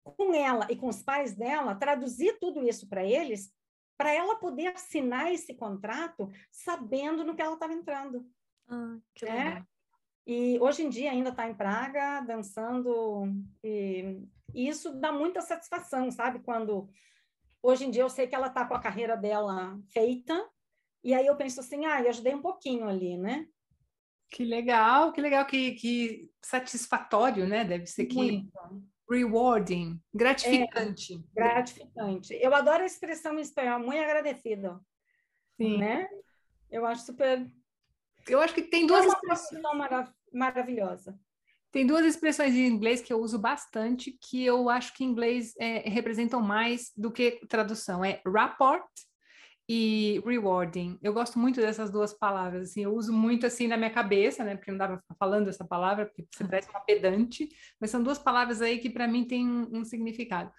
com 0.03 0.33
ela 0.33 0.67
e 0.69 0.75
com 0.75 0.87
os 0.87 1.01
pais 1.01 1.35
dela 1.35 1.75
traduzir 1.75 2.37
tudo 2.39 2.67
isso 2.67 2.87
para 2.87 3.03
eles, 3.03 3.51
para 3.97 4.13
ela 4.13 4.35
poder 4.35 4.67
assinar 4.67 5.31
esse 5.31 5.53
contrato 5.53 6.29
sabendo 6.51 7.23
no 7.23 7.35
que 7.35 7.41
ela 7.41 7.53
estava 7.53 7.73
entrando. 7.73 8.25
Ah, 8.67 8.97
que 9.15 9.25
é? 9.25 9.43
legal. 9.45 9.63
E 10.27 10.59
hoje 10.59 10.83
em 10.83 10.89
dia 10.89 11.11
ainda 11.11 11.29
está 11.29 11.49
em 11.49 11.55
Praga, 11.55 12.21
dançando, 12.21 13.33
e, 13.63 14.21
e 14.53 14.67
isso 14.67 14.93
dá 14.99 15.11
muita 15.11 15.41
satisfação, 15.41 16.11
sabe? 16.11 16.39
Quando 16.39 16.87
hoje 17.63 17.85
em 17.85 17.91
dia 17.91 18.03
eu 18.03 18.09
sei 18.09 18.27
que 18.27 18.35
ela 18.35 18.47
está 18.47 18.63
com 18.63 18.75
a 18.75 18.79
carreira 18.79 19.17
dela 19.17 19.79
feita, 19.91 20.47
E 21.03 21.13
aí 21.13 21.25
eu 21.25 21.35
penso 21.35 21.61
assim, 21.61 21.85
ah, 21.85 22.01
eu 22.01 22.09
ajudei 22.09 22.35
um 22.35 22.41
pouquinho 22.41 22.87
ali, 22.87 23.17
né? 23.17 23.47
Que 24.29 24.43
legal, 24.43 25.11
que 25.11 25.21
legal, 25.21 25.45
que, 25.45 25.71
que 25.71 26.29
satisfatório, 26.41 27.47
né? 27.47 27.65
Deve 27.65 27.87
ser 27.87 28.05
que 28.05 28.15
Muito. 28.15 28.51
rewarding, 29.09 29.99
gratificante. 30.13 31.15
É, 31.15 31.41
gratificante. 31.41 32.37
Eu 32.39 32.53
adoro 32.53 32.83
a 32.83 32.85
expressão 32.85 33.37
em 33.37 33.41
espanhol, 33.41 33.79
muito 33.79 34.01
agradecido. 34.01 34.79
Sim. 35.57 35.77
Né? 35.77 36.07
Eu 36.69 36.85
acho 36.85 37.05
super. 37.05 37.45
Eu 38.27 38.39
acho 38.39 38.53
que 38.53 38.61
tem 38.61 38.85
duas 38.85 39.03
é 39.03 39.07
uma 39.07 39.13
expressões. 39.13 39.61
Marav 39.61 40.11
maravilhosa. 40.31 41.19
Tem 41.71 41.85
duas 41.85 42.05
expressões 42.05 42.53
em 42.55 42.67
inglês 42.67 43.01
que 43.01 43.13
eu 43.13 43.19
uso 43.19 43.37
bastante, 43.37 44.11
que 44.11 44.43
eu 44.43 44.69
acho 44.69 44.93
que 44.93 45.03
em 45.03 45.07
inglês 45.07 45.53
é, 45.59 45.87
representam 45.89 46.41
mais 46.41 46.91
do 46.95 47.11
que 47.11 47.39
tradução. 47.47 48.03
É 48.03 48.21
rapport 48.25 48.87
e 49.71 50.19
rewarding. 50.25 50.97
Eu 50.99 51.13
gosto 51.13 51.37
muito 51.37 51.61
dessas 51.61 51.91
duas 51.91 52.11
palavras, 52.11 52.71
assim, 52.71 52.85
eu 52.85 52.95
uso 52.95 53.13
muito 53.13 53.45
assim 53.45 53.67
na 53.67 53.77
minha 53.77 53.91
cabeça, 53.91 54.43
né, 54.43 54.55
porque 54.55 54.71
não 54.71 54.79
dava 54.79 54.97
ficar 54.97 55.15
falando 55.19 55.47
essa 55.47 55.63
palavra, 55.63 56.07
porque 56.07 56.25
você 56.33 56.43
parece 56.43 56.69
uma 56.71 56.79
pedante, 56.79 57.47
mas 57.79 57.91
são 57.91 58.01
duas 58.01 58.17
palavras 58.17 58.63
aí 58.63 58.79
que 58.79 58.89
para 58.89 59.07
mim 59.07 59.25
têm 59.25 59.47
um, 59.47 59.69
um 59.71 59.85
significado. 59.85 60.51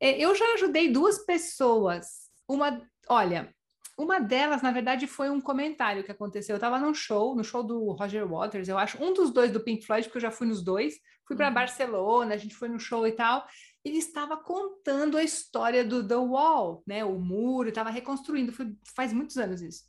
É, 0.00 0.18
eu 0.18 0.34
já 0.34 0.44
ajudei 0.54 0.90
duas 0.90 1.24
pessoas, 1.24 2.28
uma, 2.48 2.82
olha, 3.08 3.54
uma 3.96 4.18
delas, 4.18 4.62
na 4.62 4.72
verdade, 4.72 5.06
foi 5.06 5.30
um 5.30 5.40
comentário 5.40 6.04
que 6.04 6.12
aconteceu. 6.12 6.54
Eu 6.54 6.58
estava 6.58 6.78
num 6.78 6.92
show, 6.92 7.34
no 7.34 7.42
show 7.42 7.62
do 7.62 7.92
Roger 7.92 8.28
Waters, 8.28 8.68
eu 8.68 8.76
acho, 8.76 9.02
um 9.02 9.14
dos 9.14 9.30
dois 9.30 9.50
do 9.52 9.60
Pink 9.60 9.86
Floyd, 9.86 10.04
porque 10.06 10.18
eu 10.18 10.22
já 10.22 10.30
fui 10.30 10.46
nos 10.46 10.62
dois. 10.62 10.96
Fui 11.26 11.34
para 11.34 11.48
uhum. 11.48 11.54
Barcelona, 11.54 12.34
a 12.34 12.36
gente 12.36 12.54
foi 12.54 12.68
no 12.68 12.78
show 12.78 13.06
e 13.06 13.12
tal 13.12 13.46
ele 13.86 13.98
estava 13.98 14.36
contando 14.36 15.16
a 15.16 15.22
história 15.22 15.84
do 15.84 16.06
The 16.06 16.16
Wall, 16.16 16.82
né? 16.84 17.04
O 17.04 17.20
muro, 17.20 17.68
estava 17.68 17.88
reconstruindo, 17.88 18.52
foi, 18.52 18.74
faz 18.96 19.12
muitos 19.12 19.36
anos 19.36 19.62
isso. 19.62 19.84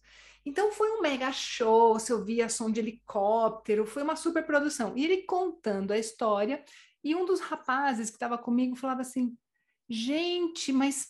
Então 0.45 0.71
foi 0.71 0.91
um 0.91 1.01
mega 1.01 1.31
show, 1.31 1.93
você 1.93 2.13
ouvia 2.13 2.47
som 2.47 2.69
de 2.69 2.79
helicóptero, 2.79 3.87
foi 3.87 4.03
uma 4.03 4.15
super 4.15 4.45
produção. 4.45 4.95
E 4.95 5.03
ele 5.03 5.23
contando 5.23 5.91
a 5.91 5.97
história, 5.97 6.63
e 7.03 7.15
um 7.15 7.25
dos 7.25 7.39
rapazes 7.39 8.11
que 8.11 8.17
estava 8.17 8.37
comigo 8.37 8.75
falava 8.75 9.01
assim: 9.01 9.35
gente, 9.89 10.71
mas 10.71 11.07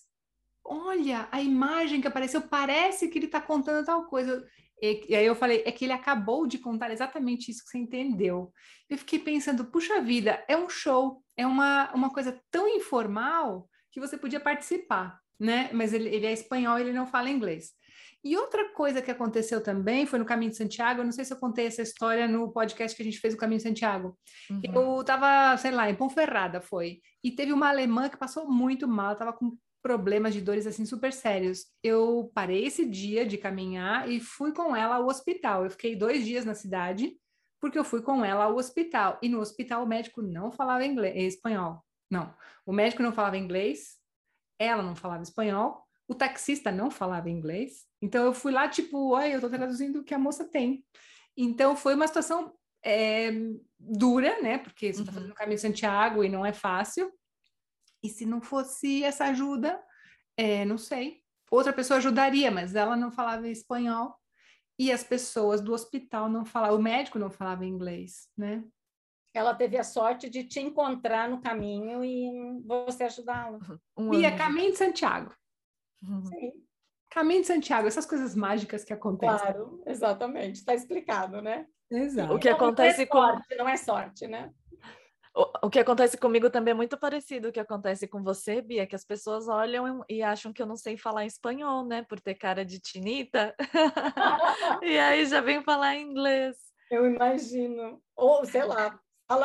olha 0.64 1.28
a 1.30 1.42
imagem 1.42 2.00
que 2.00 2.08
apareceu, 2.08 2.42
parece 2.42 3.10
que 3.10 3.20
ele 3.20 3.26
está 3.26 3.42
contando 3.42 3.86
tal 3.86 4.06
coisa. 4.06 4.48
E, 4.82 5.08
e, 5.10 5.16
aí 5.16 5.26
eu 5.26 5.36
falei, 5.36 5.62
é 5.66 5.72
que 5.74 5.86
ele 5.86 5.94
acabou 5.94 6.48
de 6.48 6.58
contar 6.58 6.92
exatamente 6.92 7.52
isso 7.52 7.64
que 7.66 7.72
você 7.72 7.80
entendeu. 7.80 8.54
Eu 8.90 8.98
fiquei 8.98 9.20
pensando, 9.20 9.66
puxa 9.66 10.02
vida, 10.02 10.44
é 10.48 10.56
um 10.56 10.70
show, 10.70 11.22
é 11.38 11.46
uma, 11.46 11.94
uma 11.94 12.10
coisa 12.10 12.38
tão 12.52 12.68
informal 12.68 13.70
que 13.92 14.00
você 14.00 14.18
podia 14.18 14.40
participar, 14.40 15.20
né? 15.40 15.70
Mas 15.72 15.94
ele, 15.94 16.10
ele 16.10 16.26
é 16.26 16.34
espanhol, 16.34 16.80
ele 16.80 16.92
não 16.92 17.06
fala 17.06 17.30
inglês. 17.30 17.72
E 18.24 18.36
outra 18.36 18.74
coisa 18.74 19.02
que 19.02 19.12
aconteceu 19.12 19.62
também 19.62 20.06
foi 20.06 20.20
no 20.20 20.26
Caminho 20.26 20.52
de 20.52 20.58
Santiago. 20.58 21.00
Eu 21.00 21.06
não 21.06 21.12
sei 21.12 21.24
se 21.24 21.32
eu 21.32 21.38
contei 21.38 21.68
essa 21.68 21.82
história 21.82 22.28
no 22.28 22.52
podcast 22.52 22.96
que 22.96 23.02
a 23.02 23.06
gente 23.06 23.20
fez 23.20 23.34
o 23.34 23.38
Caminho 23.38 23.60
de 23.60 23.64
Santiago. 23.64 24.18
Uhum. 24.50 24.62
Eu 24.64 25.02
estava, 25.02 25.56
sei 25.58 25.72
lá, 25.72 25.90
em 25.90 25.96
Ponferrada 25.96 26.60
foi. 26.60 27.00
E 27.24 27.32
teve 27.32 27.54
uma 27.54 27.70
alemã 27.70 28.10
que 28.10 28.18
passou 28.18 28.50
muito 28.50 28.88
mal, 28.88 29.14
estava 29.14 29.32
com 29.32 29.56
problemas 29.82 30.34
de 30.34 30.42
dores 30.42 30.68
assim 30.68 30.86
super 30.86 31.14
sérios. 31.14 31.68
Eu 31.82 32.30
parei 32.34 32.66
esse 32.66 32.86
dia 32.86 33.26
de 33.26 33.38
caminhar 33.38 34.10
e 34.10 34.20
fui 34.20 34.52
com 34.52 34.76
ela 34.76 34.96
ao 34.96 35.08
hospital. 35.08 35.64
Eu 35.64 35.70
fiquei 35.70 35.96
dois 35.96 36.26
dias 36.26 36.44
na 36.44 36.56
cidade 36.56 37.16
porque 37.60 37.78
eu 37.78 37.84
fui 37.84 38.02
com 38.02 38.24
ela 38.24 38.46
ao 38.46 38.56
hospital 38.56 39.18
e 39.22 39.30
no 39.30 39.40
hospital 39.40 39.84
o 39.84 39.88
médico 39.88 40.22
não 40.22 40.52
falava 40.52 40.86
inglês, 40.86 41.16
eh, 41.16 41.22
espanhol. 41.22 41.84
Não, 42.10 42.34
o 42.66 42.72
médico 42.72 43.04
não 43.04 43.12
falava 43.12 43.38
inglês, 43.38 43.98
ela 44.60 44.82
não 44.82 44.96
falava 44.96 45.24
espanhol, 45.24 45.84
o 46.08 46.16
taxista 46.16 46.72
não 46.72 46.90
falava 46.90 47.30
inglês. 47.30 47.86
Então 48.02 48.24
eu 48.26 48.34
fui 48.34 48.52
lá 48.52 48.68
tipo, 48.70 49.16
oi, 49.16 49.36
eu 49.36 49.42
tô 49.42 49.50
traduzindo 49.50 50.00
o 50.00 50.04
que 50.04 50.14
a 50.14 50.20
moça 50.20 50.46
tem. 50.46 50.86
Então 51.36 51.76
foi 51.76 51.96
uma 51.96 52.08
situação 52.08 52.54
é, 52.84 53.32
dura, 53.78 54.42
né? 54.42 54.58
Porque 54.58 54.94
você 54.94 55.02
está 55.02 55.12
fazendo 55.12 55.32
o 55.32 55.36
caminho 55.36 55.56
de 55.56 55.62
Santiago 55.62 56.24
e 56.24 56.30
não 56.30 56.46
é 56.46 56.54
fácil. 56.54 57.12
E 58.02 58.10
se 58.10 58.26
não 58.26 58.42
fosse 58.42 59.04
essa 59.04 59.26
ajuda, 59.26 59.82
é, 60.38 60.64
não 60.64 60.78
sei. 60.78 61.22
Outra 61.50 61.74
pessoa 61.74 61.98
ajudaria, 61.98 62.52
mas 62.52 62.76
ela 62.76 62.96
não 62.96 63.12
falava 63.12 63.48
espanhol 63.48 64.16
e 64.78 64.92
as 64.92 65.04
pessoas 65.04 65.62
do 65.62 65.74
hospital 65.74 66.30
não 66.30 66.46
falavam, 66.46 66.78
o 66.78 66.82
médico 66.82 67.18
não 67.18 67.30
falava 67.30 67.66
inglês, 67.66 68.30
né? 68.38 68.64
Ela 69.34 69.54
teve 69.54 69.78
a 69.78 69.84
sorte 69.84 70.30
de 70.30 70.44
te 70.44 70.60
encontrar 70.60 71.30
no 71.30 71.42
caminho 71.42 72.04
e 72.04 72.62
você 72.66 73.04
ajudá-la. 73.04 73.60
Um 73.96 74.10
Bia, 74.10 74.36
caminho 74.36 74.72
de 74.72 74.78
Santiago. 74.78 75.32
Sim. 76.02 76.64
Caminho 77.10 77.42
de 77.42 77.48
Santiago, 77.48 77.88
essas 77.88 78.06
coisas 78.06 78.36
mágicas 78.36 78.84
que 78.84 78.94
acontecem. 78.94 79.38
Claro, 79.38 79.82
exatamente. 79.86 80.56
Está 80.56 80.74
explicado, 80.74 81.42
né? 81.42 81.68
Exato. 81.90 82.34
O 82.34 82.40
que 82.40 82.50
acontece 82.50 83.08
não 83.08 83.08
é 83.08 83.08
sorte, 83.08 83.48
com... 83.50 83.56
Não 83.56 83.70
é 83.70 83.78
sorte, 83.78 84.28
né? 84.28 84.54
O, 85.62 85.70
que 85.70 85.78
acontece 85.78 86.18
comigo 86.18 86.50
também 86.50 86.72
é 86.72 86.76
muito 86.76 86.98
parecido 86.98 87.50
o 87.50 87.52
que 87.52 87.60
acontece 87.60 88.08
com 88.08 88.24
você, 88.24 88.60
Bia, 88.60 88.88
que 88.88 88.96
as 88.96 89.06
pessoas 89.06 89.48
olham 89.48 90.04
e 90.10 90.24
acham 90.24 90.52
que 90.52 90.60
eu 90.60 90.66
não 90.66 90.76
sei 90.76 90.98
falar 90.98 91.28
espanhol, 91.28 91.86
né? 91.86 92.02
Por 92.02 92.20
ter 92.20 92.34
cara 92.34 92.66
de 92.66 92.80
tinita. 92.80 93.56
e 94.82 94.98
aí 94.98 95.28
já 95.28 95.40
vem 95.40 95.62
falar 95.62 95.96
inglês. 95.96 96.58
Eu 96.90 97.06
imagino. 97.06 98.02
Ou, 98.16 98.46
sei 98.46 98.64
lá, 98.64 99.00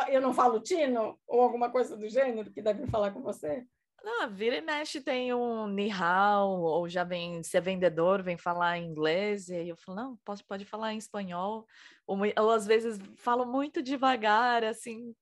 eu 0.09 0.19
não 0.19 0.33
falo 0.33 0.61
tino, 0.61 1.19
ou 1.27 1.41
alguma 1.41 1.69
coisa 1.69 1.95
do 1.95 2.09
gênero 2.09 2.51
que 2.51 2.61
deve 2.61 2.87
falar 2.87 3.11
com 3.11 3.21
você. 3.21 3.63
Não, 4.03 4.29
vira 4.29 4.57
e 4.57 4.61
mexe 4.61 4.99
tem 4.99 5.33
um 5.33 5.65
nihao, 5.65 6.59
ou 6.59 6.89
já 6.89 7.05
vem, 7.05 7.41
se 7.41 7.55
é 7.55 7.61
vendedor, 7.61 8.21
vem 8.21 8.37
falar 8.37 8.77
inglês, 8.77 9.47
e 9.47 9.55
aí 9.55 9.69
eu 9.69 9.77
falo, 9.77 9.95
não, 9.95 10.17
pode, 10.25 10.43
pode 10.43 10.65
falar 10.65 10.93
em 10.93 10.97
espanhol, 10.97 11.65
ou, 12.05 12.19
ou 12.37 12.51
às 12.51 12.67
vezes 12.67 12.99
falo 13.15 13.45
muito 13.45 13.81
devagar, 13.81 14.61
assim. 14.65 15.15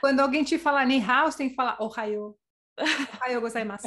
quando 0.00 0.18
alguém 0.18 0.42
te 0.42 0.58
fala 0.58 0.84
nihao, 0.84 1.30
você 1.30 1.38
tem 1.38 1.48
que 1.50 1.54
falar 1.54 1.80
ohayo, 1.80 2.36
ohayo 3.20 3.40
gozaimasu. 3.40 3.86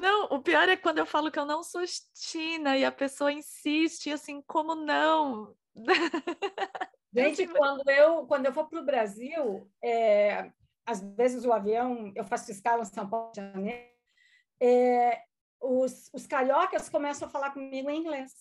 Não, 0.00 0.24
o 0.24 0.42
pior 0.42 0.68
é 0.68 0.76
quando 0.76 0.98
eu 0.98 1.06
falo 1.06 1.30
que 1.30 1.38
eu 1.38 1.46
não 1.46 1.62
sou 1.62 1.82
china 2.12 2.76
e 2.76 2.84
a 2.84 2.90
pessoa 2.90 3.32
insiste, 3.32 4.10
assim, 4.10 4.42
como 4.42 4.74
não? 4.74 5.54
Gente, 7.14 7.46
quando 7.54 7.88
eu, 7.88 8.26
quando 8.26 8.46
eu 8.46 8.52
for 8.52 8.68
para 8.68 8.80
o 8.80 8.84
Brasil, 8.84 9.70
é, 9.82 10.50
às 10.86 11.02
vezes 11.02 11.44
o 11.44 11.52
avião, 11.52 12.12
eu 12.14 12.24
faço 12.24 12.50
escala 12.50 12.82
em 12.82 12.86
São 12.86 13.08
Paulo 13.08 13.32
de 13.32 13.40
Janeiro, 13.40 13.90
é, 14.60 15.22
os, 15.60 16.08
os 16.12 16.26
cariocas 16.26 16.88
começam 16.88 17.26
a 17.26 17.30
falar 17.30 17.50
comigo 17.50 17.90
em 17.90 17.98
inglês. 17.98 18.32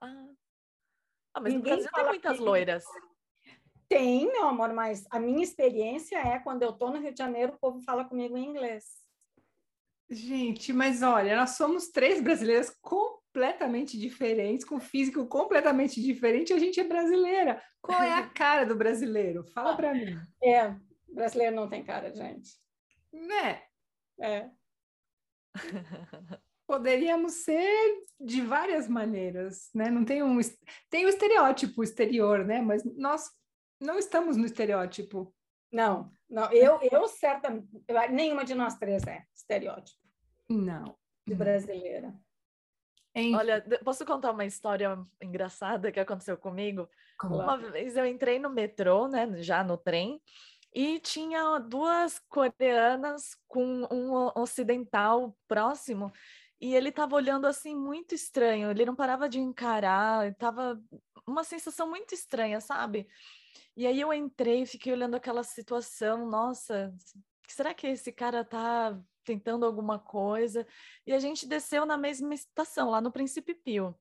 Ah, 0.00 0.26
ah 1.34 1.40
mas 1.40 1.52
Ninguém 1.52 1.72
no 1.72 1.78
Brasil 1.82 1.90
tem 1.92 2.04
muitas 2.04 2.38
loiras. 2.38 2.84
Tem, 3.88 4.26
meu 4.26 4.46
amor, 4.46 4.72
mas 4.72 5.06
a 5.10 5.18
minha 5.18 5.42
experiência 5.42 6.18
é 6.18 6.38
quando 6.38 6.62
eu 6.62 6.70
estou 6.70 6.90
no 6.90 7.00
Rio 7.00 7.12
de 7.12 7.18
Janeiro, 7.18 7.54
o 7.54 7.58
povo 7.58 7.80
fala 7.80 8.04
comigo 8.04 8.36
em 8.36 8.46
inglês. 8.46 8.84
Gente, 10.10 10.72
mas 10.72 11.02
olha, 11.02 11.36
nós 11.36 11.50
somos 11.50 11.88
três 11.88 12.20
brasileiras 12.20 12.70
completamente 12.80 13.98
diferentes, 13.98 14.64
com 14.64 14.80
físico 14.80 15.26
completamente 15.26 16.02
diferente, 16.02 16.52
a 16.52 16.58
gente 16.58 16.80
é 16.80 16.84
brasileira. 16.84 17.62
Qual 17.80 18.02
é 18.02 18.12
a 18.12 18.28
cara 18.30 18.64
do 18.64 18.74
brasileiro? 18.74 19.44
Fala 19.52 19.76
para 19.76 19.94
mim. 19.94 20.18
É, 20.42 20.74
brasileiro 21.18 21.56
não 21.56 21.68
tem 21.68 21.84
cara, 21.84 22.14
gente. 22.14 22.50
Né? 23.12 23.62
É. 24.20 24.50
Poderíamos 26.66 27.32
ser 27.44 28.04
de 28.20 28.42
várias 28.42 28.88
maneiras, 28.88 29.70
né? 29.74 29.90
Não 29.90 30.04
tem 30.04 30.22
um 30.22 30.38
tem 30.90 31.06
o 31.06 31.08
estereótipo 31.08 31.82
exterior, 31.82 32.44
né? 32.44 32.60
Mas 32.60 32.84
nós 32.96 33.30
não 33.80 33.98
estamos 33.98 34.36
no 34.36 34.44
estereótipo. 34.44 35.34
Não, 35.72 36.10
não. 36.28 36.52
Eu, 36.52 36.78
eu 36.90 37.08
certamente 37.08 37.66
nenhuma 38.10 38.44
de 38.44 38.54
nós 38.54 38.76
três 38.76 39.06
é 39.06 39.24
estereótipo. 39.34 39.98
Não. 40.48 40.96
De 41.26 41.34
brasileira. 41.34 42.14
Olha, 43.34 43.64
posso 43.82 44.04
contar 44.04 44.30
uma 44.30 44.44
história 44.44 44.96
engraçada 45.20 45.90
que 45.90 45.98
aconteceu 45.98 46.36
comigo? 46.36 46.88
Como? 47.18 47.36
Uma 47.36 47.56
vez 47.56 47.96
eu 47.96 48.06
entrei 48.06 48.38
no 48.38 48.50
metrô, 48.50 49.08
né? 49.08 49.42
Já 49.42 49.64
no 49.64 49.76
trem. 49.76 50.20
E 50.78 51.00
tinha 51.00 51.58
duas 51.58 52.20
coreanas 52.28 53.34
com 53.48 53.82
um 53.90 54.30
ocidental 54.40 55.36
próximo, 55.48 56.12
e 56.60 56.72
ele 56.72 56.90
estava 56.90 57.16
olhando 57.16 57.48
assim 57.48 57.74
muito 57.74 58.14
estranho, 58.14 58.70
ele 58.70 58.86
não 58.86 58.94
parava 58.94 59.28
de 59.28 59.40
encarar, 59.40 60.30
estava 60.30 60.80
uma 61.26 61.42
sensação 61.42 61.90
muito 61.90 62.14
estranha, 62.14 62.60
sabe? 62.60 63.08
E 63.76 63.88
aí 63.88 64.00
eu 64.00 64.12
entrei, 64.12 64.64
fiquei 64.66 64.92
olhando 64.92 65.16
aquela 65.16 65.42
situação, 65.42 66.30
nossa, 66.30 66.94
será 67.48 67.74
que 67.74 67.88
esse 67.88 68.12
cara 68.12 68.44
tá 68.44 68.96
tentando 69.24 69.66
alguma 69.66 69.98
coisa? 69.98 70.64
E 71.04 71.12
a 71.12 71.18
gente 71.18 71.44
desceu 71.44 71.84
na 71.84 71.98
mesma 71.98 72.32
estação, 72.34 72.90
lá 72.90 73.00
no 73.00 73.10
Príncipe 73.10 73.52
Pio. 73.52 73.98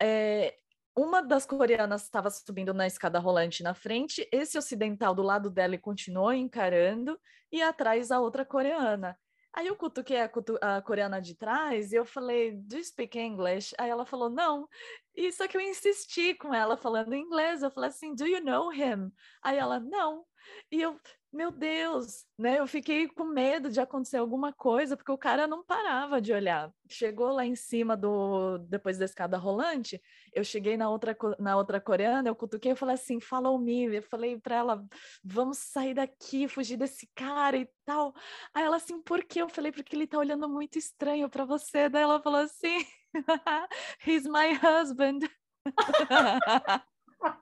É, 0.00 0.58
uma 0.98 1.22
das 1.22 1.46
coreanas 1.46 2.02
estava 2.02 2.28
subindo 2.28 2.74
na 2.74 2.86
escada 2.86 3.20
rolante 3.20 3.62
na 3.62 3.72
frente, 3.72 4.28
esse 4.32 4.58
ocidental 4.58 5.14
do 5.14 5.22
lado 5.22 5.48
dela 5.48 5.78
continuou 5.78 6.32
encarando, 6.32 7.18
e 7.52 7.62
atrás 7.62 8.10
a 8.10 8.20
outra 8.20 8.44
coreana. 8.44 9.16
Aí 9.52 9.66
eu 9.66 9.76
cutuquei 9.76 10.20
a, 10.20 10.28
cutu 10.28 10.58
a 10.60 10.82
coreana 10.82 11.20
de 11.20 11.34
trás 11.34 11.92
e 11.92 11.96
eu 11.96 12.04
falei, 12.04 12.52
do 12.52 12.76
you 12.76 12.84
speak 12.84 13.18
English? 13.18 13.74
Aí 13.78 13.88
ela 13.88 14.04
falou, 14.04 14.28
não. 14.28 14.68
E 15.16 15.32
só 15.32 15.48
que 15.48 15.56
eu 15.56 15.60
insisti 15.60 16.34
com 16.34 16.54
ela 16.54 16.76
falando 16.76 17.14
inglês. 17.14 17.62
Eu 17.62 17.70
falei 17.70 17.88
assim, 17.88 18.14
do 18.14 18.26
you 18.26 18.44
know 18.44 18.72
him? 18.72 19.10
Aí 19.42 19.56
ela, 19.56 19.80
não. 19.80 20.24
E 20.70 20.82
eu, 20.82 21.00
meu 21.30 21.50
Deus, 21.50 22.24
né? 22.38 22.58
Eu 22.58 22.66
fiquei 22.66 23.06
com 23.06 23.24
medo 23.24 23.70
de 23.70 23.80
acontecer 23.80 24.16
alguma 24.16 24.50
coisa, 24.50 24.96
porque 24.96 25.12
o 25.12 25.18
cara 25.18 25.46
não 25.46 25.62
parava 25.62 26.22
de 26.22 26.32
olhar. 26.32 26.72
Chegou 26.88 27.32
lá 27.32 27.44
em 27.44 27.54
cima 27.54 27.94
do 27.94 28.56
depois 28.58 28.96
da 28.96 29.04
escada 29.04 29.36
rolante, 29.36 30.00
eu 30.32 30.42
cheguei 30.42 30.76
na 30.76 30.88
outra 30.88 31.16
na 31.38 31.56
outra 31.56 31.80
coreana, 31.80 32.28
eu 32.28 32.34
cutuquei, 32.34 32.72
eu 32.72 32.76
falei 32.76 32.94
assim, 32.94 33.20
follow 33.20 33.58
me. 33.58 33.84
Eu 33.94 34.02
falei 34.02 34.38
para 34.38 34.56
ela, 34.56 34.86
vamos 35.22 35.58
sair 35.58 35.92
daqui, 35.94 36.48
fugir 36.48 36.78
desse 36.78 37.06
cara 37.14 37.58
e 37.58 37.68
tal. 37.84 38.14
Aí 38.54 38.64
ela 38.64 38.76
assim, 38.76 39.00
por 39.02 39.22
quê? 39.24 39.42
Eu 39.42 39.48
falei 39.48 39.70
porque 39.70 39.94
ele 39.94 40.06
tá 40.06 40.18
olhando 40.18 40.48
muito 40.48 40.78
estranho 40.78 41.28
para 41.28 41.44
você. 41.44 41.90
Daí 41.90 42.02
ela 42.02 42.22
falou 42.22 42.40
assim, 42.40 42.78
he's 44.06 44.26
my 44.26 44.54
husband. 44.54 45.20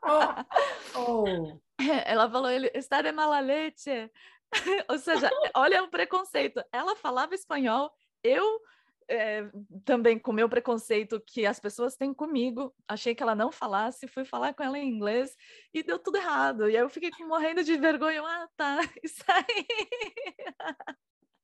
oh. 0.03 0.99
oh. 0.99 1.66
Ela 2.05 2.31
falou, 2.31 2.51
ele 2.51 2.71
está 2.75 3.03
de 3.03 3.13
mala 3.13 3.41
leite. 3.41 4.11
Ou 4.89 4.99
seja, 4.99 5.31
olha 5.55 5.83
o 5.83 5.89
preconceito. 5.89 6.63
Ela 6.73 6.97
falava 6.97 7.35
espanhol, 7.35 7.93
eu 8.23 8.61
é, 9.09 9.49
também 9.85 10.19
com 10.19 10.31
o 10.31 10.35
meu 10.35 10.49
preconceito 10.49 11.23
que 11.25 11.47
as 11.47 11.61
pessoas 11.61 11.97
têm 11.97 12.13
comigo, 12.13 12.75
achei 12.89 13.15
que 13.15 13.23
ela 13.23 13.35
não 13.35 13.53
falasse, 13.53 14.09
fui 14.09 14.25
falar 14.25 14.53
com 14.55 14.63
ela 14.63 14.79
em 14.79 14.89
inglês 14.89 15.37
e 15.73 15.83
deu 15.83 15.99
tudo 15.99 16.17
errado. 16.17 16.69
E 16.69 16.77
aí 16.77 16.83
eu 16.83 16.89
fiquei 16.89 17.11
morrendo 17.25 17.63
de 17.63 17.77
vergonha. 17.77 18.23
Ah, 18.23 18.49
tá, 18.57 18.81
isso 19.03 19.25
aí. 19.29 19.67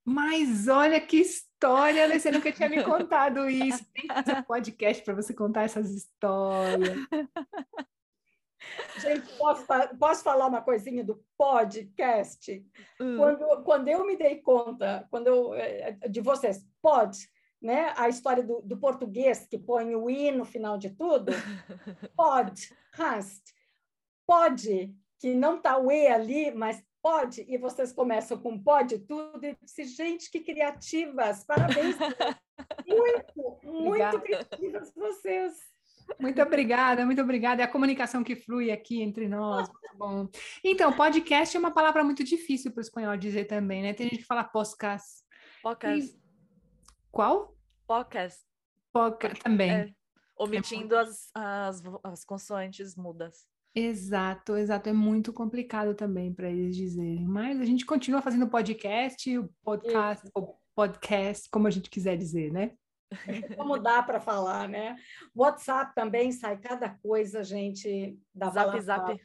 Mas 0.05 0.67
olha 0.67 1.01
que 1.01 1.19
história, 1.19 2.09
né? 2.09 2.19
Você 2.19 2.33
nunca 2.33 2.51
tinha 2.51 2.69
me 2.69 2.83
contado 2.83 3.49
isso. 3.49 3.85
Tem 3.93 4.09
que 4.09 4.15
fazer 4.15 4.37
um 4.37 4.43
podcast 4.43 5.05
para 5.05 5.15
você 5.15 5.33
contar 5.33 5.63
essas 5.63 5.91
histórias. 5.91 6.99
Gente, 9.01 9.33
posso, 9.37 9.67
posso 9.99 10.23
falar 10.23 10.47
uma 10.47 10.63
coisinha 10.63 11.03
do 11.05 11.25
podcast? 11.37 12.65
Hum. 13.01 13.17
Quando, 13.17 13.65
quando 13.65 13.89
eu 13.89 14.07
me 14.07 14.17
dei 14.17 14.37
conta, 14.37 15.07
quando 15.11 15.27
eu, 15.27 15.55
eh, 15.55 15.97
de 16.09 16.21
vocês, 16.21 16.67
pod, 16.81 17.17
né? 17.61 17.93
A 17.97 18.09
história 18.09 18.43
do, 18.43 18.61
do 18.63 18.77
português 18.77 19.47
que 19.47 19.57
põe 19.57 19.95
o 19.95 20.11
i 20.11 20.31
no 20.31 20.45
final 20.45 20.77
de 20.77 20.91
tudo, 20.91 21.33
podcast, 22.17 23.43
pode, 24.27 24.95
que 25.19 25.35
não 25.35 25.57
está 25.57 25.79
o 25.79 25.91
e 25.91 26.09
ali, 26.09 26.51
mas 26.51 26.83
pode, 27.01 27.45
e 27.49 27.57
vocês 27.57 27.93
começam 27.93 28.39
com 28.39 28.59
pode 28.63 28.99
tudo, 29.01 29.45
e 29.45 29.57
disse, 29.61 29.85
gente, 29.85 30.31
que 30.31 30.41
criativas, 30.41 31.45
parabéns, 31.45 31.97
muito, 32.87 33.59
muito 33.65 34.21
criativas 34.21 34.93
vocês. 34.95 35.72
Muito 36.19 36.41
obrigada, 36.41 37.05
muito 37.05 37.21
obrigada. 37.21 37.63
É 37.63 37.65
a 37.65 37.69
comunicação 37.69 38.23
que 38.23 38.37
flui 38.37 38.71
aqui 38.71 39.03
entre 39.03 39.29
nós. 39.29 39.69
Muito 39.69 39.97
bom. 39.97 40.29
Então, 40.65 40.93
podcast 40.93 41.57
é 41.57 41.61
uma 41.61 41.73
palavra 41.73 42.05
muito 42.05 42.23
difícil 42.23 42.71
para 42.71 42.81
o 42.81 42.83
espanhol 42.83 43.17
dizer 43.17 43.47
também, 43.47 43.83
né? 43.83 43.93
Tem 43.93 44.09
gente 44.09 44.19
que 44.19 44.25
fala 44.25 44.45
podcast. 44.45 45.23
Podcast. 45.63 46.15
E... 46.15 46.23
Qual? 47.11 47.57
Podcast. 47.87 48.41
Podcast 48.93 49.43
também. 49.43 49.71
É, 49.71 49.95
omitindo 50.39 50.95
é 50.95 51.01
as, 51.01 51.31
as, 51.35 51.83
as 52.05 52.25
consoantes 52.25 52.97
mudas. 52.97 53.47
Exato, 53.75 54.57
exato. 54.57 54.89
É 54.89 54.93
muito 54.93 55.33
complicado 55.33 55.95
também 55.95 56.33
para 56.33 56.51
eles 56.51 56.77
dizerem. 56.77 57.27
Mas 57.27 57.61
a 57.61 57.65
gente 57.65 57.87
continua 57.87 58.21
fazendo 58.21 58.49
podcast, 58.49 59.39
o 59.39 59.49
podcast, 59.65 60.29
o 60.35 60.55
podcast, 60.75 61.49
como 61.51 61.67
a 61.67 61.71
gente 61.71 61.89
quiser 61.89 62.17
dizer, 62.17 62.53
né? 62.53 62.73
Como 63.57 63.79
dá 63.79 64.03
para 64.03 64.21
falar, 64.21 64.69
né? 64.69 64.97
WhatsApp 65.35 65.95
também 65.95 66.33
sai 66.33 66.59
cada 66.59 66.91
coisa, 66.91 67.43
gente. 67.43 68.19
Da 68.35 68.51
zap, 68.51 68.81
zap. 68.81 69.21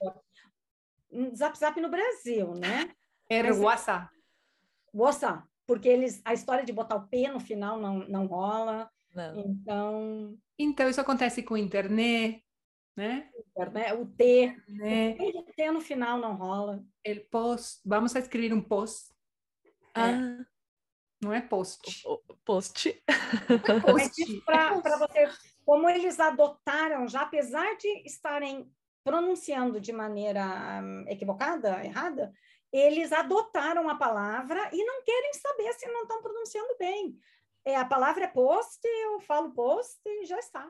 Hum, 1.11 1.33
zap, 1.35 1.57
zap 1.57 1.79
no 1.79 1.89
Brasil, 1.89 2.53
né? 2.53 2.91
Era 3.29 3.49
Mas, 3.49 3.59
WhatsApp. 3.59 4.09
WhatsApp, 4.93 5.43
porque 5.65 5.88
eles, 5.88 6.21
a 6.23 6.33
história 6.33 6.63
de 6.63 6.73
botar 6.73 6.95
o 6.95 7.07
P 7.07 7.27
no 7.27 7.39
final 7.39 7.79
não, 7.79 7.99
não 8.07 8.25
rola. 8.25 8.89
Não. 9.13 9.39
Então. 9.39 10.38
Então, 10.57 10.89
isso 10.89 11.01
acontece 11.01 11.43
com 11.43 11.57
internet, 11.57 12.43
né? 12.95 13.29
O 13.99 14.05
T. 14.05 14.55
Né? 14.67 15.17
O 15.19 15.43
T 15.43 15.71
no 15.71 15.81
final 15.81 16.17
não 16.19 16.35
rola. 16.35 16.83
El 17.03 17.25
post. 17.29 17.81
Vamos 17.85 18.15
a 18.15 18.19
escrever 18.19 18.53
um 18.53 18.61
post. 18.61 19.13
Ah. 19.93 20.11
É. 20.11 20.57
Não 21.22 21.34
é 21.34 21.41
post. 21.41 22.03
O, 22.05 22.18
post. 22.45 23.03
É 23.07 23.80
post. 23.80 24.41
Para 24.45 24.97
você, 24.97 25.30
como 25.65 25.89
eles 25.89 26.20
adotaram, 26.20 27.07
já 27.07 27.22
apesar 27.22 27.76
de 27.76 27.88
estarem 28.05 28.72
pronunciando 29.03 29.80
de 29.80 29.91
maneira 29.91 30.82
hum, 30.84 31.05
equivocada, 31.07 31.84
errada, 31.84 32.32
eles 32.72 33.11
adotaram 33.11 33.89
a 33.89 33.95
palavra 33.95 34.70
e 34.74 34.84
não 34.84 35.03
querem 35.03 35.34
saber 35.34 35.74
se 35.74 35.88
não 35.88 36.03
estão 36.03 36.22
pronunciando 36.22 36.76
bem. 36.78 37.18
É, 37.65 37.76
a 37.76 37.86
palavra 37.86 38.26
é 38.26 38.28
post, 38.28 38.80
eu 38.86 39.20
falo 39.20 39.51
post 39.53 39.99
e 40.05 40.26
já 40.26 40.38
está. 40.39 40.70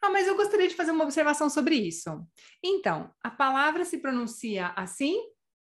Ah, 0.00 0.10
mas 0.10 0.26
eu 0.26 0.36
gostaria 0.36 0.68
de 0.68 0.74
fazer 0.74 0.90
uma 0.90 1.04
observação 1.04 1.48
sobre 1.48 1.74
isso. 1.76 2.22
Então, 2.62 3.10
a 3.22 3.30
palavra 3.30 3.84
se 3.84 3.98
pronuncia 3.98 4.68
assim 4.76 5.18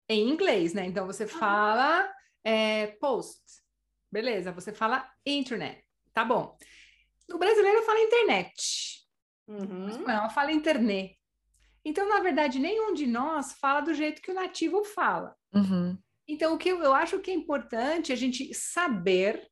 em 0.09 0.29
inglês, 0.29 0.73
né? 0.73 0.85
Então 0.85 1.05
você 1.05 1.25
fala 1.25 2.11
é, 2.43 2.87
post. 2.99 3.41
Beleza, 4.11 4.51
você 4.51 4.71
fala 4.71 5.09
internet. 5.25 5.83
Tá 6.13 6.23
bom. 6.23 6.57
O 7.31 7.37
brasileiro 7.37 7.83
fala 7.83 7.99
internet. 7.99 9.05
Uhum. 9.47 9.85
O 9.85 9.89
espanhol 9.89 10.29
fala 10.29 10.51
internet. 10.51 11.17
Então, 11.83 12.07
na 12.07 12.19
verdade, 12.19 12.59
nenhum 12.59 12.93
de 12.93 13.05
nós 13.05 13.53
fala 13.53 13.81
do 13.81 13.93
jeito 13.93 14.21
que 14.21 14.31
o 14.31 14.33
nativo 14.33 14.83
fala. 14.83 15.35
Uhum. 15.53 15.97
Então, 16.27 16.53
o 16.53 16.57
que 16.57 16.69
eu, 16.69 16.83
eu 16.83 16.93
acho 16.93 17.19
que 17.19 17.31
é 17.31 17.33
importante 17.33 18.11
a 18.11 18.15
gente 18.15 18.53
saber 18.53 19.47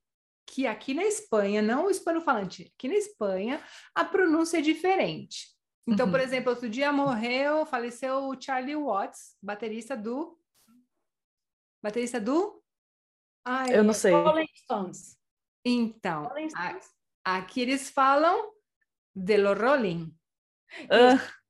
que 0.45 0.67
aqui 0.67 0.93
na 0.93 1.03
Espanha, 1.03 1.61
não 1.61 1.85
o 1.85 1.89
hispano-falante, 1.89 2.71
aqui 2.75 2.87
na 2.87 2.95
Espanha, 2.95 3.63
a 3.93 4.03
pronúncia 4.03 4.57
é 4.57 4.61
diferente. 4.61 5.55
Então, 5.87 6.07
uhum. 6.07 6.11
por 6.11 6.19
exemplo, 6.19 6.49
outro 6.49 6.69
dia 6.69 6.91
morreu, 6.91 7.65
faleceu 7.65 8.27
o 8.27 8.39
Charlie 8.39 8.75
Watts, 8.75 9.37
baterista 9.41 9.95
do. 9.95 10.37
Baterista 11.81 12.19
do 12.19 12.63
eu 13.71 13.83
não 13.83 13.93
sei. 13.93 14.11
Rolling 14.11 14.47
Stones. 14.55 15.17
Então, 15.63 16.25
Rolling 16.25 16.49
Stones. 16.49 16.85
A, 17.23 17.37
aqui 17.37 17.61
eles 17.61 17.89
falam 17.89 18.51
de 19.15 19.37
lo 19.37 19.53
Rolling. 19.53 20.15
Uh. 20.83 21.45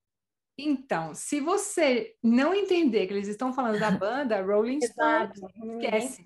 Então, 0.57 1.13
se 1.13 1.41
você 1.41 2.15
não 2.23 2.53
entender 2.53 3.07
que 3.07 3.13
eles 3.13 3.27
estão 3.27 3.53
falando 3.53 3.79
da 3.79 3.91
banda 3.91 4.41
Rolling 4.41 4.81
Stones, 4.81 5.41
esquece. 5.81 6.23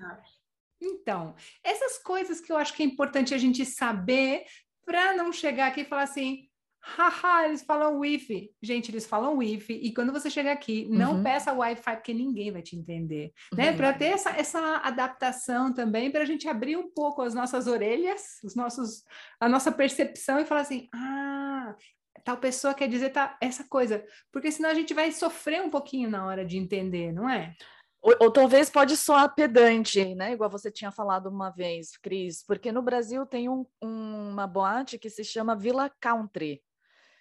Então, 0.81 1.35
essas 1.63 1.97
coisas 1.97 2.39
que 2.39 2.51
eu 2.51 2.57
acho 2.57 2.73
que 2.73 2.83
é 2.83 2.85
importante 2.85 3.33
a 3.33 3.37
gente 3.37 3.65
saber 3.65 4.45
para 4.85 5.15
não 5.15 5.31
chegar 5.31 5.67
aqui 5.67 5.81
e 5.81 5.85
falar 5.85 6.03
assim, 6.03 6.48
Haha, 6.81 7.47
eles 7.47 7.61
falam 7.63 7.99
Wi-Fi. 7.99 8.51
Gente, 8.61 8.89
eles 8.89 9.05
falam 9.05 9.37
Wi-Fi. 9.37 9.73
E 9.73 9.93
quando 9.93 10.13
você 10.13 10.29
chega 10.29 10.51
aqui, 10.51 10.87
não 10.89 11.15
uhum. 11.15 11.23
peça 11.23 11.53
Wi-Fi, 11.53 11.95
porque 11.95 12.13
ninguém 12.13 12.51
vai 12.51 12.61
te 12.61 12.75
entender. 12.75 13.33
Né? 13.53 13.71
Uhum. 13.71 13.77
Para 13.77 13.93
ter 13.93 14.05
essa, 14.05 14.31
essa 14.31 14.59
adaptação 14.77 15.73
também, 15.73 16.09
para 16.09 16.21
a 16.21 16.25
gente 16.25 16.47
abrir 16.47 16.77
um 16.77 16.89
pouco 16.89 17.21
as 17.21 17.33
nossas 17.33 17.67
orelhas, 17.67 18.39
os 18.43 18.55
nossos, 18.55 19.03
a 19.39 19.49
nossa 19.49 19.71
percepção 19.71 20.39
e 20.39 20.45
falar 20.45 20.61
assim: 20.61 20.87
ah, 20.93 21.75
tal 22.23 22.37
pessoa 22.37 22.73
quer 22.73 22.87
dizer 22.87 23.09
tá, 23.09 23.37
essa 23.41 23.63
coisa. 23.63 24.03
Porque 24.31 24.51
senão 24.51 24.69
a 24.69 24.73
gente 24.73 24.93
vai 24.93 25.11
sofrer 25.11 25.61
um 25.61 25.69
pouquinho 25.69 26.09
na 26.09 26.25
hora 26.25 26.45
de 26.45 26.57
entender, 26.57 27.11
não 27.11 27.29
é? 27.29 27.53
Ou, 28.01 28.15
ou, 28.21 28.31
talvez 28.31 28.69
pode 28.69 28.95
soar 28.95 29.35
pedante, 29.35 30.15
né? 30.15 30.31
Igual 30.31 30.49
você 30.49 30.71
tinha 30.71 30.91
falado 30.91 31.27
uma 31.27 31.49
vez, 31.49 31.97
Cris, 31.97 32.43
porque 32.45 32.71
no 32.71 32.81
Brasil 32.81 33.25
tem 33.25 33.49
um, 33.49 33.65
um, 33.81 34.29
uma 34.31 34.47
boate 34.47 34.97
que 34.97 35.09
se 35.09 35.23
chama 35.23 35.55
Villa 35.55 35.91
Country. 35.99 36.61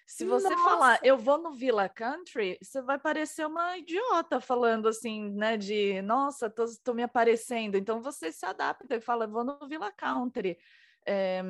Se 0.09 0.25
você 0.25 0.49
Nossa. 0.49 0.63
falar, 0.63 0.99
eu 1.03 1.15
vou 1.15 1.37
no 1.37 1.51
Villa 1.51 1.87
Country, 1.87 2.57
você 2.59 2.81
vai 2.81 2.97
parecer 2.97 3.45
uma 3.45 3.77
idiota 3.77 4.41
falando 4.41 4.87
assim, 4.87 5.29
né? 5.29 5.55
De 5.55 6.01
nossa, 6.01 6.49
tô, 6.49 6.65
tô 6.83 6.95
me 6.95 7.03
aparecendo. 7.03 7.75
Então 7.75 8.01
você 8.01 8.31
se 8.31 8.43
adapta 8.43 8.95
e 8.95 8.99
fala, 8.99 9.27
vou 9.27 9.43
no 9.43 9.59
Villa 9.67 9.91
Country. 9.91 10.57
É, 11.05 11.43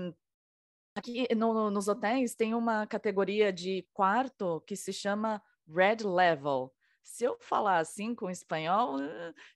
aqui 0.93 1.25
no, 1.33 1.71
nos 1.71 1.87
hotéis 1.87 2.35
tem 2.35 2.53
uma 2.53 2.85
categoria 2.85 3.53
de 3.53 3.87
quarto 3.93 4.61
que 4.67 4.75
se 4.75 4.91
chama 4.91 5.41
Red 5.65 6.03
Level. 6.03 6.69
Se 7.01 7.23
eu 7.23 7.37
falar 7.39 7.77
assim 7.77 8.13
com 8.13 8.29
espanhol, 8.29 8.97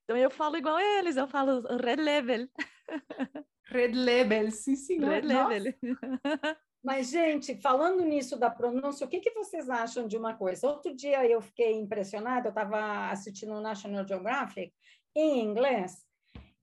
então 0.06 0.16
eu 0.16 0.32
falo 0.32 0.56
igual 0.56 0.80
eles, 0.80 1.18
eu 1.18 1.28
falo 1.28 1.60
Red 1.76 1.98
Level. 1.98 2.48
Red 3.68 3.92
Level, 3.92 4.50
sim, 4.50 4.78
sim. 4.78 5.00
Red 5.02 5.24
Level. 5.24 5.74
Mas, 6.84 7.10
gente, 7.12 7.56
falando 7.56 8.04
nisso 8.04 8.38
da 8.38 8.50
pronúncia, 8.50 9.06
o 9.06 9.10
que, 9.10 9.22
que 9.22 9.32
vocês 9.32 9.70
acham 9.70 10.06
de 10.06 10.18
uma 10.18 10.34
coisa? 10.34 10.68
Outro 10.68 10.94
dia 10.94 11.26
eu 11.26 11.42
fiquei 11.42 11.74
impressionada, 11.74 12.48
eu 12.48 12.52
estava 12.52 13.10
assistindo 13.10 13.54
o 13.54 13.62
National 13.62 14.06
Geographic 14.06 14.74
em 15.16 15.42
inglês, 15.42 16.06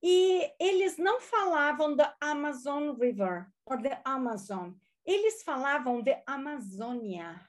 E 0.03 0.51
eles 0.59 0.97
não 0.97 1.21
falavam 1.21 1.95
da 1.95 2.15
Amazon 2.21 2.93
River 2.99 3.47
ou 3.67 3.79
the 3.79 4.01
Amazon. 4.05 4.73
Eles 5.05 5.43
falavam 5.43 6.03
de 6.03 6.17
Amazônia. 6.27 7.47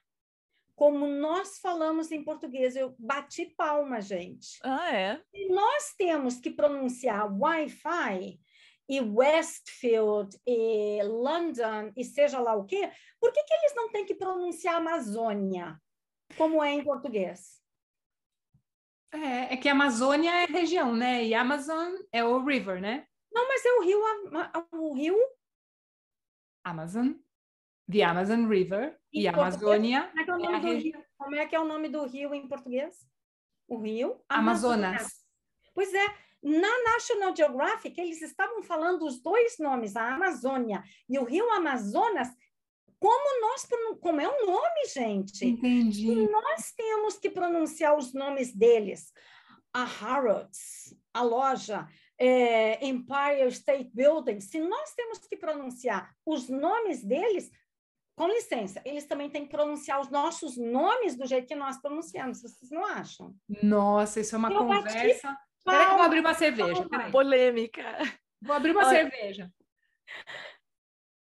Como 0.75 1.07
nós 1.07 1.59
falamos 1.59 2.11
em 2.11 2.23
português, 2.23 2.75
eu 2.75 2.95
bati 2.97 3.45
palma, 3.45 4.01
gente. 4.01 4.59
Ah, 4.63 4.93
é? 4.93 5.21
E 5.33 5.47
nós 5.53 5.93
temos 5.97 6.39
que 6.39 6.49
pronunciar 6.49 7.31
Wi-Fi 7.31 8.39
e 8.91 8.99
Westfield 8.99 10.37
e 10.45 11.01
London 11.03 11.93
e 11.95 12.03
seja 12.03 12.41
lá 12.41 12.53
o 12.55 12.65
quê, 12.65 12.91
por 13.21 13.31
que, 13.31 13.41
que 13.41 13.53
eles 13.53 13.73
não 13.73 13.89
têm 13.89 14.05
que 14.05 14.13
pronunciar 14.13 14.75
Amazônia, 14.75 15.81
como 16.35 16.61
é 16.61 16.71
em 16.71 16.83
português? 16.83 17.61
É, 19.13 19.53
é 19.53 19.57
que 19.57 19.69
Amazônia 19.69 20.29
é 20.43 20.45
região, 20.45 20.93
né? 20.93 21.23
E 21.23 21.33
Amazon 21.33 21.93
é 22.11 22.21
o 22.21 22.43
river, 22.43 22.81
né? 22.81 23.07
Não, 23.31 23.47
mas 23.47 23.65
é 23.65 23.71
o 23.75 23.81
rio, 23.81 23.99
o 24.73 24.93
rio. 24.93 25.17
Amazon, 26.65 27.13
the 27.89 28.03
Amazon 28.03 28.45
River 28.45 28.99
e 29.13 29.25
Amazônia 29.25 30.11
como 30.13 30.19
é, 30.19 30.25
que 30.25 30.29
é, 30.29 30.33
o 30.33 30.37
nome 30.37 30.57
é 30.57 30.59
do 30.59 30.81
rio? 30.81 31.05
como 31.17 31.35
é 31.35 31.45
que 31.47 31.55
é 31.55 31.59
o 31.59 31.65
nome 31.65 31.89
do 31.89 32.05
rio 32.05 32.35
em 32.35 32.45
português? 32.45 33.07
O 33.69 33.79
rio 33.79 34.21
Amazonas. 34.27 34.83
Amazonas. 34.83 35.25
Pois 35.73 35.93
é, 35.93 36.05
na 36.41 36.83
National 36.93 37.35
Geographic 37.35 37.99
eles 37.99 38.21
estavam 38.21 38.63
falando 38.63 39.05
os 39.05 39.21
dois 39.21 39.57
nomes, 39.59 39.95
a 39.95 40.15
Amazônia 40.15 40.83
e 41.07 41.19
o 41.19 41.23
rio 41.23 41.49
Amazonas, 41.51 42.27
como 42.99 43.41
nós 43.41 43.67
como 43.99 44.21
é 44.21 44.27
o 44.27 44.45
nome, 44.45 44.87
gente. 44.93 45.45
Entendi. 45.45 46.07
E 46.07 46.29
nós 46.29 46.71
temos 46.71 47.17
que 47.17 47.29
pronunciar 47.29 47.97
os 47.97 48.13
nomes 48.13 48.53
deles. 48.53 49.11
A 49.73 49.85
Harrods, 49.85 50.95
a 51.13 51.23
loja, 51.23 51.87
é, 52.17 52.85
Empire 52.85 53.47
State 53.47 53.89
Building, 53.93 54.39
se 54.39 54.59
nós 54.59 54.93
temos 54.93 55.19
que 55.19 55.37
pronunciar 55.37 56.13
os 56.25 56.49
nomes 56.49 57.03
deles, 57.03 57.49
com 58.15 58.27
licença, 58.27 58.81
eles 58.85 59.05
também 59.05 59.29
têm 59.29 59.45
que 59.45 59.51
pronunciar 59.51 59.99
os 59.99 60.09
nossos 60.09 60.57
nomes 60.57 61.15
do 61.15 61.25
jeito 61.25 61.47
que 61.47 61.55
nós 61.55 61.81
pronunciamos, 61.81 62.41
vocês 62.41 62.69
não 62.69 62.85
acham? 62.85 63.33
Nossa, 63.63 64.19
isso 64.19 64.35
é 64.35 64.37
uma 64.37 64.51
eu 64.51 64.59
conversa. 64.59 65.35
Espera 65.65 65.85
que 65.85 65.91
eu 65.91 65.97
vou 65.97 66.05
abrir 66.05 66.19
uma 66.19 66.33
cerveja. 66.33 66.87
Polêmica. 67.11 67.97
Vou 68.41 68.55
abrir 68.55 68.71
uma 68.71 68.85
Olha, 68.85 68.89
cerveja. 68.89 69.51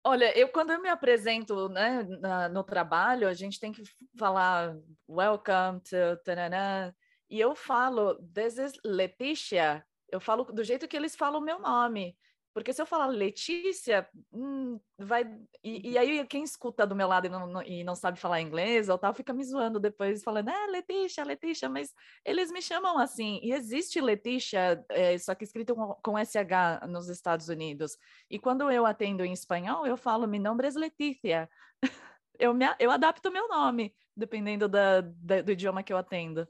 Olha, 0.05 0.37
eu 0.39 0.49
quando 0.49 0.73
eu 0.73 0.81
me 0.81 0.89
apresento 0.89 1.69
né, 1.69 2.03
na, 2.21 2.49
no 2.49 2.63
trabalho, 2.63 3.29
a 3.29 3.35
gente 3.35 3.59
tem 3.59 3.73
que 3.73 3.83
falar 4.19 4.77
welcome 5.09 5.81
to 5.81 6.17
tanana, 6.25 6.95
e 7.29 7.41
eu 7.41 7.55
falo 7.55 8.17
this 8.33 8.59
is 8.59 8.73
Leticia, 8.85 9.85
eu 10.09 10.21
falo 10.21 10.45
do 10.45 10.63
jeito 10.63 10.89
que 10.89 10.97
eles 10.97 11.17
falam 11.17 11.41
o 11.41 11.45
meu 11.45 11.59
nome. 11.59 12.17
Porque 12.55 12.73
se 12.73 12.83
eu 12.83 12.87
falar 12.87 13.07
Letícia, 13.07 14.07
hum, 14.33 14.79
vai. 14.99 15.25
E, 15.65 15.93
e, 15.93 15.99
aí 15.99 16.25
quem 16.27 16.45
escuta 16.45 16.87
do 16.87 16.95
meu 16.95 17.09
lado 17.09 17.27
e 17.27 17.31
não, 17.31 17.47
não, 17.47 17.63
e 17.63 17.83
não 17.83 17.95
sabe 17.95 18.19
falar 18.19 18.43
inglês 18.43 18.91
ou 18.91 18.99
tal, 18.99 19.15
fica 19.15 19.33
me 19.33 19.43
zoando 19.43 19.81
depois, 19.81 20.23
falando, 20.23 20.51
ah, 20.51 20.67
Letícia, 20.67 21.25
Letícia, 21.25 21.69
mas 21.69 21.95
eles 22.25 22.53
me 22.53 22.61
chamam 22.61 22.99
assim. 22.99 23.41
E 23.43 23.53
existe 23.53 24.01
Letícia, 24.01 24.85
é, 24.91 25.17
só 25.17 25.35
que 25.35 25.45
escrito 25.45 25.75
com, 25.75 25.95
com, 26.03 26.19
SH 26.19 26.87
nos 26.89 27.09
Estados 27.09 27.49
Unidos. 27.49 27.97
E 28.29 28.39
quando 28.39 28.71
eu 28.71 28.85
atendo 28.85 29.25
em 29.25 29.33
espanhol, 29.33 29.87
eu 29.87 29.97
falo, 29.97 30.29
mi 30.29 30.39
nombre 30.39 30.69
es 30.69 30.75
Letícia. 30.75 31.49
eu, 32.39 32.53
me, 32.53 32.67
eu 32.79 32.91
adapto 32.91 33.31
o 33.31 33.33
meu 33.33 33.49
nome, 33.49 33.95
dependendo 34.15 34.69
da, 34.69 35.01
da, 35.01 35.41
do 35.41 35.53
idioma 35.53 35.83
que 35.83 35.93
eu 35.93 35.97
atendo. 35.97 36.47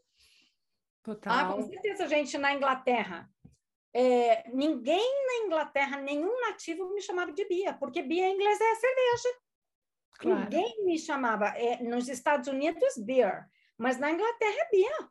Total. 1.04 1.32
Ah, 1.32 1.52
com 1.52 1.62
certeza, 1.62 2.08
gente, 2.08 2.36
na 2.38 2.54
Inglaterra 2.54 3.28
é, 3.94 4.48
ninguém 4.50 5.26
na 5.26 5.46
Inglaterra, 5.46 6.00
nenhum 6.00 6.40
nativo 6.40 6.92
me 6.94 7.02
chamava 7.02 7.32
de 7.32 7.44
Bia, 7.46 7.74
porque 7.74 8.02
Bia 8.02 8.28
em 8.28 8.34
inglês 8.34 8.58
é 8.60 8.74
cerveja. 8.74 9.38
Claro. 10.18 10.40
Ninguém 10.40 10.84
me 10.84 10.98
chamava. 10.98 11.48
É, 11.48 11.82
nos 11.82 12.08
Estados 12.08 12.48
Unidos, 12.48 12.96
beer, 12.96 13.46
mas 13.76 13.98
na 13.98 14.10
Inglaterra 14.10 14.56
é 14.56 14.70
Bia. 14.70 15.10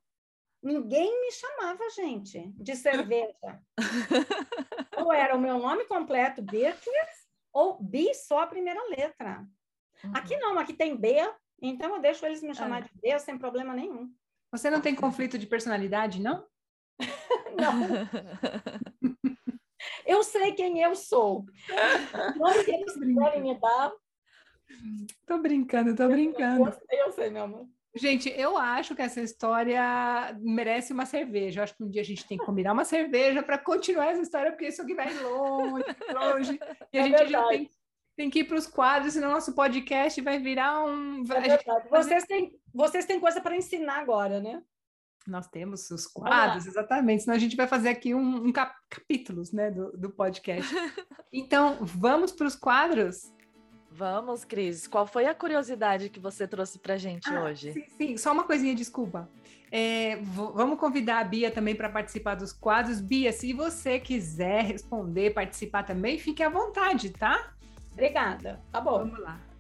Ninguém 0.64 1.22
me 1.22 1.32
chamava, 1.32 1.90
gente, 1.90 2.52
de 2.56 2.76
cerveja. 2.76 3.62
ou 4.98 5.12
era 5.12 5.36
o 5.36 5.40
meu 5.40 5.58
nome 5.58 5.86
completo, 5.86 6.42
Beatriz, 6.42 7.28
ou 7.52 7.82
B 7.82 8.14
só 8.14 8.42
a 8.42 8.48
primeira 8.48 8.82
letra. 8.90 9.46
Uhum. 10.04 10.12
Aqui 10.16 10.38
não, 10.38 10.58
aqui 10.58 10.74
tem 10.74 10.96
B, 10.96 11.18
então 11.62 11.96
eu 11.96 12.02
deixo 12.02 12.26
eles 12.26 12.44
me 12.44 12.56
chamar 12.56 12.80
é. 12.80 12.82
de 12.82 12.92
B 13.02 13.20
sem 13.20 13.38
problema 13.38 13.74
nenhum. 13.74 14.12
Você 14.52 14.70
não 14.70 14.82
tem 14.82 14.96
conflito 14.96 15.38
de 15.38 15.48
personalidade, 15.48 16.22
não? 16.22 16.46
Não. 17.60 18.08
eu 20.06 20.24
sei 20.24 20.54
quem 20.54 20.82
eu 20.82 20.96
sou. 20.96 21.46
Não 22.38 22.64
que 22.64 22.72
eles 22.72 22.94
quiserem 22.94 23.42
me 23.42 23.60
dar. 23.60 23.92
Tô 25.26 25.38
brincando, 25.38 25.96
tô 25.96 26.08
brincando. 26.08 26.68
Eu 26.68 26.74
sei, 26.74 27.02
eu 27.02 27.12
sei, 27.12 27.30
meu 27.30 27.44
amor. 27.44 27.68
Gente, 27.94 28.30
eu 28.30 28.58
acho 28.58 28.96
que 28.96 29.02
essa 29.02 29.20
história 29.20 29.84
merece 30.40 30.94
uma 30.94 31.06
cerveja. 31.06 31.60
Eu 31.60 31.64
acho 31.64 31.76
que 31.76 31.84
um 31.84 31.90
dia 31.90 32.02
a 32.02 32.06
gente 32.06 32.26
tem 32.26 32.38
que 32.38 32.46
combinar 32.46 32.72
uma 32.72 32.86
cerveja 32.86 33.44
para 33.44 33.58
continuar 33.58 34.08
essa 34.08 34.22
história, 34.22 34.52
porque 34.52 34.68
isso 34.68 34.82
aqui 34.82 34.96
vai 34.96 35.14
longe, 35.22 35.84
longe. 36.14 36.60
E 36.94 36.98
a 36.98 37.02
é 37.02 37.04
gente 37.04 37.18
verdade. 37.18 37.32
já 37.32 37.48
tem, 37.50 37.70
tem 38.16 38.30
que 38.30 38.40
ir 38.40 38.44
para 38.46 38.58
os 38.58 38.66
quadros, 38.66 39.14
senão 39.14 39.32
nosso 39.32 39.54
podcast 39.54 40.22
vai 40.22 40.40
virar 40.40 40.86
um. 40.86 41.24
É. 41.24 41.90
Vocês 41.90 42.24
têm, 42.24 42.58
vocês 42.74 43.06
têm 43.06 43.20
coisa 43.20 43.42
para 43.42 43.58
ensinar 43.58 44.00
agora, 44.00 44.40
né? 44.40 44.64
Nós 45.28 45.48
temos 45.48 45.90
os 45.92 46.08
quadros, 46.08 46.66
exatamente, 46.66 47.24
senão 47.24 47.36
a 47.36 47.40
gente 47.40 47.56
vai 47.56 47.68
fazer 47.68 47.90
aqui 47.90 48.14
um, 48.14 48.48
um 48.48 48.52
cap 48.52 48.76
capítulos 48.90 49.52
né, 49.52 49.70
do, 49.70 49.92
do 49.96 50.10
podcast. 50.10 50.74
então, 51.32 51.78
vamos 51.82 52.32
para 52.32 52.48
os 52.48 52.56
quadros? 52.56 53.32
Vamos, 53.92 54.46
Cris. 54.46 54.88
Qual 54.88 55.06
foi 55.06 55.26
a 55.26 55.36
curiosidade 55.36 56.10
que 56.10 56.20
você 56.20 56.48
trouxe 56.48 56.80
para 56.80 56.94
a 56.94 56.98
gente 56.98 57.30
ah, 57.30 57.44
hoje? 57.44 57.74
Sim, 57.74 57.86
sim, 57.98 58.18
só 58.18 58.32
uma 58.32 58.46
coisinha, 58.46 58.74
desculpa. 58.74 59.30
É, 59.70 60.18
vamos 60.18 60.80
convidar 60.80 61.20
a 61.20 61.24
Bia 61.24 61.52
também 61.52 61.76
para 61.76 61.90
participar 61.90 62.36
dos 62.36 62.54
quadros. 62.54 63.02
Bia, 63.02 63.32
se 63.32 63.54
você 63.54 64.00
quiser 64.00 64.64
responder, 64.64 65.34
participar 65.34 65.84
também, 65.84 66.18
fique 66.18 66.42
à 66.42 66.50
vontade, 66.50 67.10
tá? 67.12 67.54
Obrigada. 67.92 68.62
Tá 68.72 68.80
bom. 68.80 69.00
Vamos 69.00 69.20
lá. 69.20 69.51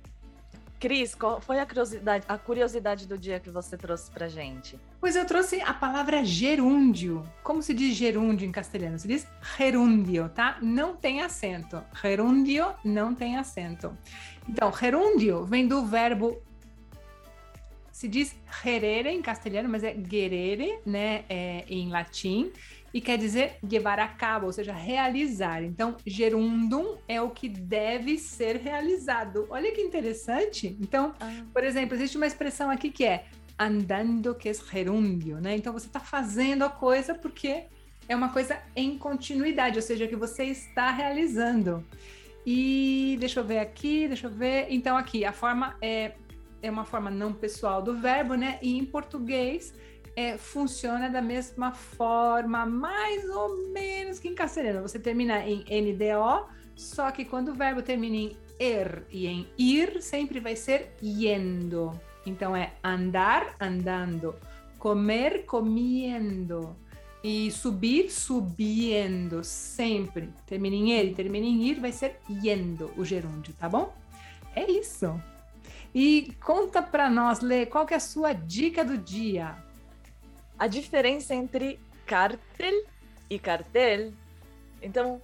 Cris, 0.82 1.13
qual 1.13 1.39
foi 1.39 1.59
a 1.59 1.65
curiosidade, 1.65 2.25
a 2.27 2.38
curiosidade 2.39 3.07
do 3.07 3.15
dia 3.15 3.39
que 3.39 3.51
você 3.51 3.77
trouxe 3.77 4.09
para 4.09 4.27
gente? 4.27 4.79
Pois 4.99 5.15
eu 5.15 5.23
trouxe 5.25 5.61
a 5.61 5.75
palavra 5.75 6.25
gerúndio. 6.25 7.23
Como 7.43 7.61
se 7.61 7.71
diz 7.71 7.95
gerúndio 7.95 8.47
em 8.47 8.51
castelhano? 8.51 8.97
Se 8.97 9.07
diz 9.07 9.27
gerúndio, 9.55 10.27
tá? 10.29 10.57
Não 10.59 10.95
tem 10.95 11.21
acento. 11.21 11.84
Gerúndio 12.01 12.73
não 12.84 13.13
tem 13.13 13.38
acento. 13.38 13.95
Então, 14.49 14.73
gerúndio 14.73 15.45
vem 15.45 15.67
do 15.67 15.86
verbo 15.86 16.41
se 17.91 18.07
diz 18.07 18.36
gerere 18.63 19.09
em 19.09 19.21
castelhano, 19.21 19.69
mas 19.69 19.84
é 19.84 19.95
gerere, 20.09 20.79
né, 20.84 21.23
é, 21.29 21.63
em 21.67 21.89
latim 21.89 22.51
e 22.94 23.00
quer 23.00 23.18
dizer 23.18 23.58
levar 23.64 24.00
a 24.00 24.08
cabo, 24.08 24.48
ou 24.48 24.54
seja, 24.54 24.74
realizar. 24.74 25.64
Então, 25.64 25.96
gerundum 26.06 26.98
é 27.08 27.22
o 27.22 27.30
que 27.30 27.48
deve 27.48 28.18
ser 28.18 28.58
realizado. 28.58 29.48
Olha 29.50 29.72
que 29.72 29.82
interessante. 29.82 30.78
Então, 30.80 31.14
ah. 31.20 31.44
por 31.54 31.64
exemplo, 31.64 31.96
existe 31.96 32.18
uma 32.18 32.28
expressão 32.28 32.70
aqui 32.70 32.92
que 32.92 33.06
é 33.06 33.26
andando 33.58 34.34
que 34.34 34.50
é 34.50 34.54
gerúndio, 34.54 35.39
né? 35.39 35.56
Então, 35.56 35.72
você 35.72 35.88
está 35.88 36.00
fazendo 36.00 36.64
a 36.64 36.70
coisa 36.70 37.14
porque 37.14 37.66
é 38.10 38.16
uma 38.16 38.30
coisa 38.30 38.60
em 38.76 38.98
continuidade, 38.98 39.78
ou 39.78 39.82
seja, 39.82 40.08
que 40.08 40.16
você 40.16 40.46
está 40.46 40.92
realizando. 40.92 41.86
E 42.46 43.18
deixa 43.20 43.39
eu 43.39 43.44
ver 43.44 43.60
aqui, 43.60 44.08
deixa 44.08 44.28
eu 44.28 44.32
ver. 44.32 44.68
Então, 44.70 44.98
aqui, 44.98 45.24
a 45.24 45.32
forma 45.32 45.78
é, 45.82 46.14
é 46.62 46.72
uma 46.72 46.84
forma 46.84 47.12
não 47.12 47.32
pessoal 47.32 47.82
do 47.82 47.96
verbo, 47.96 48.34
né? 48.34 48.58
E 48.62 48.78
em 48.78 48.84
português 48.84 49.74
é, 50.16 50.38
funciona 50.38 51.09
da 51.09 51.22
mesma 51.22 51.74
forma, 51.74 52.66
mais 52.66 53.30
ou 53.30 53.72
menos 53.72 54.20
que 54.20 54.28
em 54.28 54.36
castelhano. 54.36 54.82
Você 54.82 54.99
termina 54.99 55.45
em 55.45 55.64
NDO, 55.64 56.47
só 56.76 57.12
que 57.12 57.26
quando 57.26 57.49
o 57.49 57.53
verbo 57.53 57.82
termina 57.82 58.16
em 58.16 58.38
er 58.59 59.03
e 59.09 59.28
em 59.28 59.47
ir, 59.57 60.01
sempre 60.01 60.39
vai 60.39 60.55
ser 60.55 60.93
yendo. 61.01 61.99
Então 62.26 62.55
é 62.55 62.74
andar, 62.84 63.55
andando, 63.59 64.36
comer, 64.78 65.45
comiendo 65.45 66.76
e 67.24 67.51
subir, 67.51 68.09
subindo, 68.09 69.43
sempre. 69.43 70.30
Termina 70.45 70.76
em 70.76 70.93
er 70.93 71.05
e 71.05 71.14
termina 71.14 71.45
em 71.45 71.64
ir, 71.64 71.80
vai 71.80 71.91
ser 71.91 72.20
yendo 72.30 72.91
o 72.97 73.05
gerúndio, 73.05 73.53
tá 73.53 73.70
bom? 73.70 73.93
É 74.55 74.70
isso. 74.70 75.20
E 75.93 76.36
conta 76.43 76.82
para 76.82 77.09
nós, 77.09 77.41
Lê, 77.41 77.66
qual 77.66 77.86
que 77.86 77.93
é 77.93 77.97
a 77.97 77.99
sua 77.99 78.34
dica 78.34 78.84
do 78.84 78.97
dia? 78.97 79.55
A 80.62 80.68
diferença 80.68 81.34
entre 81.34 81.80
cártel 82.05 82.86
e 83.28 83.39
cartel. 83.39 84.14
Então, 84.80 85.20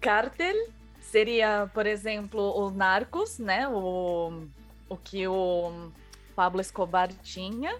cártel 0.00 0.54
seria, 1.02 1.70
por 1.74 1.84
exemplo, 1.84 2.40
o 2.56 2.70
Narcos, 2.70 3.38
né? 3.38 3.68
O, 3.68 4.46
o 4.88 4.96
que 4.96 5.28
o 5.28 5.90
Pablo 6.34 6.62
Escobar 6.62 7.12
tinha, 7.22 7.76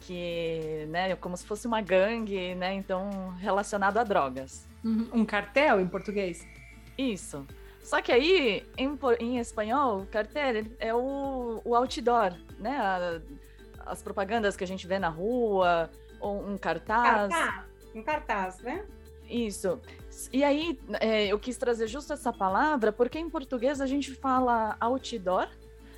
que, 0.00 0.86
né, 0.88 1.14
como 1.14 1.36
se 1.36 1.46
fosse 1.46 1.68
uma 1.68 1.80
gangue, 1.80 2.52
né? 2.56 2.74
Então, 2.74 3.30
relacionado 3.38 3.98
a 3.98 4.02
drogas. 4.02 4.66
Uhum. 4.84 5.08
Um 5.12 5.24
cartel 5.24 5.80
em 5.80 5.86
português? 5.86 6.44
Isso. 6.98 7.46
Só 7.80 8.02
que 8.02 8.10
aí, 8.10 8.66
em, 8.76 8.98
em 9.20 9.38
espanhol, 9.38 10.04
cartel 10.10 10.64
é 10.80 10.92
o, 10.92 11.62
o 11.64 11.76
outdoor, 11.76 12.34
né? 12.58 12.76
A, 12.76 13.20
as 13.86 14.02
propagandas 14.02 14.56
que 14.56 14.64
a 14.64 14.66
gente 14.66 14.84
vê 14.84 14.98
na 14.98 15.08
rua, 15.08 15.88
ou 16.20 16.44
um 16.44 16.56
cartaz. 16.56 17.30
Cartaz, 17.30 17.64
um 17.94 18.02
cartaz, 18.02 18.58
né? 18.60 18.84
Isso. 19.28 19.80
E 20.32 20.42
aí, 20.42 20.78
é, 21.00 21.26
eu 21.26 21.38
quis 21.38 21.56
trazer 21.56 21.86
justo 21.86 22.12
essa 22.12 22.32
palavra, 22.32 22.92
porque 22.92 23.18
em 23.18 23.28
português 23.28 23.80
a 23.80 23.86
gente 23.86 24.14
fala 24.14 24.76
outdoor, 24.80 25.48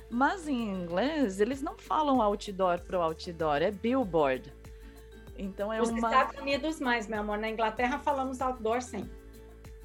mas 0.09 0.47
em 0.47 0.69
inglês 0.69 1.39
eles 1.39 1.61
não 1.61 1.77
falam 1.77 2.21
outdoor 2.21 2.81
pro 2.81 3.01
outdoor, 3.01 3.61
é 3.61 3.71
billboard. 3.71 4.53
Então 5.37 5.71
é 5.71 5.79
Nos 5.79 5.89
uma. 5.89 6.09
Estados 6.09 6.39
Unidos 6.39 6.79
mais, 6.79 7.07
meu 7.07 7.19
amor. 7.19 7.37
Na 7.37 7.49
Inglaterra 7.49 7.97
falamos 7.99 8.41
outdoor 8.41 8.81
sim. 8.81 9.09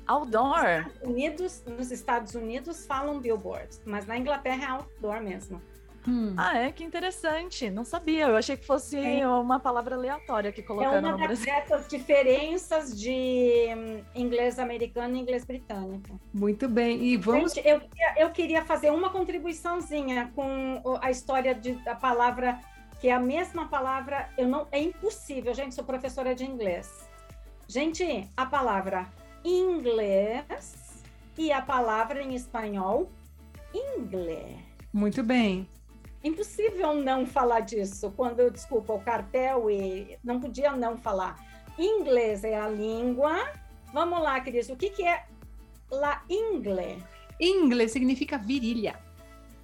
Outdoor? 0.06 0.84
Nos 0.84 0.86
Estados 0.86 1.02
Unidos, 1.02 1.64
nos 1.66 1.90
Estados 1.90 2.34
Unidos 2.34 2.86
falam 2.86 3.20
billboards, 3.20 3.80
mas 3.84 4.06
na 4.06 4.18
Inglaterra 4.18 4.64
é 4.64 4.68
outdoor 4.68 5.20
mesmo. 5.20 5.62
Hum. 6.08 6.34
Ah, 6.36 6.56
é? 6.56 6.72
Que 6.72 6.84
interessante. 6.84 7.68
Não 7.68 7.84
sabia. 7.84 8.26
Eu 8.26 8.36
achei 8.36 8.56
que 8.56 8.64
fosse 8.64 8.96
é. 8.96 9.26
uma 9.26 9.58
palavra 9.58 9.96
aleatória 9.96 10.52
que 10.52 10.62
colocaram 10.62 10.96
é 10.96 11.00
no 11.00 11.16
Brasil. 11.18 11.52
É 11.52 11.74
uma 11.74 11.82
diferenças 11.88 12.98
de 12.98 13.66
hum, 13.76 14.02
inglês 14.14 14.58
americano 14.58 15.16
e 15.16 15.20
inglês 15.20 15.44
britânico. 15.44 16.20
Muito 16.32 16.68
bem. 16.68 17.02
E 17.02 17.16
vamos... 17.16 17.52
Gente, 17.52 17.66
eu, 17.66 17.80
eu 18.16 18.30
queria 18.30 18.64
fazer 18.64 18.90
uma 18.90 19.10
contribuiçãozinha 19.10 20.30
com 20.34 20.80
a 21.00 21.10
história 21.10 21.54
de, 21.54 21.72
da 21.84 21.94
palavra, 21.94 22.58
que 23.00 23.08
é 23.08 23.12
a 23.12 23.20
mesma 23.20 23.68
palavra, 23.68 24.28
eu 24.38 24.46
não, 24.46 24.66
é 24.70 24.80
impossível, 24.80 25.52
gente, 25.54 25.74
sou 25.74 25.84
professora 25.84 26.34
de 26.34 26.44
inglês. 26.44 27.08
Gente, 27.68 28.28
a 28.36 28.46
palavra 28.46 29.06
inglês 29.44 31.04
e 31.36 31.52
a 31.52 31.60
palavra 31.60 32.22
em 32.22 32.34
espanhol, 32.34 33.10
inglês. 33.74 34.56
Muito 34.92 35.22
bem 35.22 35.68
impossível 36.26 36.94
não 36.94 37.26
falar 37.26 37.60
disso. 37.60 38.12
Quando 38.16 38.40
eu, 38.40 38.50
desculpa, 38.50 38.92
o 38.92 39.00
cartel 39.00 39.70
e 39.70 40.18
não 40.22 40.40
podia 40.40 40.72
não 40.72 40.96
falar. 40.96 41.36
Inglês 41.78 42.44
é 42.44 42.58
a 42.58 42.68
língua. 42.68 43.52
Vamos 43.92 44.20
lá, 44.20 44.40
Cris, 44.40 44.68
o 44.68 44.76
que, 44.76 44.90
que 44.90 45.06
é 45.06 45.24
la 45.90 46.22
ingle? 46.28 47.02
Ingle 47.40 47.88
significa 47.88 48.38
virilha. 48.38 48.98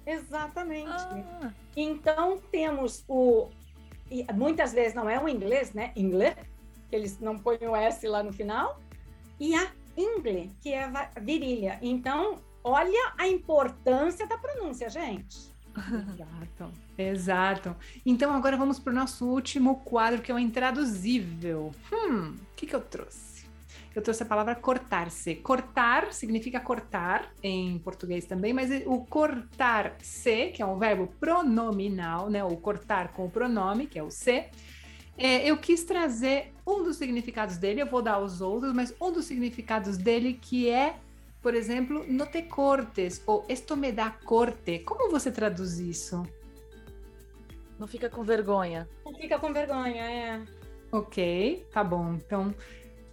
Exatamente. 0.05 0.89
Ah. 0.89 1.51
Então 1.75 2.39
temos 2.51 3.03
o 3.07 3.49
muitas 4.33 4.73
vezes 4.73 4.93
não 4.93 5.09
é 5.09 5.21
o 5.21 5.27
inglês, 5.27 5.73
né? 5.73 5.91
Inglês, 5.95 6.35
eles 6.91 7.19
não 7.19 7.37
põem 7.37 7.57
o 7.61 7.75
S 7.75 8.07
lá 8.07 8.21
no 8.21 8.31
final, 8.31 8.79
e 9.39 9.55
a 9.55 9.71
ingle, 9.97 10.51
que 10.61 10.73
é 10.73 10.83
a 10.83 11.09
virilha. 11.19 11.79
Então, 11.81 12.39
olha 12.63 13.13
a 13.17 13.27
importância 13.27 14.27
da 14.27 14.37
pronúncia, 14.37 14.89
gente. 14.89 15.52
Exato, 15.75 16.71
exato. 16.97 17.75
Então 18.05 18.33
agora 18.33 18.55
vamos 18.55 18.79
para 18.79 18.91
o 18.91 18.95
nosso 18.95 19.25
último 19.25 19.77
quadro, 19.77 20.21
que 20.21 20.31
é 20.31 20.35
o 20.35 20.39
intraduzível. 20.39 21.71
Hum, 21.91 22.35
o 22.35 22.55
que, 22.55 22.67
que 22.67 22.75
eu 22.75 22.81
trouxe? 22.81 23.33
Eu 23.95 24.01
trouxe 24.01 24.23
a 24.23 24.25
palavra 24.25 24.55
cortar-se. 24.55 25.35
Cortar 25.35 26.11
significa 26.13 26.59
cortar 26.59 27.31
em 27.43 27.77
português 27.79 28.25
também, 28.25 28.51
mas 28.51 28.69
o 28.87 29.05
cortar-se, 29.05 30.47
que 30.47 30.61
é 30.63 30.65
um 30.65 30.79
verbo 30.79 31.07
pronominal, 31.19 32.29
né? 32.29 32.43
O 32.43 32.57
cortar 32.57 33.09
com 33.09 33.25
o 33.25 33.29
pronome, 33.29 33.85
que 33.85 33.99
é 33.99 34.03
o 34.03 34.09
se. 34.09 34.45
É, 35.15 35.47
eu 35.47 35.57
quis 35.57 35.83
trazer 35.83 36.53
um 36.65 36.83
dos 36.83 36.97
significados 36.97 37.57
dele, 37.57 37.83
eu 37.83 37.85
vou 37.85 38.01
dar 38.01 38.19
os 38.19 38.41
outros, 38.41 38.73
mas 38.73 38.93
um 38.99 39.11
dos 39.11 39.25
significados 39.25 39.95
dele 39.95 40.33
que 40.41 40.67
é 40.67 40.95
por 41.43 41.53
exemplo, 41.53 42.05
no 42.07 42.25
te 42.25 42.43
cortes 42.43 43.21
ou 43.27 43.45
esto 43.49 43.75
me 43.75 43.91
dá 43.91 44.09
corte. 44.09 44.79
Como 44.79 45.11
você 45.11 45.29
traduz 45.29 45.77
isso? 45.77 46.23
Não 47.77 47.85
fica 47.85 48.09
com 48.09 48.23
vergonha. 48.23 48.87
Não 49.05 49.13
fica 49.13 49.37
com 49.37 49.51
vergonha, 49.51 50.03
é. 50.03 50.41
Ok, 50.89 51.67
tá 51.71 51.83
bom. 51.83 52.13
Então, 52.13 52.55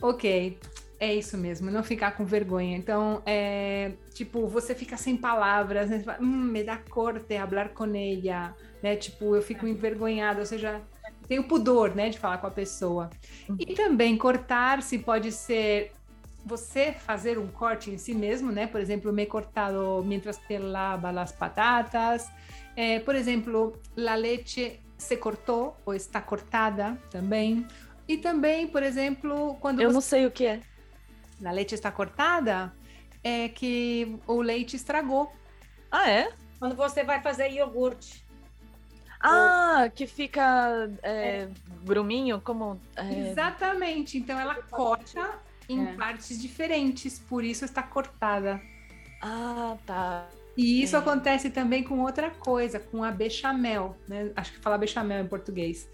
ok. 0.00 0.58
É 1.00 1.14
isso 1.14 1.38
mesmo, 1.38 1.70
não 1.70 1.82
ficar 1.82 2.10
com 2.10 2.26
vergonha. 2.26 2.76
Então, 2.76 3.22
é, 3.24 3.92
tipo, 4.12 4.46
você 4.46 4.74
fica 4.74 4.98
sem 4.98 5.16
palavras, 5.16 5.88
né? 5.88 6.00
Fala, 6.00 6.18
hum, 6.20 6.44
me 6.44 6.62
dá 6.62 6.76
corte 6.76 7.36
hablar 7.36 7.70
com 7.70 7.86
ela, 7.86 8.54
né? 8.82 8.96
Tipo, 8.96 9.34
eu 9.34 9.40
fico 9.40 9.66
envergonhada, 9.66 10.40
ou 10.40 10.46
seja, 10.46 10.82
tenho 11.26 11.44
pudor, 11.44 11.94
né, 11.94 12.10
de 12.10 12.18
falar 12.18 12.36
com 12.36 12.48
a 12.48 12.50
pessoa. 12.50 13.08
E 13.58 13.74
também 13.74 14.18
cortar-se 14.18 14.98
pode 14.98 15.32
ser 15.32 15.92
você 16.44 16.92
fazer 16.92 17.38
um 17.38 17.48
corte 17.48 17.90
em 17.90 17.98
si 17.98 18.14
mesmo, 18.14 18.50
né? 18.50 18.66
Por 18.66 18.80
exemplo, 18.80 19.12
me 19.12 19.26
cortado 19.26 20.02
mientras 20.04 20.36
que 20.38 20.58
lava 20.58 21.10
las 21.10 21.32
patatas. 21.32 22.30
É, 22.76 23.00
por 23.00 23.14
exemplo, 23.14 23.78
la 23.96 24.14
leche 24.14 24.80
se 24.96 25.16
cortou 25.16 25.76
ou 25.84 25.94
está 25.94 26.20
cortada 26.20 26.98
também. 27.10 27.66
E 28.08 28.16
também, 28.16 28.66
por 28.66 28.82
exemplo, 28.82 29.56
quando 29.60 29.80
Eu 29.80 29.90
você... 29.90 29.94
não 29.94 30.00
sei 30.00 30.26
o 30.26 30.30
que 30.30 30.46
é. 30.46 30.60
A 31.44 31.52
leite 31.52 31.74
está 31.74 31.90
cortada, 31.90 32.72
é 33.24 33.48
que 33.48 34.18
o 34.26 34.42
leite 34.42 34.76
estragou. 34.76 35.32
Ah, 35.90 36.10
é? 36.10 36.32
Quando 36.58 36.76
você 36.76 37.02
vai 37.02 37.22
fazer 37.22 37.50
iogurte. 37.50 38.24
Ah, 39.20 39.82
ou... 39.84 39.90
que 39.90 40.06
fica 40.06 40.90
é, 41.02 41.42
é. 41.42 41.48
gruminho, 41.82 42.40
como. 42.40 42.80
É... 42.96 43.30
Exatamente. 43.30 44.18
Então 44.18 44.38
ela 44.38 44.56
corta 44.70 45.38
em 45.72 45.88
é. 45.88 45.92
partes 45.94 46.40
diferentes, 46.40 47.18
por 47.18 47.44
isso 47.44 47.64
está 47.64 47.82
cortada. 47.82 48.60
Ah, 49.22 49.76
tá. 49.86 50.28
E 50.56 50.82
isso 50.82 50.96
é. 50.96 50.98
acontece 50.98 51.50
também 51.50 51.82
com 51.82 52.00
outra 52.00 52.30
coisa, 52.30 52.78
com 52.78 53.04
a 53.04 53.10
bechamel, 53.10 53.96
né? 54.08 54.32
Acho 54.36 54.52
que 54.52 54.58
fala 54.58 54.76
bechamel 54.76 55.24
em 55.24 55.28
português. 55.28 55.88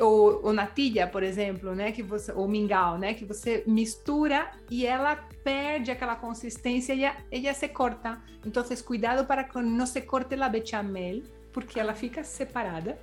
Ou, 0.00 0.44
ou 0.46 0.52
natilha, 0.52 1.06
por 1.06 1.22
exemplo, 1.22 1.74
né? 1.74 1.92
Que 1.92 2.02
você, 2.02 2.32
ou 2.32 2.48
mingau, 2.48 2.98
né? 2.98 3.14
Que 3.14 3.24
você 3.24 3.62
mistura 3.66 4.50
e 4.68 4.84
ela 4.84 5.16
perde 5.44 5.90
aquela 5.90 6.16
consistência 6.16 6.92
e 6.94 7.04
ela, 7.04 7.16
ela 7.30 7.54
se 7.54 7.68
corta. 7.68 8.20
Então, 8.44 8.64
cuidado 8.84 9.24
para 9.26 9.44
que 9.44 9.60
não 9.62 9.86
se 9.86 10.00
corte 10.00 10.34
a 10.34 10.48
bechamel, 10.48 11.22
porque 11.52 11.78
ela 11.78 11.94
fica 11.94 12.24
separada 12.24 12.98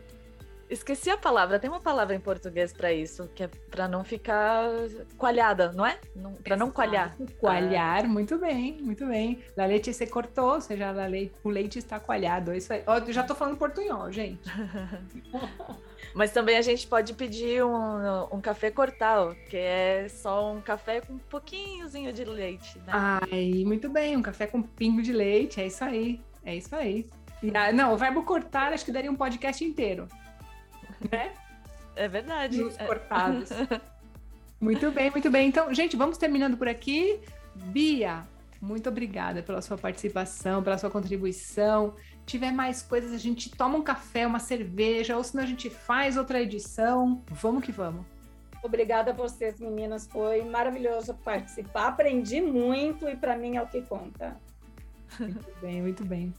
Esqueci 0.72 1.10
a 1.10 1.18
palavra. 1.18 1.60
Tem 1.60 1.70
uma 1.70 1.82
palavra 1.82 2.16
em 2.16 2.20
português 2.20 2.72
para 2.72 2.94
isso, 2.94 3.30
que 3.36 3.44
é 3.44 3.50
para 3.70 3.90
não 3.90 4.06
ficar 4.06 4.70
coalhada, 5.18 5.74
não 5.74 5.86
é? 5.86 6.00
Para 6.42 6.56
não 6.56 6.72
coalhar. 6.72 7.14
Coalhar, 7.42 8.06
ah. 8.06 8.08
muito 8.08 8.38
bem, 8.38 8.82
muito 8.82 9.06
bem. 9.06 9.44
A 9.58 9.66
leite 9.66 9.94
se 9.94 10.08
cortou, 10.08 10.54
ou 10.54 10.62
seja, 10.62 10.90
leite, 10.92 11.34
o 11.44 11.50
leite 11.50 11.78
está 11.78 12.00
coalhado. 12.00 12.54
Isso 12.54 12.72
aí. 12.72 12.84
Eu 12.88 13.12
já 13.12 13.20
estou 13.20 13.36
falando 13.36 13.58
portunhol, 13.58 14.10
gente. 14.14 14.40
Mas 16.16 16.32
também 16.32 16.58
a 16.58 16.62
gente 16.62 16.88
pode 16.88 17.14
pedir 17.16 17.62
um, 17.66 18.36
um 18.36 18.40
café 18.40 18.72
cortado, 18.72 19.36
que 19.50 19.58
é 19.58 20.08
só 20.08 20.54
um 20.54 20.62
café 20.62 21.02
com 21.02 21.14
um 21.14 21.20
pouquinhozinho 21.20 22.14
de 22.14 22.24
leite. 22.24 22.78
Né? 22.80 22.86
Ai, 22.88 23.64
muito 23.66 23.90
bem, 23.90 24.16
um 24.16 24.22
café 24.22 24.48
com 24.48 24.62
pingo 24.62 25.02
de 25.02 25.12
leite, 25.12 25.60
é 25.60 25.68
isso 25.68 25.84
aí. 25.84 26.22
É 26.46 26.56
isso 26.56 26.74
aí. 26.74 27.06
Ah, 27.54 27.74
não, 27.74 27.94
o 27.94 27.98
verbo 27.98 28.24
cortar 28.24 28.72
acho 28.72 28.86
que 28.86 28.92
daria 28.92 29.12
um 29.12 29.16
podcast 29.16 29.64
inteiro 29.66 30.08
né? 31.10 31.34
É 31.96 32.08
verdade. 32.08 32.62
Os 32.62 32.78
cortados. 32.78 33.50
muito 34.60 34.92
bem, 34.92 35.12
muito 35.12 35.30
bem. 35.30 35.48
Então, 35.48 35.74
gente, 35.74 35.96
vamos 35.96 36.18
terminando 36.18 36.58
por 36.58 36.68
aqui. 36.68 37.20
Bia, 37.56 38.24
muito 38.62 38.90
obrigada 38.90 39.42
pela 39.42 39.62
sua 39.62 39.78
participação, 39.78 40.62
pela 40.62 40.78
sua 40.78 40.90
contribuição. 40.90 41.96
Tiver 42.26 42.52
mais 42.52 42.82
coisas, 42.82 43.12
a 43.12 43.18
gente 43.18 43.50
toma 43.50 43.78
um 43.78 43.82
café, 43.82 44.26
uma 44.26 44.40
cerveja, 44.40 45.18
ou 45.18 45.24
senão 45.24 45.44
a 45.44 45.48
gente 45.48 45.70
faz 45.70 46.16
outra 46.16 46.42
edição. 46.42 47.24
Vamos 47.30 47.64
que 47.64 47.72
vamos. 47.72 48.06
Obrigada 48.64 49.10
a 49.10 49.14
vocês, 49.14 49.60
meninas. 49.60 50.06
Foi 50.08 50.44
maravilhoso 50.44 51.16
participar. 51.16 51.88
Aprendi 51.88 52.40
muito 52.40 53.10
e 53.10 53.16
para 53.16 53.36
mim 53.36 53.58
é 53.58 53.62
o 53.62 53.68
que 53.68 53.82
conta. 53.82 54.38
Muito 55.20 55.52
bem, 55.60 55.82
muito 55.82 56.06
bem. 56.06 56.34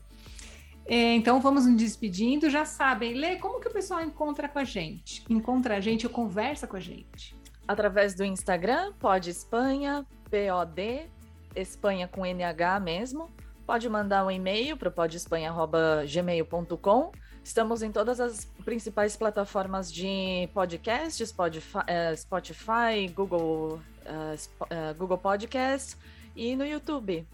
É, 0.87 1.15
então 1.15 1.41
vamos 1.41 1.67
nos 1.67 1.77
despedindo. 1.77 2.49
Já 2.51 2.65
sabem, 2.65 3.15
Lê, 3.15 3.37
como 3.37 3.61
que 3.61 3.69
o 3.69 3.73
pessoal 3.73 4.03
encontra 4.03 4.49
com 4.49 4.59
a 4.59 4.65
gente? 4.65 5.25
Encontra 5.29 5.77
a 5.77 5.81
gente 5.81 6.05
ou 6.07 6.13
conversa 6.13 6.67
com 6.67 6.77
a 6.77 6.81
gente? 6.81 7.37
Através 7.67 8.15
do 8.15 8.25
Instagram, 8.25 8.93
pode 8.99 9.31
Espanha, 9.31 10.07
POD, 10.31 11.09
Espanha 11.55 12.09
com 12.09 12.27
NH 12.27 12.81
mesmo. 12.81 13.31
Pode 13.65 13.89
mandar 13.89 14.27
um 14.27 14.31
e-mail 14.31 14.77
para 14.77 14.91
podespanha.gmail.com. 14.91 17.13
Estamos 17.45 17.83
em 17.83 17.91
todas 17.91 18.21
as 18.21 18.45
principais 18.65 19.17
plataformas 19.17 19.93
de 19.93 20.49
podcast, 20.55 21.27
Spotify, 21.27 21.81
eh, 21.87 22.15
Spotify 22.17 23.09
Google, 23.15 23.81
uh, 24.07 24.95
Google 24.97 25.19
Podcast 25.19 25.97
e 26.37 26.55
no 26.55 26.65
YouTube. 26.65 27.27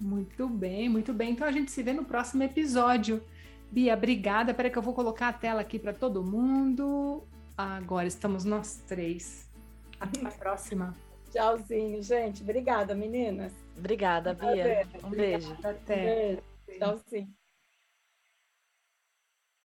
Muito 0.00 0.48
bem, 0.48 0.88
muito 0.88 1.12
bem. 1.12 1.32
Então 1.32 1.46
a 1.46 1.52
gente 1.52 1.70
se 1.70 1.82
vê 1.82 1.92
no 1.92 2.04
próximo 2.04 2.42
episódio. 2.42 3.22
Bia, 3.70 3.94
obrigada. 3.94 4.50
Espera 4.50 4.70
que 4.70 4.78
eu 4.78 4.82
vou 4.82 4.94
colocar 4.94 5.28
a 5.28 5.32
tela 5.32 5.60
aqui 5.60 5.78
para 5.78 5.92
todo 5.92 6.22
mundo. 6.22 7.22
Agora 7.56 8.06
estamos 8.06 8.44
nós 8.44 8.82
três. 8.86 9.48
Até 9.98 10.26
a 10.26 10.30
próxima. 10.30 10.94
Tchauzinho, 11.30 12.02
gente. 12.02 12.42
Obrigada, 12.42 12.94
meninas. 12.94 13.52
Obrigada, 13.76 14.34
Bia. 14.34 14.86
Um 15.02 15.10
beijo. 15.10 15.56
Até. 15.62 16.40
Beijo. 16.66 16.78
Tchauzinho. 16.78 17.43